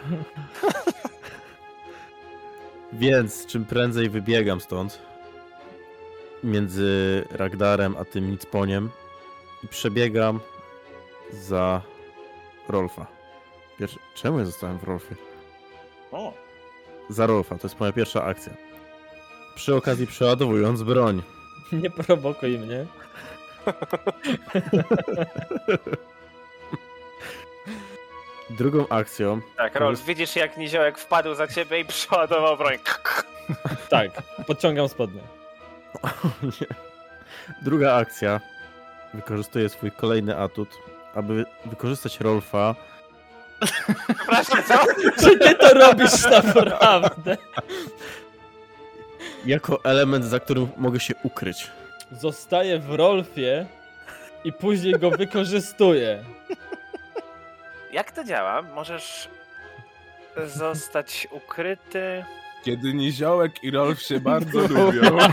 Więc 2.92 3.46
czym 3.46 3.64
prędzej 3.64 4.10
wybiegam 4.10 4.60
stąd 4.60 4.98
między 6.44 7.24
Ragdarem 7.30 7.96
a 7.98 8.04
tym 8.04 8.30
Nicponiem 8.30 8.90
i 9.64 9.68
przebiegam 9.68 10.40
za 11.32 11.82
Rolfa. 12.68 13.06
Pierwszy... 13.78 13.98
Czemu 14.14 14.38
ja 14.38 14.44
zostałem 14.44 14.78
w 14.78 14.84
Rolfie? 14.84 15.14
O, 16.12 16.34
Za 17.08 17.26
Rolfa, 17.26 17.58
to 17.58 17.66
jest 17.66 17.80
moja 17.80 17.92
pierwsza 17.92 18.24
akcja. 18.24 18.52
Przy 19.58 19.74
okazji 19.74 20.06
przeładowując 20.06 20.82
broń. 20.82 21.22
Nie 21.82 21.90
prowokuj 21.90 22.58
mnie. 22.58 22.86
Drugą 28.58 28.88
akcją 28.88 29.40
tak, 29.56 29.74
Rolf, 29.74 30.04
widzisz 30.04 30.36
jak 30.36 30.56
niziołek 30.56 30.98
wpadł 30.98 31.34
za 31.34 31.48
ciebie 31.48 31.80
i 31.80 31.84
przeładował 31.84 32.56
broń. 32.56 32.78
Tak, 33.88 34.10
podciągam 34.46 34.88
spodnie. 34.88 35.20
Nie. 36.42 36.66
Druga 37.62 37.94
akcja. 37.94 38.40
Wykorzystuję 39.14 39.68
swój 39.68 39.90
kolejny 39.90 40.38
atut, 40.38 40.68
aby 41.14 41.44
wykorzystać 41.64 42.20
Rolfa 42.20 42.74
Przepraszam, 44.06 44.62
co? 44.68 44.74
Czy 45.20 45.38
ty 45.38 45.54
to 45.54 45.74
robisz 45.74 46.24
naprawdę? 46.24 47.36
Jako 49.46 49.84
element, 49.84 50.24
za 50.24 50.40
którym 50.40 50.68
mogę 50.76 51.00
się 51.00 51.14
ukryć. 51.22 51.70
Zostaje 52.12 52.78
w 52.78 52.90
Rolfie 52.94 53.66
i 54.44 54.52
później 54.52 54.92
go 54.94 55.10
wykorzystuje. 55.10 56.24
Jak 57.92 58.12
to 58.12 58.24
działa? 58.24 58.62
Możesz 58.62 59.28
zostać 60.46 61.28
ukryty. 61.30 62.24
Kiedy 62.64 62.94
Niziołek 62.94 63.64
i 63.64 63.70
Rolf 63.70 64.02
się 64.02 64.20
bardzo 64.30 64.60
lubią. 64.60 65.18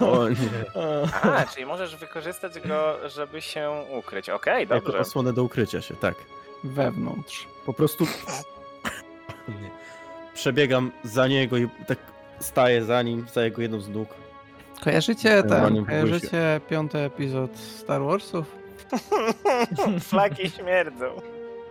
O 0.00 0.28
nie. 0.28 0.36
A, 1.22 1.46
czyli 1.54 1.66
możesz 1.66 1.96
wykorzystać 1.96 2.60
go, 2.60 3.08
żeby 3.08 3.40
się 3.42 3.84
ukryć. 3.98 4.28
Okej, 4.30 4.60
Jako 4.70 4.74
dobrze. 4.86 4.98
osłonę 4.98 5.32
do 5.32 5.42
ukrycia 5.42 5.80
się, 5.82 5.96
tak. 5.96 6.14
Wewnątrz. 6.64 7.46
Po 7.66 7.72
prostu. 7.72 8.06
Przebiegam 10.38 10.92
za 11.04 11.26
niego 11.26 11.56
i 11.56 11.68
tak 11.86 11.98
staję 12.38 12.84
za 12.84 13.02
nim, 13.02 13.26
za 13.32 13.44
jego 13.44 13.62
jedną 13.62 13.80
z 13.80 13.88
nóg. 13.88 14.08
Kojarzycie 14.80 15.42
ten, 15.42 15.84
kojarzycie 15.86 16.60
piąty 16.68 16.98
epizod 16.98 17.58
Star 17.58 18.02
Warsów? 18.02 18.56
Flaki 20.10 20.50
śmierdzą. 20.50 21.06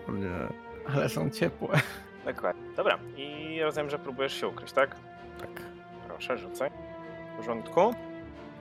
Nie. 0.07 0.47
Ale 0.95 1.09
są 1.09 1.29
ciepłe. 1.29 1.79
Dokładnie. 2.25 2.63
Dobra, 2.77 2.99
i 3.17 3.59
rozumiem, 3.61 3.89
że 3.89 3.99
próbujesz 3.99 4.33
się 4.33 4.47
ukryć, 4.47 4.71
tak? 4.71 4.95
Tak. 5.41 5.49
Proszę, 6.07 6.37
rzucaj. 6.37 6.71
W 7.33 7.37
porządku. 7.37 7.93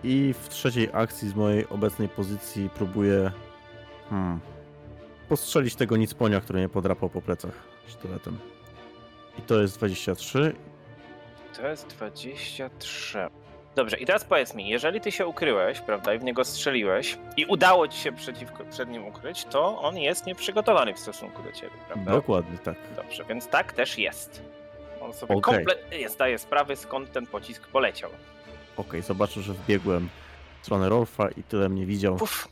I 0.05 0.35
w 0.43 0.49
trzeciej 0.49 0.89
akcji 0.93 1.29
z 1.29 1.35
mojej 1.35 1.69
obecnej 1.69 2.09
pozycji 2.09 2.71
próbuję 2.75 3.31
hmm, 4.11 4.41
postrzelić 5.29 5.75
tego 5.75 5.97
nicponia, 5.97 6.41
który 6.41 6.59
mnie 6.59 6.69
podrapał 6.69 7.11
po 7.11 7.23
plecach 7.23 7.55
sztyletem. 7.87 8.39
I 9.39 9.43
to 9.43 9.61
jest 9.63 9.77
23. 9.79 10.55
To 11.57 11.69
jest 11.69 11.87
23. 11.87 13.19
Dobrze, 13.77 13.97
i 13.97 14.07
teraz 14.07 14.25
powiedz 14.25 14.55
mi, 14.55 14.69
jeżeli 14.69 15.01
ty 15.01 15.13
się 15.13 15.27
ukryłeś, 15.27 15.81
prawda, 15.81 16.15
i 16.15 16.19
w 16.19 16.25
niego 16.25 16.45
strzeliłeś 16.45 17.19
i 17.37 17.45
udało 17.47 17.89
ci 17.89 17.99
się 17.99 18.13
przeciwko, 18.13 18.65
przed 18.65 18.89
nim 18.89 19.05
ukryć, 19.07 19.45
to 19.45 19.81
on 19.81 19.99
jest 19.99 20.27
nieprzygotowany 20.27 20.95
w 20.95 20.99
stosunku 20.99 21.43
do 21.43 21.53
ciebie, 21.53 21.73
prawda? 21.87 22.13
Dokładnie 22.13 22.59
tak. 22.59 22.77
Dobrze, 22.97 23.25
więc 23.25 23.49
tak 23.49 23.73
też 23.73 23.99
jest. 23.99 24.43
On 25.01 25.13
sobie 25.13 25.35
Okej. 25.35 25.55
kompletnie 25.55 25.99
nie 25.99 26.09
zdaje 26.09 26.39
sprawy, 26.39 26.77
skąd 26.77 27.13
ten 27.13 27.27
pocisk 27.27 27.69
poleciał. 27.69 28.11
Okej, 28.77 29.03
zobaczył, 29.03 29.43
że 29.43 29.53
wbiegłem 29.53 30.09
w 30.61 30.65
stronę 30.65 30.89
Rolfa 30.89 31.29
i 31.31 31.43
tyle 31.43 31.69
mnie 31.69 31.87
widział. 31.87 32.17
Puf, 32.17 32.49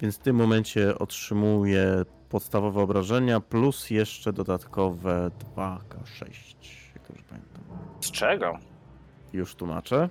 Więc 0.00 0.16
w 0.18 0.22
tym 0.22 0.36
momencie 0.36 0.98
otrzymuję 0.98 2.04
podstawowe 2.36 2.82
obrażenia 2.82 3.40
plus 3.40 3.90
jeszcze 3.90 4.32
dodatkowe 4.32 5.30
2k6, 5.56 6.24
jak 6.94 7.08
dobrze 7.08 7.22
pamiętam. 7.28 7.62
z 8.00 8.10
czego? 8.10 8.58
Już 9.32 9.54
tłumaczę. 9.54 10.08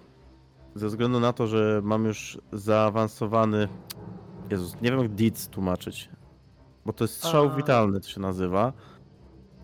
Ze 0.75 0.87
względu 0.87 1.19
na 1.19 1.33
to, 1.33 1.47
że 1.47 1.81
mam 1.83 2.05
już 2.05 2.37
zaawansowany. 2.53 3.67
Jezus, 4.49 4.81
nie 4.81 4.91
wiem 4.91 4.99
jak 4.99 5.11
DIC 5.11 5.47
tłumaczyć. 5.47 6.09
Bo 6.85 6.93
to 6.93 7.03
jest 7.03 7.13
strzał 7.13 7.45
A. 7.45 7.55
witalny, 7.55 7.99
to 8.01 8.09
się 8.09 8.21
nazywa. 8.21 8.73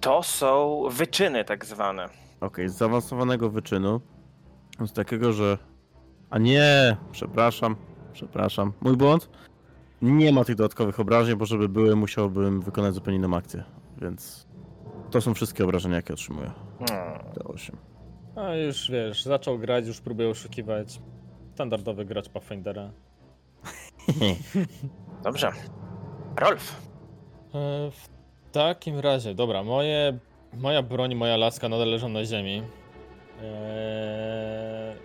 To 0.01 0.23
są 0.23 0.83
wyczyny 0.91 1.45
tak 1.45 1.65
zwane. 1.65 2.09
Okej, 2.41 2.69
z 2.69 2.73
zaawansowanego 2.73 3.49
wyczynu. 3.49 4.01
Z 4.79 4.93
takiego, 4.93 5.33
że. 5.33 5.57
A 6.29 6.37
nie! 6.37 6.97
Przepraszam, 7.11 7.75
przepraszam. 8.13 8.73
Mój 8.81 8.97
błąd. 8.97 9.29
Nie 10.01 10.31
ma 10.33 10.45
tych 10.45 10.55
dodatkowych 10.55 10.99
obrażeń, 10.99 11.35
bo 11.35 11.45
żeby 11.45 11.69
były, 11.69 11.95
musiałbym 11.95 12.61
wykonać 12.61 12.93
zupełnie 12.93 13.17
inną 13.17 13.35
akcję. 13.37 13.63
Więc. 14.01 14.47
To 15.11 15.21
są 15.21 15.33
wszystkie 15.33 15.63
obrażenia, 15.63 15.95
jakie 15.95 16.13
otrzymuję. 16.13 16.51
Hmm. 16.79 17.19
D8. 17.33 17.71
A 18.35 18.55
już 18.55 18.91
wiesz, 18.91 19.23
zaczął 19.23 19.59
grać, 19.59 19.87
już 19.87 20.01
próbuje 20.01 20.29
oszukiwać. 20.29 21.01
Standardowy 21.53 22.05
gracz 22.05 22.29
Pathfindera. 22.29 22.91
Dobrze. 25.23 25.51
Rolf. 26.39 26.81
E, 27.55 27.91
W 27.91 28.09
takim 28.51 28.99
razie, 28.99 29.35
dobra, 29.35 29.63
moje, 29.63 30.19
moja 30.53 30.83
broń, 30.83 31.15
moja 31.15 31.37
laska 31.37 31.69
nadal 31.69 31.89
leżą 31.89 32.09
na 32.09 32.25
ziemi. 32.25 32.63
Eee, 33.43 34.95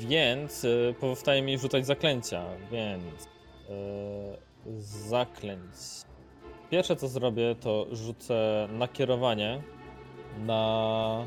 więc 0.00 0.64
e, 0.64 0.68
pozostaje 1.00 1.42
mi 1.42 1.58
rzucać 1.58 1.86
zaklęcia, 1.86 2.44
więc 2.72 3.28
e, 3.72 4.82
zaklęć. 4.82 5.72
Pierwsze 6.70 6.96
co 6.96 7.08
zrobię, 7.08 7.54
to 7.60 7.86
rzucę 7.92 8.68
nakierowanie 8.72 9.62
na, 10.46 11.24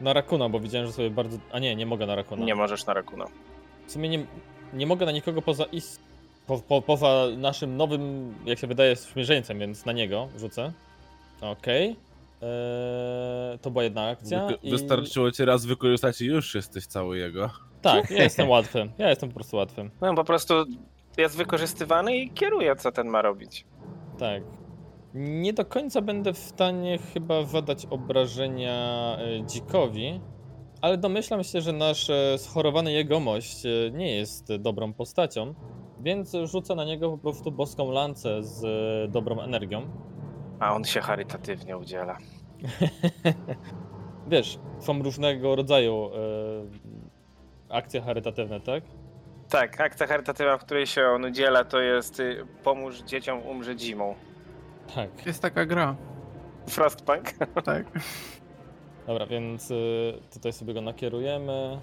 na 0.00 0.12
Rakuna, 0.12 0.48
bo 0.48 0.60
widziałem, 0.60 0.86
że 0.86 0.92
sobie 0.92 1.10
bardzo... 1.10 1.38
A 1.52 1.58
nie, 1.58 1.76
nie 1.76 1.86
mogę 1.86 2.06
na 2.06 2.14
Rakuna. 2.14 2.44
Nie 2.44 2.54
możesz 2.54 2.86
na 2.86 2.94
rakuna. 2.94 3.24
W 3.86 3.92
sumie 3.92 4.08
nie, 4.08 4.26
nie 4.72 4.86
mogę 4.86 5.06
na 5.06 5.12
nikogo 5.12 5.42
poza 5.42 5.64
is, 5.64 6.00
po, 6.46 6.58
po, 6.58 6.82
poza 6.82 7.26
naszym 7.36 7.76
nowym, 7.76 8.34
jak 8.46 8.58
się 8.58 8.66
wydaje, 8.66 8.96
sprzymierzeńcem, 8.96 9.58
więc 9.58 9.84
na 9.86 9.92
niego 9.92 10.28
rzucę. 10.38 10.72
Okej. 11.40 11.96
Eee, 12.42 13.58
to 13.58 13.70
była 13.70 13.84
jedna 13.84 14.08
akcja. 14.08 14.46
Wyko- 14.46 14.58
i- 14.62 14.70
Wystarczyło 14.70 15.30
cię 15.32 15.44
raz 15.44 15.66
wykorzystać 15.66 16.20
i 16.20 16.26
już 16.26 16.54
jesteś 16.54 16.86
cały 16.86 17.18
jego. 17.18 17.50
Tak, 17.82 18.10
ja 18.18 18.22
jestem 18.22 18.48
łatwy. 18.48 18.88
Ja 18.98 19.10
jestem 19.10 19.28
po 19.28 19.34
prostu 19.34 19.56
łatwy. 19.56 19.90
No 20.00 20.14
po 20.14 20.24
prostu 20.24 20.54
jest 21.18 21.36
wykorzystywany 21.36 22.16
i 22.16 22.30
kieruje, 22.30 22.76
co 22.76 22.92
ten 22.92 23.08
ma 23.08 23.22
robić. 23.22 23.66
Tak. 24.18 24.42
Nie 25.14 25.52
do 25.52 25.64
końca 25.64 26.02
będę 26.02 26.32
w 26.32 26.38
stanie 26.38 26.98
chyba 26.98 27.44
zadać 27.44 27.86
obrażenia 27.86 29.16
e, 29.18 29.46
dzikowi, 29.46 30.20
ale 30.80 30.98
domyślam 30.98 31.44
się, 31.44 31.60
że 31.60 31.72
nasz 31.72 32.10
e, 32.10 32.38
schorowany 32.38 32.92
jegomość 32.92 33.66
e, 33.66 33.90
nie 33.90 34.16
jest 34.16 34.56
dobrą 34.56 34.92
postacią, 34.92 35.54
więc 36.00 36.36
rzucę 36.44 36.74
na 36.74 36.84
niego 36.84 37.10
po 37.10 37.18
prostu 37.18 37.52
boską 37.52 37.90
lancę 37.90 38.42
z 38.42 38.62
dobrą 39.12 39.40
energią. 39.40 39.82
A 40.60 40.74
on 40.74 40.84
się 40.84 41.00
charytatywnie 41.00 41.78
udziela. 41.78 42.18
Wiesz, 44.26 44.58
są 44.78 45.02
różnego 45.02 45.56
rodzaju 45.56 46.10
e, 47.70 47.74
akcje 47.74 48.00
charytatywne, 48.00 48.60
tak? 48.60 48.84
Tak, 49.54 49.80
akcja 49.80 50.06
charytatywna, 50.06 50.58
w 50.58 50.64
której 50.64 50.86
się 50.86 51.06
on 51.06 51.24
udziela, 51.24 51.64
to 51.64 51.80
jest 51.80 52.20
y, 52.20 52.46
pomóż 52.64 52.98
dzieciom 52.98 53.42
umrzeć 53.42 53.80
zimą. 53.80 54.14
Tak. 54.94 55.26
Jest 55.26 55.42
taka 55.42 55.66
gra. 55.66 55.96
Frostpunk. 56.68 57.32
Tak. 57.64 57.86
Dobra, 59.06 59.26
więc 59.26 59.70
y, 59.70 60.12
tutaj 60.32 60.52
sobie 60.52 60.74
go 60.74 60.80
nakierujemy. 60.80 61.80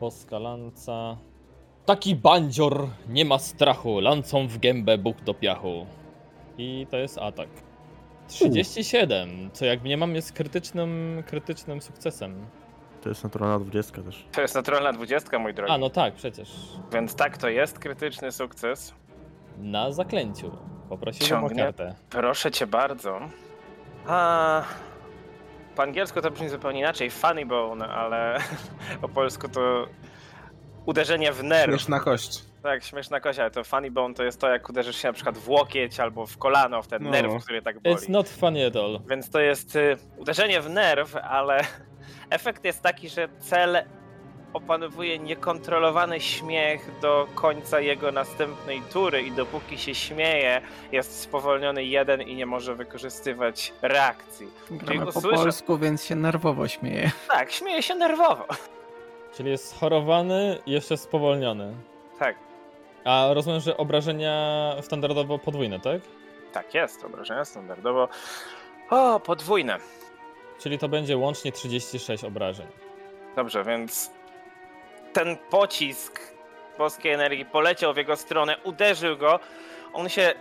Boska 0.00 0.38
lanca. 0.38 1.16
Taki 1.86 2.16
bandzior 2.16 2.88
nie 3.08 3.24
ma 3.24 3.38
strachu, 3.38 4.00
lancą 4.00 4.46
w 4.46 4.58
gębę 4.58 4.98
Bóg 4.98 5.20
do 5.20 5.34
piachu. 5.34 5.86
I 6.58 6.86
to 6.90 6.96
jest 6.96 7.18
atak. 7.18 7.48
37, 8.28 9.50
co 9.52 9.64
jak 9.64 9.84
nie 9.84 9.96
mam 9.96 10.14
jest 10.14 10.32
krytycznym, 10.32 11.22
krytycznym 11.26 11.82
sukcesem. 11.82 12.46
To 13.02 13.08
jest 13.08 13.24
naturalna 13.24 13.58
20 13.58 14.02
też. 14.02 14.26
To 14.32 14.40
jest 14.40 14.54
naturalna 14.54 14.92
dwudziestka, 14.92 15.38
mój 15.38 15.54
drogi. 15.54 15.72
A 15.72 15.78
no 15.78 15.90
tak, 15.90 16.14
przecież. 16.14 16.48
Więc 16.92 17.14
tak, 17.14 17.38
to 17.38 17.48
jest 17.48 17.78
krytyczny 17.78 18.32
sukces. 18.32 18.94
Na 19.58 19.92
zaklęciu. 19.92 20.58
Poprosiłbym 20.88 21.28
Ciągnie. 21.28 21.62
o 21.62 21.66
kartę. 21.66 21.94
Proszę 22.10 22.50
cię 22.50 22.66
bardzo. 22.66 23.20
A... 24.06 24.62
Po 25.76 25.82
angielsku 25.82 26.20
to 26.20 26.30
brzmi 26.30 26.48
zupełnie 26.48 26.80
inaczej. 26.80 27.10
Funny 27.10 27.46
bone, 27.46 27.88
ale 27.88 28.38
po 29.00 29.08
polsku 29.08 29.48
to 29.48 29.86
uderzenie 30.86 31.32
w 31.32 31.44
nerw. 31.44 31.70
Śmieszna 31.72 32.00
kość. 32.00 32.44
Tak, 32.62 32.84
śmieszna 32.84 33.20
kosia, 33.20 33.42
ale 33.42 33.50
to 33.50 33.64
funny 33.64 33.90
bone 33.90 34.14
to 34.14 34.22
jest 34.24 34.40
to, 34.40 34.48
jak 34.48 34.68
uderzysz 34.70 34.96
się 34.96 35.08
na 35.08 35.12
przykład 35.14 35.38
w 35.38 35.48
łokieć 35.48 36.00
albo 36.00 36.26
w 36.26 36.38
kolano, 36.38 36.82
w 36.82 36.88
ten 36.88 37.02
No. 37.02 37.10
nerw, 37.10 37.44
który 37.44 37.62
tak 37.62 37.80
boli. 37.80 37.96
It's 37.96 38.10
not 38.10 38.28
funny 38.28 38.66
at 38.66 38.76
all. 38.76 39.00
Więc 39.10 39.30
to 39.30 39.40
jest 39.40 39.76
y, 39.76 39.96
uderzenie 40.16 40.60
w 40.60 40.70
nerw, 40.70 41.16
ale 41.16 41.60
efekt 42.30 42.64
jest 42.64 42.82
taki, 42.82 43.08
że 43.08 43.28
cel 43.40 43.82
opanowuje 44.52 45.18
niekontrolowany 45.18 46.20
śmiech 46.20 46.90
do 47.00 47.26
końca 47.34 47.80
jego 47.80 48.12
następnej 48.12 48.82
tury 48.92 49.22
i 49.22 49.32
dopóki 49.32 49.78
się 49.78 49.94
śmieje, 49.94 50.60
jest 50.92 51.20
spowolniony 51.20 51.84
jeden 51.84 52.22
i 52.22 52.34
nie 52.34 52.46
może 52.46 52.74
wykorzystywać 52.74 53.72
reakcji. 53.82 54.46
Gramy 54.70 55.12
po 55.12 55.18
usłyszę- 55.20 55.36
polsku, 55.36 55.78
więc 55.78 56.04
się 56.04 56.14
nerwowo 56.14 56.68
śmieje. 56.68 57.10
Tak, 57.28 57.52
śmieje 57.52 57.82
się 57.82 57.94
nerwowo. 57.94 58.46
Czyli 59.36 59.50
jest 59.50 59.76
schorowany 59.76 60.58
i 60.66 60.72
jeszcze 60.72 60.96
spowolniony. 60.96 61.74
Tak, 62.18 62.36
A 63.04 63.28
rozumiem, 63.34 63.60
że 63.60 63.76
obrażenia 63.76 64.76
standardowo 64.82 65.38
podwójne, 65.38 65.80
tak? 65.80 66.00
tak 66.52 66.74
jest, 66.74 67.04
obrażenia 67.04 67.44
standardowo. 67.44 68.08
O, 68.90 69.20
podwójne. 69.20 69.78
Czyli 70.62 70.78
to 70.78 70.88
będzie 70.88 71.16
łącznie 71.16 71.52
36 71.52 72.24
obrażeń. 72.24 72.66
Dobrze, 73.36 73.64
więc 73.64 74.10
ten 75.12 75.36
pocisk 75.50 76.20
boskiej 76.78 77.12
energii 77.12 77.44
poleciał 77.44 77.94
w 77.94 77.96
jego 77.96 78.16
stronę, 78.16 78.56
uderzył 78.64 79.16
go. 79.16 79.40
On 79.92 80.08
się 80.08 80.34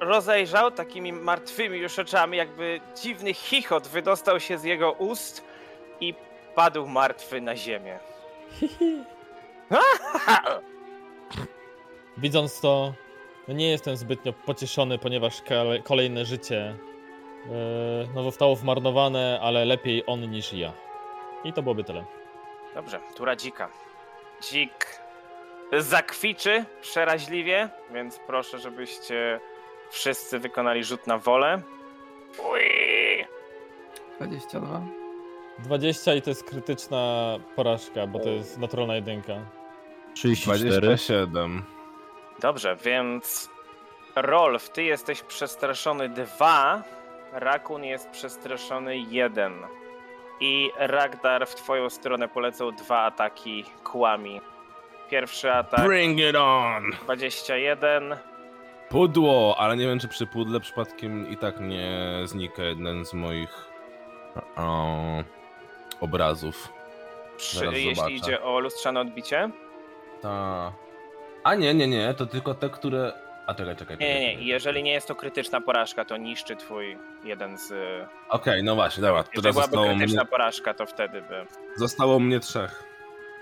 rozejrzał 0.00 0.70
takimi 0.70 1.12
martwymi 1.12 1.78
już 1.78 1.98
oczami, 1.98 2.36
jakby 2.36 2.80
dziwny 3.02 3.34
chichot 3.34 3.88
wydostał 3.88 4.40
się 4.40 4.58
z 4.58 4.64
jego 4.64 4.92
ust 4.92 5.44
i 6.00 6.14
padł 6.54 6.86
martwy 6.86 7.40
na 7.40 7.56
ziemię. 7.56 7.98
Widząc 12.18 12.60
to, 12.60 12.92
no 13.48 13.54
nie 13.54 13.70
jestem 13.70 13.96
zbytnio 13.96 14.32
pocieszony, 14.32 14.98
ponieważ 14.98 15.42
kole- 15.42 15.82
kolejne 15.82 16.24
życie 16.24 16.76
no 18.14 18.22
zostało 18.22 18.56
zmarnowane, 18.56 19.40
ale 19.42 19.64
lepiej 19.64 20.02
on 20.06 20.30
niż 20.30 20.52
ja. 20.52 20.72
I 21.44 21.52
to 21.52 21.62
byłoby 21.62 21.84
tyle. 21.84 22.04
Dobrze, 22.74 23.00
tura 23.16 23.36
dzika. 23.36 23.68
Dzik 24.42 25.00
zakwiczy 25.78 26.64
przeraźliwie, 26.80 27.68
więc 27.90 28.20
proszę, 28.26 28.58
żebyście 28.58 29.40
wszyscy 29.90 30.38
wykonali 30.38 30.84
rzut 30.84 31.06
na 31.06 31.18
wolę. 31.18 31.62
Ui! 32.38 33.26
22. 34.16 34.82
20 35.58 36.14
i 36.14 36.22
to 36.22 36.30
jest 36.30 36.44
krytyczna 36.44 37.34
porażka, 37.56 38.06
bo 38.06 38.18
to 38.18 38.28
jest 38.28 38.58
naturalna 38.58 38.94
jedynka. 38.94 39.34
34. 40.14 40.80
27. 40.80 41.64
Dobrze, 42.40 42.76
więc 42.84 43.50
Rolf, 44.16 44.70
ty 44.70 44.82
jesteś 44.82 45.22
przestraszony 45.22 46.08
2, 46.08 46.82
Rakun 47.32 47.84
jest 47.84 48.10
przestraszony 48.10 48.98
1. 48.98 49.52
I 50.40 50.70
Ragdar 50.78 51.46
w 51.46 51.54
twoją 51.54 51.90
stronę 51.90 52.28
polecą 52.28 52.72
dwa 52.72 52.98
ataki 52.98 53.64
kłami. 53.84 54.40
Pierwszy 55.10 55.52
atak 55.52 55.86
Bring 55.86 56.18
it 56.20 56.36
on! 56.36 56.82
21, 57.02 58.16
Pudło, 58.88 59.56
ale 59.58 59.76
nie 59.76 59.86
wiem, 59.86 59.98
czy 59.98 60.08
przy 60.08 60.26
pudle 60.26 60.60
przypadkiem 60.60 61.28
i 61.30 61.36
tak 61.36 61.60
nie 61.60 61.90
znika 62.24 62.62
jeden 62.62 63.04
z 63.04 63.14
moich 63.14 63.68
o, 64.56 64.96
obrazów. 66.00 66.68
przy, 67.36 67.64
jeśli 67.64 67.94
zobaczę. 67.94 68.12
idzie 68.14 68.42
o 68.42 68.60
lustrzane 68.60 69.00
odbicie. 69.00 69.50
Ta. 70.22 70.72
A 71.44 71.54
nie, 71.54 71.74
nie, 71.74 71.86
nie, 71.86 72.14
to 72.14 72.26
tylko 72.26 72.54
te, 72.54 72.70
które. 72.70 73.12
A 73.48 73.54
czekaj, 73.54 73.76
czekaj. 73.76 73.96
Nie, 74.00 74.20
nie, 74.20 74.36
nie. 74.36 74.42
jeżeli 74.42 74.82
nie 74.82 74.92
jest 74.92 75.08
to 75.08 75.14
krytyczna 75.14 75.60
porażka, 75.60 76.04
to 76.04 76.16
niszczy 76.16 76.56
twój 76.56 76.98
jeden 77.24 77.58
z... 77.58 77.72
Okej, 78.28 78.62
no 78.62 78.74
właśnie, 78.74 79.02
dobra. 79.02 79.24
Jeżeli 79.34 79.52
byłaby 79.52 79.76
krytyczna 79.76 80.22
mnie, 80.22 80.30
porażka, 80.30 80.74
to 80.74 80.86
wtedy 80.86 81.22
by... 81.22 81.46
zostało 81.76 82.20
mnie 82.20 82.40
trzech. 82.40 82.84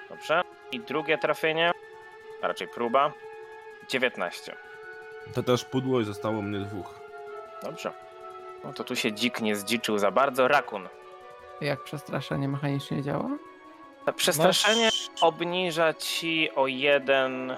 Dobrze. 0.09 0.43
I 0.73 0.81
drugie 0.81 1.19
trafienie, 1.19 1.73
a 2.43 2.49
raczej 2.49 2.69
próba, 2.69 3.13
19. 3.89 4.57
To 5.35 5.43
też 5.43 5.65
pudło 5.65 6.01
i 6.01 6.05
zostało 6.05 6.43
mnie 6.43 6.59
dwóch. 6.59 7.01
Dobrze. 7.63 7.93
No 8.65 8.73
to 8.73 8.85
tu 8.85 8.97
się 8.97 9.13
dzik 9.13 9.41
nie 9.41 9.57
zdziczył 9.57 9.99
za 9.99 10.11
bardzo. 10.11 10.49
Rakun. 10.49 10.89
Jak 11.61 11.85
przestraszenie 11.85 12.49
mechanicznie 12.49 13.03
działa? 13.03 13.29
Przestraszenie 14.17 14.85
Masz- 14.85 15.11
obniża 15.21 15.95
ci 15.95 16.51
o 16.55 16.67
jeden... 16.67 17.57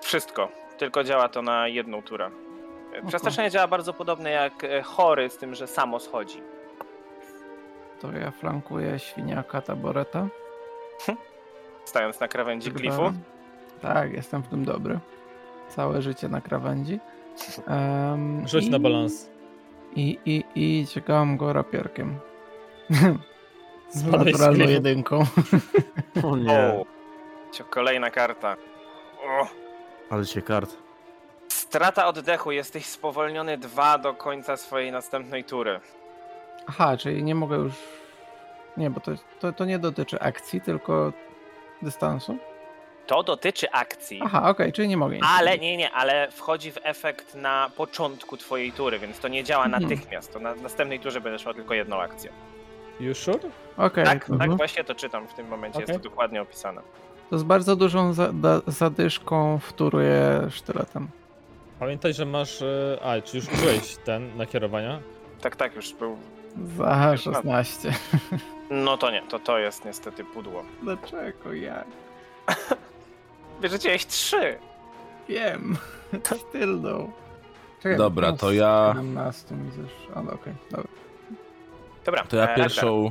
Wszystko. 0.00 0.61
Tylko 0.82 1.04
działa 1.04 1.28
to 1.28 1.42
na 1.42 1.68
jedną 1.68 2.02
turę. 2.02 2.30
Przestraszenie 3.08 3.50
działa 3.50 3.66
bardzo 3.66 3.92
podobnie 3.92 4.30
jak 4.30 4.64
e, 4.64 4.82
chory, 4.82 5.30
z 5.30 5.36
tym, 5.36 5.54
że 5.54 5.66
samo 5.66 6.00
schodzi. 6.00 6.40
To 8.00 8.12
ja 8.12 8.30
flankuję 8.30 8.98
świniaka 8.98 9.60
taboreta. 9.60 10.26
Stając 11.84 12.20
na 12.20 12.28
krawędzi 12.28 12.72
klifu. 12.72 13.12
Tak, 13.82 14.12
jestem 14.12 14.42
w 14.42 14.48
tym 14.48 14.64
dobry. 14.64 14.98
Całe 15.68 16.02
życie 16.02 16.28
na 16.28 16.40
krawędzi. 16.40 17.00
Um, 17.68 18.48
Rzuć 18.48 18.68
na 18.68 18.78
balans. 18.78 19.30
I, 19.96 20.18
i, 20.24 20.44
i 20.54 20.86
ciekałam 20.86 21.36
go 21.36 21.52
rapierkiem. 21.52 22.18
Z 23.88 24.04
naturalną 24.04 24.54
klifu. 24.54 24.70
jedynką. 24.70 25.26
O 26.24 26.36
nie, 26.36 26.58
O, 27.60 27.64
kolejna 27.70 28.10
karta. 28.10 28.56
O. 29.24 29.61
ale 30.12 30.26
się 30.26 30.42
kart. 30.42 30.76
Strata 31.48 32.06
oddechu. 32.06 32.52
Jesteś 32.52 32.86
spowolniony 32.86 33.58
dwa 33.58 33.98
do 33.98 34.14
końca 34.14 34.56
swojej 34.56 34.92
następnej 34.92 35.44
tury. 35.44 35.80
Aha, 36.66 36.96
czyli 36.96 37.22
nie 37.22 37.34
mogę 37.34 37.56
już... 37.56 37.72
Nie, 38.76 38.90
bo 38.90 39.00
to, 39.00 39.10
to, 39.40 39.52
to 39.52 39.64
nie 39.64 39.78
dotyczy 39.78 40.20
akcji, 40.20 40.60
tylko 40.60 41.12
dystansu. 41.82 42.36
To 43.06 43.22
dotyczy 43.22 43.70
akcji. 43.70 44.20
Aha, 44.24 44.48
okej, 44.50 44.72
czyli 44.72 44.88
nie 44.88 44.96
mogę. 44.96 45.18
Ale 45.36 45.58
nie, 45.58 45.76
nie, 45.76 45.90
ale 45.90 46.30
wchodzi 46.30 46.72
w 46.72 46.78
efekt 46.82 47.34
na 47.34 47.70
początku 47.76 48.36
twojej 48.36 48.72
tury, 48.72 48.98
więc 48.98 49.18
to 49.18 49.28
nie 49.28 49.44
działa 49.44 49.64
Mhm. 49.64 49.82
natychmiast. 49.82 50.32
To 50.32 50.40
na 50.40 50.54
następnej 50.54 51.00
turze 51.00 51.20
będziesz 51.20 51.44
miał 51.44 51.54
tylko 51.54 51.74
jedną 51.74 52.00
akcję. 52.00 52.30
You 53.00 53.14
sure? 53.14 53.38
Okej, 53.76 54.04
tak, 54.04 54.24
to, 54.24 54.36
tak, 54.36 54.56
właśnie 54.56 54.84
to 54.84 54.94
czytam 54.94 55.28
w 55.28 55.34
tym 55.34 55.48
momencie, 55.48 55.78
Okej. 55.78 55.92
jest 55.92 56.02
to 56.04 56.08
dokładnie 56.10 56.42
opisane. 56.42 56.82
To 57.32 57.38
z 57.38 57.42
bardzo 57.42 57.76
dużą 57.76 58.12
zadyszką 58.66 59.58
wtóruję 59.58 60.46
sztyletem. 60.50 61.08
Pamiętaj, 61.80 62.14
że 62.14 62.26
masz... 62.26 62.62
e, 62.62 62.98
A, 63.02 63.20
czy 63.22 63.36
już 63.36 63.52
użyłeś 63.52 63.96
ten 63.96 64.36
nakierowania? 64.36 65.00
Tak, 65.40 65.56
tak, 65.56 65.76
już 65.76 65.94
był. 65.94 66.16
Za 66.76 67.16
16. 67.16 67.92
No 68.70 68.96
to 68.96 69.10
nie, 69.10 69.22
to 69.22 69.38
to 69.38 69.58
jest 69.58 69.84
niestety 69.84 70.24
pudło. 70.24 70.62
Dlaczego 70.82 71.52
ja? 71.52 71.84
Bierzecie 73.60 73.98
trzy. 74.08 74.58
Wiem. 75.28 75.76
Still 76.48 76.80
no. 76.80 77.08
Czekaj, 77.82 77.98
Dobra, 77.98 78.30
no, 78.30 78.36
to 78.36 78.52
ja- 78.52 78.92
17 78.96 79.54
mi 79.54 79.70
zesz... 79.70 79.92
Ale 80.14 80.30
okej, 80.30 80.54
dobra. 80.70 80.88
Dobra, 82.04 82.24
To 82.24 82.36
ja 82.36 82.52
e, 82.52 82.56
pierwszą. 82.56 83.10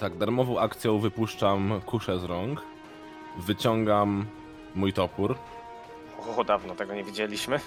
Tak, 0.00 0.16
darmową 0.16 0.58
akcją 0.58 0.98
wypuszczam 0.98 1.80
kuszę 1.86 2.18
z 2.18 2.24
rąg. 2.24 2.71
Wyciągam 3.38 4.26
mój 4.74 4.92
topór. 4.92 5.36
O, 6.36 6.44
dawno 6.44 6.74
tego 6.74 6.94
nie 6.94 7.04
widzieliśmy. 7.04 7.60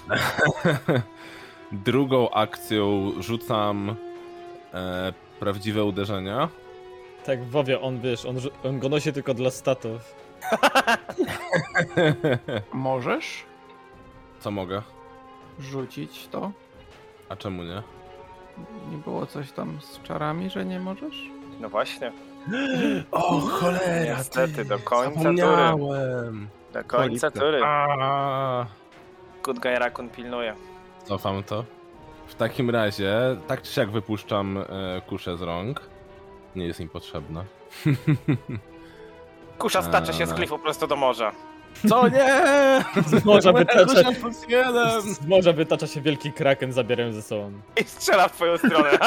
Drugą 1.72 2.30
akcją 2.30 3.12
rzucam 3.20 3.96
e, 4.74 5.12
prawdziwe 5.40 5.84
uderzenia. 5.84 6.48
Tak, 7.24 7.44
WoWie 7.44 7.80
on, 7.80 8.00
wiesz, 8.00 8.24
on, 8.26 8.36
on 8.64 8.78
go 8.78 8.88
nosi 8.88 9.12
tylko 9.12 9.34
dla 9.34 9.50
statów. 9.50 10.14
Możesz 12.72 13.44
Co 14.40 14.50
mogę? 14.50 14.82
rzucić 15.58 16.28
to? 16.28 16.50
A 17.28 17.36
czemu 17.36 17.62
nie? 17.62 17.82
Nie 18.90 18.96
było 19.04 19.26
coś 19.26 19.52
tam 19.52 19.78
z 19.80 20.02
czarami, 20.02 20.50
że 20.50 20.64
nie 20.64 20.80
możesz? 20.80 21.30
No 21.60 21.68
właśnie, 21.68 22.12
O 23.10 23.40
cholera! 23.40 24.16
Niestety, 24.18 24.64
do 24.64 24.78
końca 24.78 25.18
Zapomniałem. 25.18 25.78
do 26.72 26.84
końca 26.86 27.30
tury. 27.30 27.60
A, 27.64 28.66
Good 29.42 29.58
Guy 29.58 29.78
Rakun 29.78 30.08
pilnuje. 30.10 30.54
Cofam 31.04 31.42
to. 31.42 31.64
W 32.26 32.34
takim 32.34 32.70
razie, 32.70 33.12
tak 33.46 33.62
czy 33.62 33.72
siak 33.72 33.90
wypuszczam 33.90 34.58
e, 34.58 34.64
kuszę 35.06 35.36
z 35.36 35.42
rąk. 35.42 35.80
Nie 36.56 36.66
jest 36.66 36.80
im 36.80 36.88
potrzebna. 36.88 37.44
Kusza 39.58 39.82
stacza 39.82 40.12
się 40.12 40.26
z 40.26 40.30
Eee. 40.30 40.36
klifu 40.36 40.58
prosto 40.58 40.86
do 40.86 40.96
morza. 40.96 41.32
Co 41.88 42.08
nie? 42.08 42.26
Z 43.20 43.24
morza 43.24 43.52
wytacza, 43.52 44.02
z 45.00 45.26
morza 45.26 45.52
wytacza 45.52 45.86
się 45.86 46.00
wielki 46.00 46.32
kraken, 46.32 46.72
zabierają 46.72 47.12
ze 47.12 47.22
sobą. 47.22 47.52
I 47.80 47.84
strzela 47.84 48.28
w 48.28 48.32
twoją 48.32 48.58
stronę. 48.58 48.90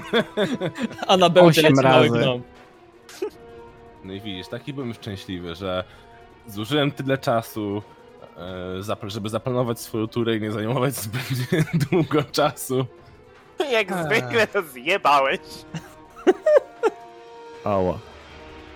Ha! 0.00 0.22
A 1.06 1.16
na 1.16 1.28
bełcie 1.30 1.60
Osiem 1.60 1.72
leci 1.74 1.88
mały 1.88 2.08
razy. 2.08 2.18
gnom. 2.18 2.42
No 4.04 4.12
i 4.12 4.20
widzisz, 4.20 4.48
taki 4.48 4.72
byłem 4.72 4.94
szczęśliwy, 4.94 5.54
że 5.54 5.84
zużyłem 6.46 6.92
tyle 6.92 7.18
czasu, 7.18 7.82
e, 8.36 9.10
żeby 9.10 9.28
zaplanować 9.28 9.80
swoją 9.80 10.06
turę 10.08 10.36
i 10.36 10.40
nie 10.40 10.52
zajmować 10.52 10.94
zbyt 10.94 11.22
długo 11.90 12.22
czasu. 12.22 12.86
Jak 13.70 13.92
Eee. 13.92 14.04
zwykle 14.04 14.46
to 14.46 14.62
zjebałeś. 14.62 15.40
Ała. 17.64 17.98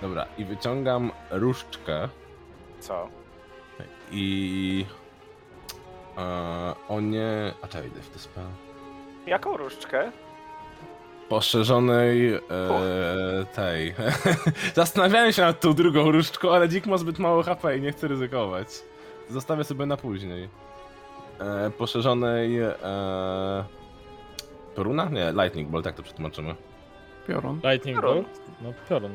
Dobra, 0.03 0.27
i 0.39 0.45
wyciągam 0.45 1.11
różdżkę 1.31 2.09
Co? 2.81 3.09
i... 4.11 4.87
E, 6.18 6.23
o 6.89 7.01
nie... 7.01 7.53
A 7.62 7.68
czekaj, 7.68 7.91
w 7.91 8.11
to 8.11 8.18
spell. 8.18 8.45
Jaką 9.27 9.57
różdżkę? 9.57 10.12
Poszerzonej 11.33 12.35
e, 12.35 12.41
tej. 13.55 13.95
Zastanawiałem 14.74 15.33
się 15.33 15.43
nad 15.43 15.61
tą 15.61 15.72
drugą 15.72 16.11
różdżką, 16.11 16.51
ale 16.55 16.68
dzik 16.68 16.87
ma 16.87 16.99
zbyt 16.99 17.18
mało 17.18 17.43
HP 17.43 17.76
i 17.76 17.80
nie 17.80 17.93
chcę 17.93 18.09
ryzykować. 18.09 18.68
Zostawię 19.28 19.64
sobie 19.64 19.87
na 19.87 19.97
później. 19.97 20.49
E, 21.41 21.70
poszerzonej. 21.70 22.59
E, 22.61 23.64
Pioruna? 24.76 25.05
Nie, 25.05 25.33
Lightning 25.33 25.68
Bolt, 25.68 25.85
tak 25.85 25.95
to 25.95 26.03
przetłumaczymy. 26.03 26.55
Piorun, 27.28 27.61
Lightning 27.64 28.01
Piorun. 28.01 28.14
Bolt? 28.22 28.41
No 28.62 28.72
piorun. 28.89 29.12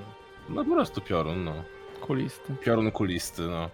No 0.50 0.66
po 0.66 0.72
prostu 0.72 1.02
piorun, 1.02 1.44
no. 1.44 1.54
kulisty. 2.02 2.56
Piorun 2.66 2.92
kulisty, 2.92 3.42
no. 3.42 3.70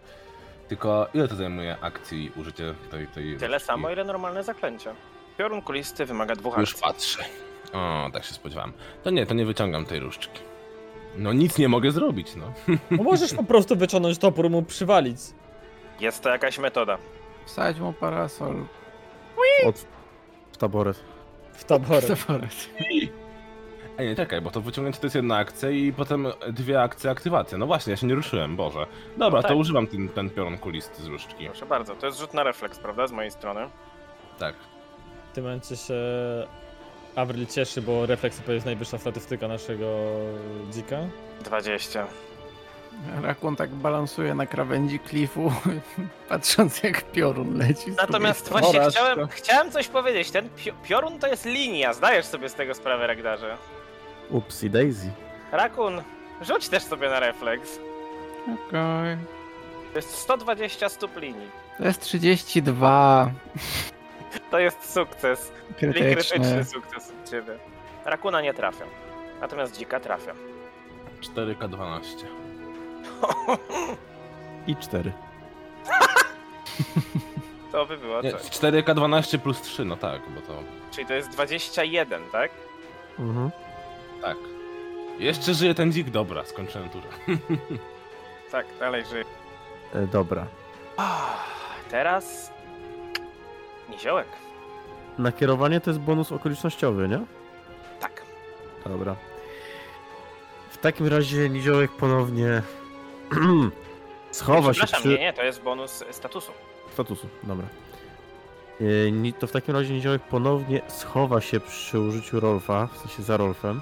Tylko 0.67 1.07
ile 1.13 1.27
to 1.27 1.35
zajmuje 1.35 1.77
akcji 1.81 2.31
użycie 2.35 2.75
tej. 2.91 3.07
tej 3.07 3.37
Tyle 3.37 3.59
samo, 3.59 3.89
ile 3.89 4.03
normalne 4.03 4.43
zaklęcie. 4.43 4.93
Piorun 5.37 5.61
kulisty 5.61 6.05
wymaga 6.05 6.35
dwóch 6.35 6.57
Już 6.57 6.69
akcji. 6.69 6.83
patrzę. 6.83 7.25
O, 7.73 8.09
tak 8.13 8.23
się 8.25 8.33
spodziewałem. 8.33 8.73
To 9.03 9.09
nie, 9.09 9.25
to 9.25 9.33
nie 9.33 9.45
wyciągam 9.45 9.85
tej 9.85 9.99
różdżki. 9.99 10.39
No 11.17 11.33
nic 11.33 11.57
nie 11.57 11.69
mogę 11.69 11.91
zrobić, 11.91 12.35
no. 12.35 12.53
No 12.91 13.03
możesz 13.03 13.33
po 13.33 13.43
prostu 13.43 13.75
wyciągnąć 13.75 14.17
topór 14.17 14.49
mu 14.49 14.63
przywalić. 14.63 15.17
Jest 15.99 16.23
to 16.23 16.29
jakaś 16.29 16.59
metoda. 16.59 16.97
Wsadź 17.45 17.79
mu 17.79 17.93
parasol. 17.93 18.55
Od... 19.65 19.85
W 20.51 20.57
taboret. 20.57 21.03
W 21.53 21.63
taboret. 21.63 22.07
Taboret. 22.07 22.69
Ej, 23.97 24.07
nie, 24.07 24.15
czekaj, 24.15 24.41
bo 24.41 24.51
to 24.51 24.61
wyciągnięcie 24.61 24.99
to 24.99 25.05
jest 25.05 25.15
jedna 25.15 25.37
akcja 25.37 25.69
i 25.69 25.93
potem 25.93 26.27
dwie 26.51 26.81
akcje 26.81 27.09
aktywacja. 27.11 27.57
No 27.57 27.65
właśnie, 27.67 27.91
ja 27.91 27.97
się 27.97 28.07
nie 28.07 28.15
ruszyłem, 28.15 28.55
Boże. 28.55 28.85
Dobra, 29.17 29.37
No 29.39 29.41
to 29.43 29.47
tak. 29.47 29.57
używam 29.57 29.87
ten, 29.87 30.09
ten 30.09 30.29
piorun 30.29 30.57
kulisty 30.57 31.03
z 31.03 31.05
różdżki. 31.07 31.45
Proszę 31.45 31.65
bardzo, 31.65 31.95
to 31.95 32.05
jest 32.05 32.19
rzut 32.19 32.33
na 32.33 32.43
refleks, 32.43 32.79
prawda, 32.79 33.07
z 33.07 33.11
mojej 33.11 33.31
strony? 33.31 33.69
Tak. 34.39 34.55
W 35.31 35.35
tym 35.35 35.43
momencie 35.43 35.75
się 35.77 35.93
Avril 37.15 37.47
cieszy, 37.47 37.81
bo 37.81 38.05
refleks 38.05 38.41
to 38.45 38.51
jest 38.51 38.65
najwyższa 38.65 38.97
statystyka 38.97 39.47
naszego 39.47 39.85
dzika. 40.71 40.97
20. 41.43 42.07
Rakun 43.21 43.55
tak 43.55 43.69
balansuje 43.69 44.35
na 44.35 44.45
krawędzi 44.45 44.99
klifu, 44.99 45.51
patrząc 46.29 46.83
jak 46.83 47.11
piorun 47.11 47.57
leci. 47.57 47.91
Natomiast 47.97 48.49
właśnie 48.49 48.79
chciałem, 48.89 49.27
chciałem 49.27 49.71
coś 49.71 49.87
powiedzieć. 49.87 50.31
Ten 50.31 50.49
pio- 50.57 50.73
piorun 50.83 51.19
to 51.19 51.27
jest 51.27 51.45
linia, 51.45 51.93
zdajesz 51.93 52.25
sobie 52.25 52.49
z 52.49 52.53
tego 52.53 52.73
sprawę, 52.75 53.07
Ragdarze. 53.07 53.57
Upsi 54.29 54.69
daisy. 54.69 55.11
Rakun, 55.51 56.01
rzuć 56.41 56.69
też 56.69 56.83
sobie 56.83 57.09
na 57.09 57.19
refleks. 57.19 57.69
Okej. 58.43 59.17
To 59.93 59.99
jest 59.99 60.15
120 60.15 60.89
stóp 60.89 61.17
linii. 61.17 61.49
To 61.77 61.83
jest 61.83 62.01
32. 62.01 63.31
To 64.53 64.59
jest 64.59 64.93
sukces. 64.93 65.51
Czyli 65.79 65.93
krytyczny 65.93 66.65
sukces 66.65 67.09
od 67.09 67.29
ciebie. 67.29 67.57
Rakuna 68.05 68.41
nie 68.41 68.53
trafia. 68.53 68.85
Natomiast 69.41 69.77
dzika 69.77 69.99
trafia. 69.99 70.33
4K12. 71.21 72.01
I 74.67 74.75
4. 74.75 75.11
To 77.71 77.85
by 77.85 77.97
było 77.97 78.21
Nie, 78.21 78.31
coś. 78.31 78.41
4K12 78.41 79.39
plus 79.39 79.61
3, 79.61 79.85
no 79.85 79.95
tak, 79.95 80.21
bo 80.29 80.41
to... 80.41 80.63
Czyli 80.91 81.07
to 81.07 81.13
jest 81.13 81.29
21, 81.29 82.21
tak? 82.31 82.51
Mhm. 83.19 83.51
Tak. 84.21 84.37
Jeszcze 85.19 85.53
żyje 85.53 85.75
ten 85.75 85.91
dzik, 85.91 86.09
dobra, 86.09 86.45
skończyłem 86.45 86.89
turę. 86.89 87.07
Tak, 88.51 88.65
dalej 88.79 89.05
żyje. 89.05 89.23
E, 89.93 90.07
dobra. 90.07 90.45
Teraz... 91.91 92.51
Niziołek. 93.89 94.27
Nakierowanie 95.17 95.81
to 95.81 95.89
jest 95.89 95.99
bonus 95.99 96.31
okolicznościowy, 96.31 97.07
nie? 97.07 97.19
Tak. 97.99 98.21
Dobra. 98.85 99.15
W 100.69 100.77
takim 100.77 101.07
razie 101.07 101.49
Niziołek 101.49 101.91
ponownie 101.91 102.61
schowa 104.31 104.73
się 104.73 104.79
Przepraszam, 104.79 104.99
przy... 104.99 105.09
nie, 105.09 105.19
nie, 105.19 105.33
to 105.33 105.43
jest 105.43 105.61
bonus 105.61 106.03
statusu. 106.11 106.51
Statusu, 106.93 107.27
dobra. 107.43 107.67
Yy, 108.79 109.11
ni- 109.11 109.33
To 109.33 109.47
w 109.47 109.51
takim 109.51 109.75
razie 109.75 109.93
Niziołek 109.93 110.21
ponownie 110.21 110.81
schowa 110.87 111.41
się 111.41 111.59
przy 111.59 111.99
użyciu 111.99 112.39
Rolfa, 112.39 112.87
w 112.87 112.97
sensie 112.97 113.23
za 113.23 113.37
Rolfem. 113.37 113.81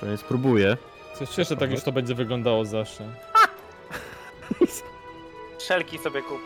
To 0.00 0.06
nie 0.06 0.16
spróbuje. 0.16 0.76
Coś 1.14 1.28
cieszę, 1.28 1.56
tak 1.56 1.70
już 1.70 1.82
to 1.82 1.92
będzie 1.92 2.14
wyglądało 2.14 2.64
zawsze. 2.64 3.04
Szelki 5.58 5.98
sobie 5.98 6.22
kup. 6.22 6.40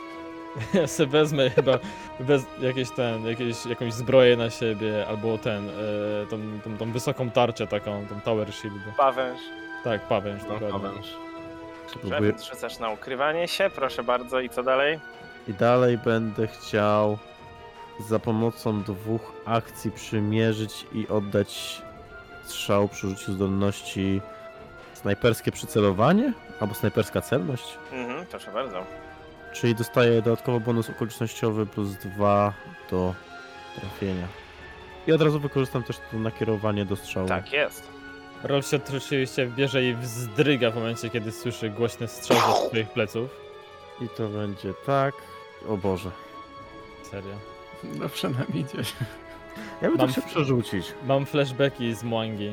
Ja 0.75 0.87
sobie 0.87 1.11
wezmę 1.11 1.51
chyba 1.51 1.79
bez 2.21 2.47
jakieś 2.61 2.91
ten, 2.91 3.27
jakieś, 3.27 3.67
jakąś 3.67 3.93
zbroję 3.93 4.37
na 4.37 4.51
siebie, 4.51 5.07
albo 5.09 5.39
ten, 5.39 5.69
e, 5.69 5.73
tą, 6.31 6.39
tą, 6.65 6.77
tą 6.79 6.93
wysoką 6.93 7.31
tarczę 7.31 7.67
taką, 7.67 8.07
tą 8.07 8.21
tower 8.21 8.53
shield. 8.53 8.75
Pawęż. 8.97 9.41
Tak, 9.85 10.09
pawęż, 10.09 10.43
No, 10.43 10.49
dokładnie. 10.49 10.71
pawęż. 10.89 11.07
Spróbuję. 11.87 12.33
Rzucasz 12.53 12.79
na 12.79 12.91
ukrywanie 12.91 13.49
się, 13.49 13.71
proszę 13.75 14.03
bardzo. 14.05 14.41
I 14.41 14.49
co 14.51 14.63
dalej? 14.63 15.01
I 15.49 15.55
dalej 15.55 15.99
będę 15.99 16.47
chciał 16.47 17.19
za 18.09 18.19
pomocą 18.19 18.83
dwóch 18.83 19.33
akcji 19.47 19.91
przymierzyć 19.91 20.87
i 20.93 21.09
oddać 21.09 21.83
strzał 22.45 22.89
przy 22.89 23.07
użyciu 23.07 23.33
zdolności 23.33 24.21
snajperskie 24.95 25.53
przycelowanie 25.53 26.33
albo 26.61 26.75
snajperska 26.75 27.21
celność. 27.21 27.79
Mhm, 27.93 28.27
proszę 28.27 28.51
bardzo. 28.53 28.85
Czyli 29.55 29.75
dostaję 29.75 30.23
dodatkowo 30.23 30.61
bonus 30.61 30.91
okolicznościowy 30.91 31.67
plus 31.67 31.89
2 31.95 32.53
do 32.91 33.15
trafienia. 33.81 34.27
I 35.07 35.13
od 35.13 35.23
razu 35.23 35.41
wykorzystam 35.41 35.83
też 35.83 35.97
to 36.11 36.19
nakierowanie 36.19 36.85
do 36.85 36.97
strzału. 36.97 37.29
Tak 37.29 37.53
jest. 37.53 37.89
Rolf 38.43 38.67
się 38.67 38.77
oczywiście 38.77 39.47
bierze 39.47 39.85
i 39.85 39.95
wzdryga 39.95 40.71
w 40.71 40.75
momencie, 40.75 41.11
kiedy 41.11 41.33
słyszy 41.33 41.71
głośny 41.71 42.09
strzał 42.09 42.37
ze 42.63 42.69
swoich 42.69 42.89
pleców. 42.91 43.31
I 44.01 44.09
to 44.17 44.29
będzie 44.29 44.75
tak. 44.87 45.15
O 45.69 45.77
Boże. 45.77 46.11
Serio. 47.11 47.35
Dobrze 47.85 48.29
nam 48.31 48.47
idzie. 48.55 48.79
Ja 49.83 49.89
bym 49.89 49.97
Mam- 49.99 50.07
to 50.07 50.13
chciał 50.13 50.25
przerzucić. 50.25 50.95
Mam 51.07 51.27
flashbacki 51.27 51.95
z 51.95 52.03
Mwangi. 52.03 52.53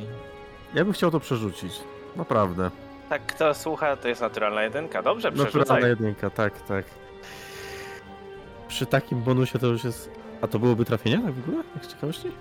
Ja 0.73 0.83
bym 0.83 0.93
chciał 0.93 1.11
to 1.11 1.19
przerzucić. 1.19 1.73
Naprawdę. 2.15 2.71
Tak, 3.11 3.25
kto 3.25 3.53
słucha, 3.53 3.95
to 3.95 4.07
jest 4.07 4.21
naturalna 4.21 4.63
jedynka. 4.63 5.01
Dobrze, 5.01 5.31
Naturalna 5.31 5.49
przerzucaj. 5.49 5.89
jedynka, 5.89 6.29
tak, 6.29 6.61
tak. 6.61 6.85
Przy 8.67 8.85
takim 8.85 9.21
bonusie 9.21 9.59
to 9.59 9.67
już 9.67 9.83
jest... 9.83 10.11
A 10.41 10.47
to 10.47 10.59
byłoby 10.59 10.85
trafienie 10.85 11.19
tak 11.25 11.33
w 11.33 11.49
ogóle? 11.49 11.63
Jak 11.75 11.85
z 11.85 11.87
ciekawości? 11.87 12.31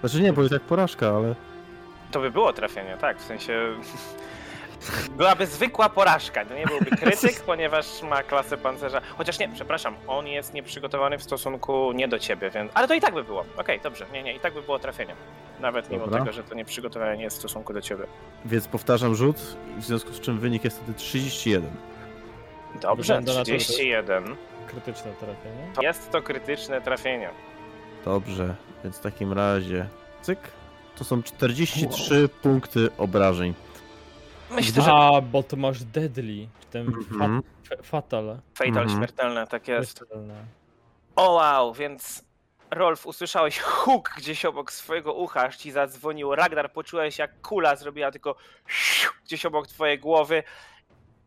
Znaczy 0.00 0.20
nie, 0.22 0.32
bo 0.32 0.44
i 0.44 0.48
tak 0.48 0.62
porażka, 0.62 1.08
ale... 1.08 1.34
To 2.10 2.20
by 2.20 2.30
było 2.30 2.52
trafienie, 2.52 2.96
tak, 3.00 3.18
w 3.18 3.24
sensie... 3.24 3.74
Byłaby 5.16 5.46
zwykła 5.46 5.88
porażka, 5.88 6.44
to 6.44 6.54
nie 6.54 6.66
byłby 6.66 6.90
krytyk, 7.00 7.40
ponieważ 7.40 8.02
ma 8.02 8.22
klasę 8.22 8.56
pancerza. 8.58 9.00
Chociaż 9.18 9.38
nie, 9.38 9.48
przepraszam, 9.48 9.94
on 10.06 10.26
jest 10.26 10.54
nieprzygotowany 10.54 11.18
w 11.18 11.22
stosunku 11.22 11.92
nie 11.92 12.08
do 12.08 12.18
ciebie, 12.18 12.50
więc... 12.50 12.70
Ale 12.74 12.88
to 12.88 12.94
i 12.94 13.00
tak 13.00 13.14
by 13.14 13.24
było. 13.24 13.44
Okej, 13.56 13.80
dobrze, 13.80 14.06
nie, 14.12 14.22
nie, 14.22 14.34
i 14.34 14.40
tak 14.40 14.54
by 14.54 14.62
było 14.62 14.78
trafienie. 14.78 15.14
Nawet 15.60 15.90
mimo 15.90 16.04
Dobra. 16.04 16.18
tego, 16.20 16.32
że 16.32 16.44
to 16.44 16.54
nieprzygotowanie 16.54 17.16
nie 17.16 17.24
jest 17.24 17.36
w 17.36 17.38
stosunku 17.40 17.72
do 17.72 17.80
ciebie. 17.80 18.04
Więc 18.44 18.68
powtarzam 18.68 19.14
rzut, 19.14 19.36
w 19.78 19.84
związku 19.84 20.12
z 20.12 20.20
czym 20.20 20.38
wynik 20.38 20.64
jest 20.64 20.76
wtedy 20.76 20.94
31. 20.98 21.70
Dobrze, 22.80 23.14
Wygląda 23.14 23.32
na 23.40 23.44
to, 23.44 23.50
że- 23.50 23.56
31. 23.58 24.36
Krytyczne 24.66 25.12
trafienie. 25.12 25.66
Jest 25.82 26.10
to 26.10 26.22
krytyczne 26.22 26.80
trafienie. 26.80 27.30
Dobrze, 28.04 28.54
więc 28.84 28.96
w 28.98 29.00
takim 29.00 29.32
razie... 29.32 29.86
Cyk. 30.22 30.38
To 30.98 31.04
są 31.04 31.22
43 31.22 32.28
punkty 32.42 32.88
obrażeń. 32.98 33.54
Myślę, 34.54 34.82
że 34.82 34.92
A, 34.92 35.20
bo 35.20 35.42
to 35.42 35.56
masz 35.56 35.84
deadly. 35.84 36.48
Ten 36.70 36.86
Mhm. 36.86 37.42
fa 37.68 37.76
fatal. 37.82 38.38
fatal 38.54 38.68
Mhm. 38.82 38.90
śmiertelne, 38.90 39.46
tak 39.46 39.68
jest. 39.68 39.98
Śmiertelne. 39.98 40.34
O 41.16 41.32
wow, 41.32 41.74
więc 41.74 42.24
Rolf, 42.70 43.06
usłyszałeś 43.06 43.58
huk 43.60 44.10
gdzieś 44.16 44.44
obok 44.44 44.72
swojego 44.72 45.14
ucha, 45.14 45.42
aż 45.42 45.56
ci 45.56 45.70
zadzwonił. 45.70 46.34
Ragnar, 46.34 46.72
poczułeś 46.72 47.18
jak 47.18 47.40
kula 47.40 47.76
zrobiła 47.76 48.10
tylko 48.10 48.36
gdzieś 49.24 49.46
obok 49.46 49.66
twojej 49.66 49.98
głowy 49.98 50.42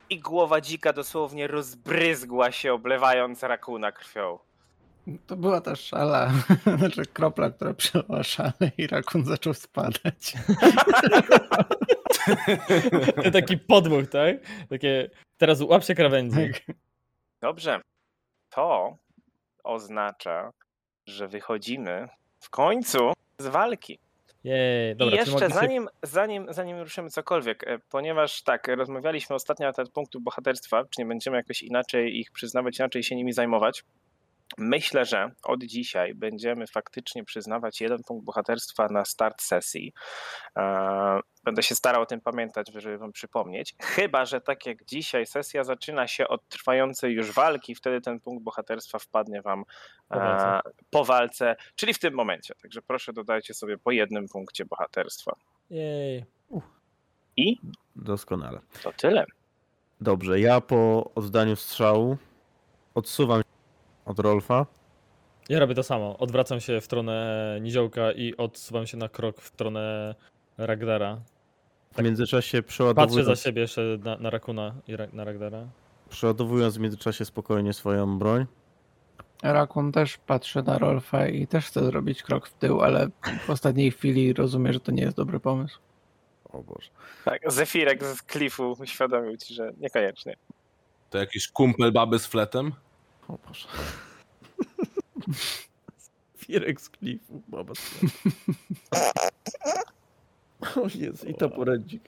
i 0.10 0.20
głowa 0.20 0.62
dzika 0.62 0.94
dosłownie 0.94 1.48
rozbryzgła 1.48 2.52
się, 2.52 2.74
oblewając 2.74 3.44
rakuna 3.44 3.92
krwią. 3.92 4.40
To 5.28 5.36
była 5.36 5.62
ta 5.62 5.76
szala, 5.76 6.32
znaczy 6.78 7.06
kropla, 7.06 7.50
która 7.50 7.74
przelała 7.74 8.24
szalę 8.24 8.72
i 8.78 8.88
rakun 8.88 9.26
zaczął 9.26 9.54
spadać. 9.54 10.34
Taki 13.34 13.58
podmuch, 13.58 14.10
tak? 14.10 14.36
Takie, 14.70 15.10
teraz 15.38 15.62
łap 15.62 15.84
się 15.84 15.96
krawędzi. 15.96 16.36
Tak. 16.36 16.76
Dobrze, 17.42 17.82
to 18.50 18.98
oznacza, 19.64 20.52
że 21.08 21.28
wychodzimy 21.28 22.08
w 22.40 22.50
końcu 22.50 23.14
z 23.40 23.48
walki. 23.48 24.00
Jej, 24.44 24.96
dobra, 24.96 25.16
I 25.16 25.18
jeszcze 25.18 25.50
zanim, 25.50 25.88
zanim, 26.04 26.46
zanim 26.50 26.80
ruszymy 26.80 27.10
cokolwiek, 27.10 27.68
e, 27.68 27.80
ponieważ 27.90 28.44
tak, 28.44 28.68
rozmawialiśmy 28.68 29.36
ostatnio 29.36 29.68
na 29.68 29.74
temat 29.74 29.92
punktów 29.92 30.24
bohaterstwa, 30.24 30.84
czy 30.84 31.02
nie 31.02 31.06
będziemy 31.06 31.38
jakoś 31.38 31.64
inaczej 31.64 32.20
ich 32.20 32.32
przyznawać, 32.32 32.80
inaczej 32.80 33.04
się 33.04 33.16
nimi 33.16 33.34
zajmować. 33.34 33.84
Myślę, 34.58 35.06
że 35.06 35.32
od 35.44 35.64
dzisiaj 35.64 36.14
będziemy 36.16 36.68
faktycznie 36.68 37.24
przyznawać 37.24 37.82
jeden 37.82 38.04
punkt 38.04 38.26
bohaterstwa 38.26 38.88
na 38.88 39.06
start 39.06 39.42
sesji. 39.42 39.94
E, 40.58 41.20
Będę 41.44 41.64
się 41.64 41.76
starał 41.76 42.02
o 42.02 42.06
tym 42.06 42.22
pamiętać, 42.22 42.72
żeby 42.74 42.98
wam 42.98 43.12
przypomnieć. 43.12 43.76
Chyba, 43.82 44.26
że 44.26 44.42
tak 44.42 44.66
jak 44.66 44.86
dzisiaj 44.86 45.26
sesja 45.26 45.64
zaczyna 45.64 46.08
się 46.08 46.28
od 46.28 46.48
trwającej 46.50 47.14
już 47.14 47.32
walki, 47.32 47.76
wtedy 47.76 48.02
ten 48.02 48.20
punkt 48.20 48.44
bohaterstwa 48.44 49.00
wpadnie 49.00 49.42
wam 49.42 49.64
Po 50.10 50.16
walce. 50.20 50.46
e, 50.70 50.72
po 50.90 51.06
walce, 51.06 51.56
czyli 51.76 51.94
w 51.94 52.00
tym 52.00 52.14
momencie. 52.14 52.54
Także 52.62 52.82
proszę 52.82 53.14
dodajcie 53.14 53.54
sobie 53.54 53.78
po 53.78 53.92
jednym 53.92 54.28
punkcie 54.28 54.66
bohaterstwa. 54.66 55.36
Jej. 55.70 56.26
I 57.38 57.58
Doskonale. 57.96 58.60
to 58.84 58.94
tyle. 58.94 59.26
Dobrze, 60.02 60.40
ja 60.40 60.62
po 60.62 61.12
oddaniu 61.16 61.56
strzału 61.56 62.18
odsuwam 62.96 63.42
się 63.42 63.46
od 64.06 64.20
Rolfa. 64.20 64.66
Ja 65.50 65.60
robię 65.60 65.76
to 65.76 65.84
samo. 65.84 66.18
Odwracam 66.18 66.60
się 66.60 66.82
w 66.82 66.86
stronę 66.86 67.58
Niziołka 67.62 68.12
i 68.12 68.38
odsuwam 68.38 68.88
się 68.88 68.98
na 68.98 69.10
krok 69.10 69.42
w 69.42 69.48
stronę 69.48 70.16
Ragdara. 70.58 71.22
W 71.96 72.02
międzyczasie 72.04 72.58
Patrzę 72.58 72.68
przeładowując, 72.74 73.28
za 73.28 73.36
siebie 73.36 73.62
jeszcze 73.62 73.82
na, 74.04 74.18
na 74.18 74.30
Rakuna 74.30 74.76
i 74.88 74.96
ra, 74.96 75.08
na 75.14 75.24
Ragdara. 75.24 75.68
przeładowując 76.10 76.78
w 76.78 76.80
międzyczasie 76.80 77.26
spokojnie 77.26 77.74
swoją 77.74 78.20
broń. 78.20 78.46
Rakun 79.44 79.92
też 79.92 80.18
patrzy 80.18 80.64
na 80.64 80.78
Rolfa 80.78 81.28
i 81.28 81.48
też 81.48 81.66
chce 81.66 81.86
zrobić 81.86 82.24
krok 82.24 82.48
w 82.48 82.54
tył, 82.54 82.82
ale 82.82 83.08
w 83.46 83.50
ostatniej 83.50 83.92
chwili 83.92 84.34
rozumie, 84.34 84.74
że 84.74 84.80
to 84.80 84.92
nie 84.92 85.04
jest 85.04 85.18
dobry 85.18 85.40
pomysł. 85.40 85.80
O 86.54 86.64
Boże. 86.64 86.90
Tak, 87.26 87.52
Zefirek 87.52 88.04
z 88.04 88.22
klifu 88.22 88.76
uświadomił 88.80 89.38
ci, 89.38 89.54
że 89.54 89.72
niekoniecznie. 89.78 90.36
To 91.10 91.18
jakiś 91.18 91.48
kumpel 91.48 91.92
baby 91.92 92.20
z 92.20 92.26
fletem? 92.28 92.72
O 93.28 93.38
Boże. 93.48 93.68
Firek 96.38 96.82
z 96.82 96.90
klifu, 96.90 97.42
baba 97.48 97.74
O 100.76 100.88
Jezu, 100.96 101.28
i 101.28 101.34
to 101.36 101.50
porędzik. 101.50 102.04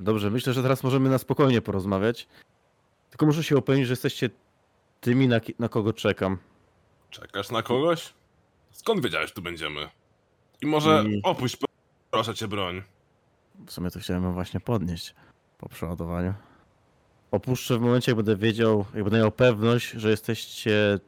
Dobrze, 0.00 0.30
myślę, 0.30 0.52
że 0.52 0.62
teraz 0.62 0.82
możemy 0.82 1.10
na 1.10 1.18
spokojnie 1.18 1.62
porozmawiać. 1.62 2.28
Tylko 3.10 3.26
muszę 3.26 3.44
się 3.44 3.56
upewnić, 3.56 3.86
że 3.86 3.92
jesteście 3.92 4.30
tymi, 5.00 5.28
na, 5.28 5.40
na 5.58 5.68
kogo 5.68 5.92
czekam. 5.92 6.38
Czekasz 7.10 7.50
na 7.50 7.62
kogoś? 7.62 8.14
Skąd 8.70 9.02
wiedziałeś, 9.02 9.32
tu 9.32 9.42
będziemy? 9.42 9.88
I 10.62 10.66
może 10.66 11.04
I- 11.08 11.20
opuść, 11.22 11.56
proszę 12.10 12.34
cię, 12.34 12.48
broń. 12.48 12.82
W 13.66 13.72
sumie 13.72 13.90
to 13.90 14.00
chciałem 14.00 14.22
ją 14.24 14.32
właśnie 14.32 14.60
podnieść 14.60 15.14
po 15.58 15.68
przeładowaniu. 15.68 16.34
Opuszczę 17.30 17.78
w 17.78 17.80
momencie, 17.80 18.12
jak 18.12 18.16
będę 18.16 18.36
wiedział, 18.36 18.84
jak 18.94 19.04
będę 19.04 19.18
miał 19.18 19.32
pewność, 19.32 19.90
że 19.90 20.10
jesteście 20.10 20.98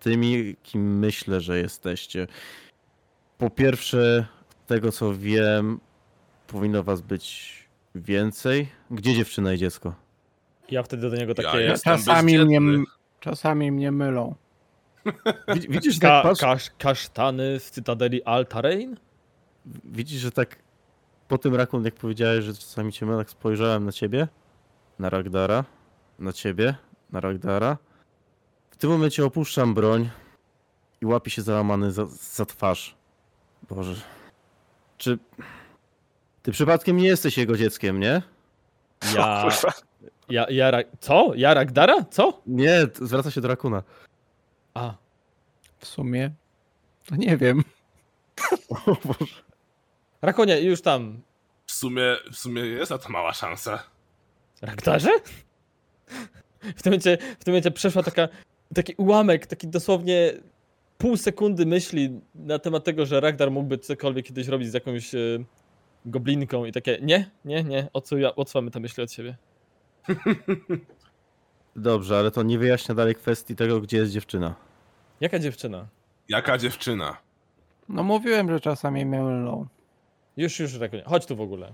tymi, 0.00 0.56
kim 0.62 0.98
myślę, 0.98 1.40
że 1.40 1.58
jesteście. 1.58 2.26
Po 3.38 3.50
pierwsze, 3.50 4.26
z 4.64 4.68
tego 4.68 4.92
co 4.92 5.14
wiem, 5.14 5.80
powinno 6.46 6.82
was 6.82 7.00
być 7.00 7.54
więcej. 7.94 8.68
Gdzie 8.90 9.14
dziewczyna 9.14 9.52
i 9.52 9.58
dziecko? 9.58 9.94
Ja 10.70 10.82
wtedy 10.82 11.10
do 11.10 11.16
niego 11.16 11.34
Ja 11.38 11.44
takie... 11.44 11.58
jestem 11.64 11.98
Czasami 11.98 12.38
mnie, 12.38 12.60
bezdzietny. 12.60 12.84
czasami 13.20 13.72
mnie 13.72 13.92
mylą. 13.92 14.34
Widz- 15.48 15.66
Widzisz, 15.68 15.94
że 15.94 16.00
Ka 16.00 16.08
tak 16.08 16.22
patrz, 16.22 16.40
kasz 16.40 16.70
kasztany 16.78 17.60
z 17.60 17.70
Cytadeli 17.70 18.22
Altarain? 18.24 18.96
widzisz, 19.84 20.20
że 20.20 20.30
tak 20.30 20.56
po 21.28 21.38
tym 21.38 21.54
rakun, 21.54 21.84
jak 21.84 21.94
powiedziałeś, 21.94 22.44
że 22.44 22.54
czasami 22.54 22.92
cię 22.92 23.06
mylę, 23.06 23.18
tak 23.18 23.30
spojrzałem 23.30 23.84
na 23.84 23.92
ciebie, 23.92 24.28
na 24.98 25.10
Ragdara, 25.10 25.64
na 26.18 26.32
ciebie, 26.32 26.74
na 27.12 27.20
Ragdara. 27.20 27.76
W 28.70 28.76
tym 28.76 28.90
momencie 28.90 29.24
opuszczam 29.24 29.74
broń 29.74 30.10
i 31.00 31.06
łapię 31.06 31.30
się 31.30 31.42
załamany 31.42 31.92
za, 31.92 32.06
za 32.06 32.46
twarz. 32.46 32.96
Boże. 33.68 33.94
Czy 34.98 35.18
ty 36.42 36.52
przypadkiem 36.52 36.96
nie 36.96 37.06
jesteś 37.08 37.38
jego 37.38 37.56
dzieckiem, 37.56 38.00
nie? 38.00 38.22
Ja... 39.14 39.42
Kurwa. 39.42 39.72
Ja, 40.28 40.46
ja, 40.50 40.70
Ra- 40.70 40.82
co? 41.00 41.32
Ja 41.36 41.54
Ragdara? 41.54 42.04
Co? 42.10 42.40
Nie, 42.46 42.86
zwraca 42.94 43.30
się 43.30 43.40
do 43.40 43.48
Rakuna. 43.48 43.82
A, 44.74 44.94
W 45.78 45.86
sumie. 45.86 46.30
To 47.06 47.16
nie 47.16 47.36
wiem. 47.36 47.64
O 48.86 48.96
Boże. 49.04 49.42
Rakonie, 50.22 50.60
już 50.60 50.82
tam. 50.82 51.20
W 51.66 51.72
sumie, 51.72 52.16
w 52.32 52.36
sumie 52.36 52.62
jest 52.62 52.90
na 52.90 52.98
to 52.98 53.08
mała 53.08 53.32
szansa. 53.32 53.82
Ragdarze? 54.62 55.10
W 56.76 56.82
tym 56.82 56.90
momencie, 56.90 57.18
w 57.40 57.44
tym 57.44 57.52
momencie 57.52 57.70
przeszła 57.70 58.02
taka, 58.02 58.28
taki 58.74 58.94
ułamek, 58.96 59.46
taki 59.46 59.68
dosłownie 59.68 60.32
pół 60.98 61.16
sekundy 61.16 61.66
myśli 61.66 62.20
na 62.34 62.58
temat 62.58 62.84
tego, 62.84 63.06
że 63.06 63.20
Ragdar 63.20 63.50
mógłby 63.50 63.78
cokolwiek 63.78 64.26
kiedyś 64.26 64.48
robić 64.48 64.70
z 64.70 64.74
jakąś 64.74 65.14
e, 65.14 65.18
goblinką 66.06 66.64
i 66.64 66.72
takie, 66.72 66.98
nie, 67.02 67.30
nie, 67.44 67.64
nie, 67.64 67.88
odsuwa- 67.94 68.32
odsuwamy 68.36 68.70
te 68.70 68.80
myśli 68.80 69.02
od 69.02 69.12
siebie. 69.12 69.36
Dobrze, 71.76 72.18
ale 72.18 72.30
to 72.30 72.42
nie 72.42 72.58
wyjaśnia 72.58 72.94
dalej 72.94 73.14
kwestii 73.14 73.56
tego, 73.56 73.80
gdzie 73.80 73.96
jest 73.96 74.12
dziewczyna. 74.12 74.54
Jaka 75.20 75.38
dziewczyna? 75.38 75.86
Jaka 76.28 76.58
dziewczyna? 76.58 77.16
No 77.88 78.02
mówiłem, 78.02 78.50
że 78.50 78.60
czasami 78.60 79.06
mylą. 79.06 79.66
Już, 80.36 80.60
już, 80.60 80.74
Rakonie, 80.74 81.02
chodź 81.06 81.26
tu 81.26 81.36
w 81.36 81.40
ogóle. 81.40 81.72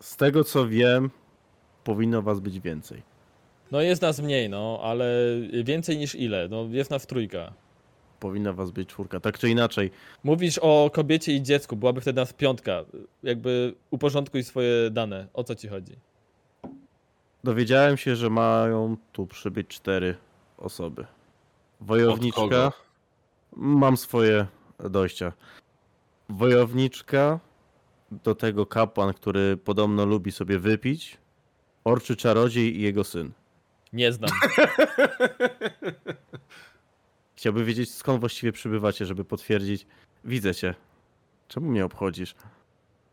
Z 0.00 0.16
tego 0.16 0.44
co 0.44 0.68
wiem, 0.68 1.10
powinno 1.90 2.22
was 2.22 2.40
być 2.40 2.60
więcej. 2.60 3.02
No 3.70 3.80
jest 3.80 4.02
nas 4.02 4.20
mniej, 4.20 4.48
no, 4.48 4.80
ale 4.82 5.06
więcej 5.64 5.98
niż 5.98 6.14
ile? 6.14 6.48
No 6.48 6.66
jest 6.70 6.90
nas 6.90 7.06
trójka. 7.06 7.52
Powinna 8.20 8.52
was 8.52 8.70
być 8.70 8.88
czwórka. 8.88 9.20
Tak 9.20 9.38
czy 9.38 9.50
inaczej, 9.50 9.90
Mówisz 10.24 10.58
o 10.58 10.90
kobiecie 10.92 11.32
i 11.32 11.42
dziecku, 11.42 11.76
byłaby 11.76 12.00
wtedy 12.00 12.20
nas 12.20 12.32
piątka. 12.32 12.84
Jakby 13.22 13.74
uporządkuj 13.90 14.44
swoje 14.44 14.90
dane. 14.90 15.26
O 15.34 15.44
co 15.44 15.54
ci 15.54 15.68
chodzi? 15.68 15.92
Dowiedziałem 17.44 17.96
się, 17.96 18.16
że 18.16 18.30
mają 18.30 18.96
tu 19.12 19.26
przybyć 19.26 19.68
cztery 19.68 20.16
osoby. 20.58 21.06
Wojowniczka. 21.80 22.72
Mam 23.56 23.96
swoje 23.96 24.46
dojścia. 24.90 25.32
Wojowniczka, 26.28 27.40
do 28.10 28.34
tego 28.34 28.66
kapłan, 28.66 29.14
który 29.14 29.56
podobno 29.56 30.06
lubi 30.06 30.32
sobie 30.32 30.58
wypić, 30.58 31.18
orczy 31.84 32.16
czarodziej 32.16 32.76
i 32.76 32.82
jego 32.82 33.04
syn. 33.04 33.32
Nie 33.92 34.12
znam. 34.12 34.30
Chciałbym 37.36 37.64
wiedzieć, 37.64 37.94
skąd 37.94 38.20
właściwie 38.20 38.52
przybywacie, 38.52 39.06
żeby 39.06 39.24
potwierdzić. 39.24 39.86
Widzę 40.24 40.54
cię. 40.54 40.74
Czemu 41.48 41.70
mnie 41.70 41.84
obchodzisz? 41.84 42.34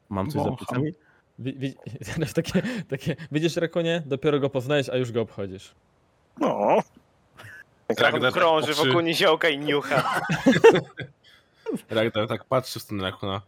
Mam 0.10 0.32
coś 0.32 0.44
za 0.44 0.52
plecami? 0.52 0.94
Wi- 1.40 1.54
wi- 1.54 1.76
takie, 2.36 2.62
takie, 2.90 3.16
widzisz 3.32 3.56
Rakonie? 3.56 4.04
Dopiero 4.06 4.40
go 4.40 4.50
poznajesz, 4.50 4.90
a 4.90 4.98
już 4.98 5.12
go 5.12 5.22
obchodzisz. 5.22 5.76
No. 6.40 6.78
Tak, 7.88 8.00
Rakun 8.00 8.22
tak 8.22 8.34
krąży 8.34 8.68
patrzy. 8.68 8.86
wokół 8.88 9.02
niziołka 9.02 9.50
i 9.50 9.58
niucha. 9.60 10.22
Ragnar 11.90 12.28
tak 12.28 12.46
patrzy 12.46 12.80
w 12.80 12.84
stronę 12.84 13.04
Rakuna. 13.04 13.42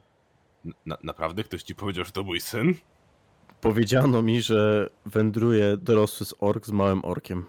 Na, 0.85 0.97
naprawdę 1.03 1.43
ktoś 1.43 1.63
ci 1.63 1.75
powiedział, 1.75 2.05
że 2.05 2.11
to 2.11 2.23
mój 2.23 2.41
syn? 2.41 2.75
Powiedziano 3.61 4.21
mi, 4.21 4.41
że 4.41 4.89
wędruje 5.05 5.77
dorosły 5.77 6.25
z 6.25 6.33
ork 6.39 6.65
z 6.65 6.71
małym 6.71 7.05
orkiem. 7.05 7.45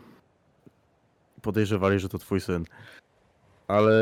Podejrzewali, 1.43 1.99
że 1.99 2.09
to 2.09 2.19
twój 2.19 2.41
syn. 2.41 2.65
Ale 3.69 3.93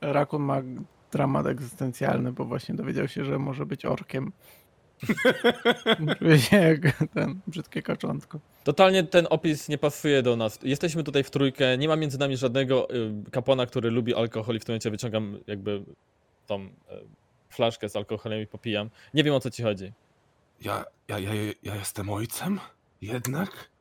Rakun 0.00 0.42
ma 0.42 0.62
dramat 1.12 1.46
egzystencjalny, 1.46 2.32
bo 2.32 2.44
właśnie 2.44 2.74
dowiedział 2.74 3.08
się, 3.08 3.24
że 3.24 3.38
może 3.38 3.66
być 3.66 3.84
orkiem. 3.84 4.32
Czuje 6.18 6.38
się 6.38 6.56
jak 6.56 6.80
ten 7.14 7.40
brzydkie 7.46 7.82
kaczątko. 7.82 8.40
Totalnie 8.64 9.04
ten 9.04 9.26
opis 9.30 9.68
nie 9.68 9.78
pasuje 9.78 10.22
do 10.22 10.36
nas. 10.36 10.58
Jesteśmy 10.62 11.04
tutaj 11.04 11.24
w 11.24 11.30
trójkę, 11.30 11.78
nie 11.78 11.88
ma 11.88 11.96
między 11.96 12.18
nami 12.18 12.36
żadnego 12.36 12.94
y, 12.94 13.30
kapłana, 13.30 13.66
który 13.66 13.90
lubi 13.90 14.14
alkohol 14.14 14.56
i 14.56 14.60
w 14.60 14.64
tym 14.64 14.72
momencie 14.72 14.90
wyciągam 14.90 15.38
jakby 15.46 15.84
tą 16.46 16.62
y, 16.62 16.70
flaszkę 17.48 17.88
z 17.88 17.96
alkoholem 17.96 18.42
i 18.42 18.46
popijam. 18.46 18.90
Nie 19.14 19.24
wiem 19.24 19.34
o 19.34 19.40
co 19.40 19.50
ci 19.50 19.62
chodzi. 19.62 19.92
Ja, 20.60 20.84
ja, 21.08 21.18
ja, 21.18 21.32
ja 21.62 21.74
jestem 21.74 22.10
ojcem? 22.10 22.60
Jednak? 23.00 23.74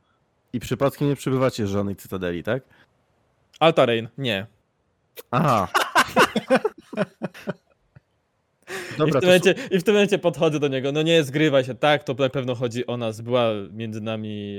i 0.53 0.59
przypadkiem 0.59 1.07
nie 1.09 1.15
przybywacie 1.15 1.67
z 1.67 1.69
żadnej 1.69 1.95
cytadeli, 1.95 2.43
tak? 2.43 2.63
Altarain, 3.59 4.09
nie. 4.17 4.45
Aha. 5.32 5.67
I, 8.69 8.95
w 8.95 8.97
Dobra, 8.97 9.11
tym 9.13 9.21
to 9.21 9.28
momencie, 9.28 9.55
I 9.71 9.80
w 9.80 9.84
tym 9.84 9.93
momencie 9.93 10.19
podchodzę 10.19 10.59
do 10.59 10.67
niego. 10.67 10.91
No 10.91 11.01
nie 11.01 11.24
zgrywaj 11.24 11.65
się, 11.65 11.76
tak, 11.76 12.03
to 12.03 12.13
na 12.13 12.30
pewno 12.30 12.55
chodzi 12.55 12.88
o 12.88 12.97
nas. 12.97 13.21
Była 13.21 13.49
między 13.71 14.01
nami 14.01 14.57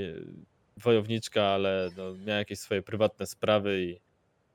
wojowniczka, 0.76 1.42
ale 1.42 1.90
no, 1.96 2.14
miała 2.26 2.38
jakieś 2.38 2.58
swoje 2.58 2.82
prywatne 2.82 3.26
sprawy 3.26 3.82
i, 3.82 4.00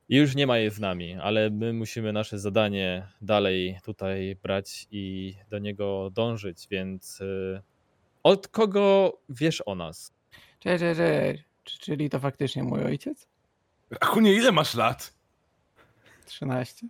i 0.10 0.16
już 0.18 0.36
nie 0.36 0.47
ma 0.47 0.57
jej 0.57 0.70
z 0.72 0.80
nami, 0.80 1.14
ale 1.22 1.49
my 1.49 1.74
musimy 1.74 2.14
nasze 2.14 2.39
zadanie 2.39 3.07
dalej 3.22 3.80
tutaj 3.84 4.36
brać 4.43 4.88
i 4.91 5.36
do 5.49 5.60
niego 5.60 6.10
dążyć, 6.14 6.68
więc 6.72 7.22
y, 7.22 7.62
od 8.24 8.47
kogo 8.47 9.14
wiesz 9.30 9.64
o 9.66 9.76
nas? 9.76 10.14
Cześć, 10.60 10.80
cześć, 10.82 10.97
cześć. 10.97 11.43
Czy- 11.64 11.80
Czyli 11.80 12.10
to 12.10 12.20
faktycznie 12.20 12.64
mój 12.64 12.84
ojciec? 12.84 13.28
Rakunie, 13.89 14.34
ile 14.34 14.51
masz 14.51 14.76
lat? 14.76 15.14
13? 16.26 16.88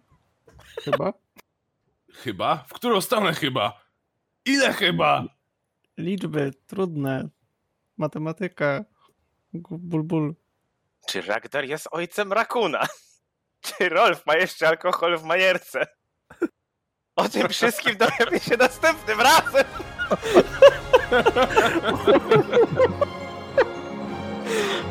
Chyba? 0.84 1.14
Chyba? 2.24 2.66
W 2.68 2.74
którą 2.74 3.02
stronę 3.02 3.34
chyba? 3.34 3.82
Ile 4.46 4.74
chyba? 4.74 5.24
Liczby 5.98 6.52
trudne. 6.68 7.30
Matematyka. 7.98 8.86
Ból, 9.54 10.04
ból. 10.04 10.36
Czy 11.08 11.22
Ragdar 11.22 11.66
jest 11.66 11.88
ojcem 11.92 12.34
Rakuna? 12.34 12.88
Czy 13.62 13.90
Rolf 13.90 14.26
ma 14.26 14.36
jeszcze 14.36 14.68
alkohol 14.68 15.18
w 15.18 15.24
majerce? 15.24 15.88
O 17.16 17.30
tym 17.30 17.50
wszystkim 17.50 17.98
dowiemy 17.98 18.40
się 18.40 18.58
następnym 18.58 19.22
razem! 19.22 19.66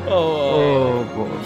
O, 0.09 0.55
O 0.99 1.03
Boże. 1.15 1.38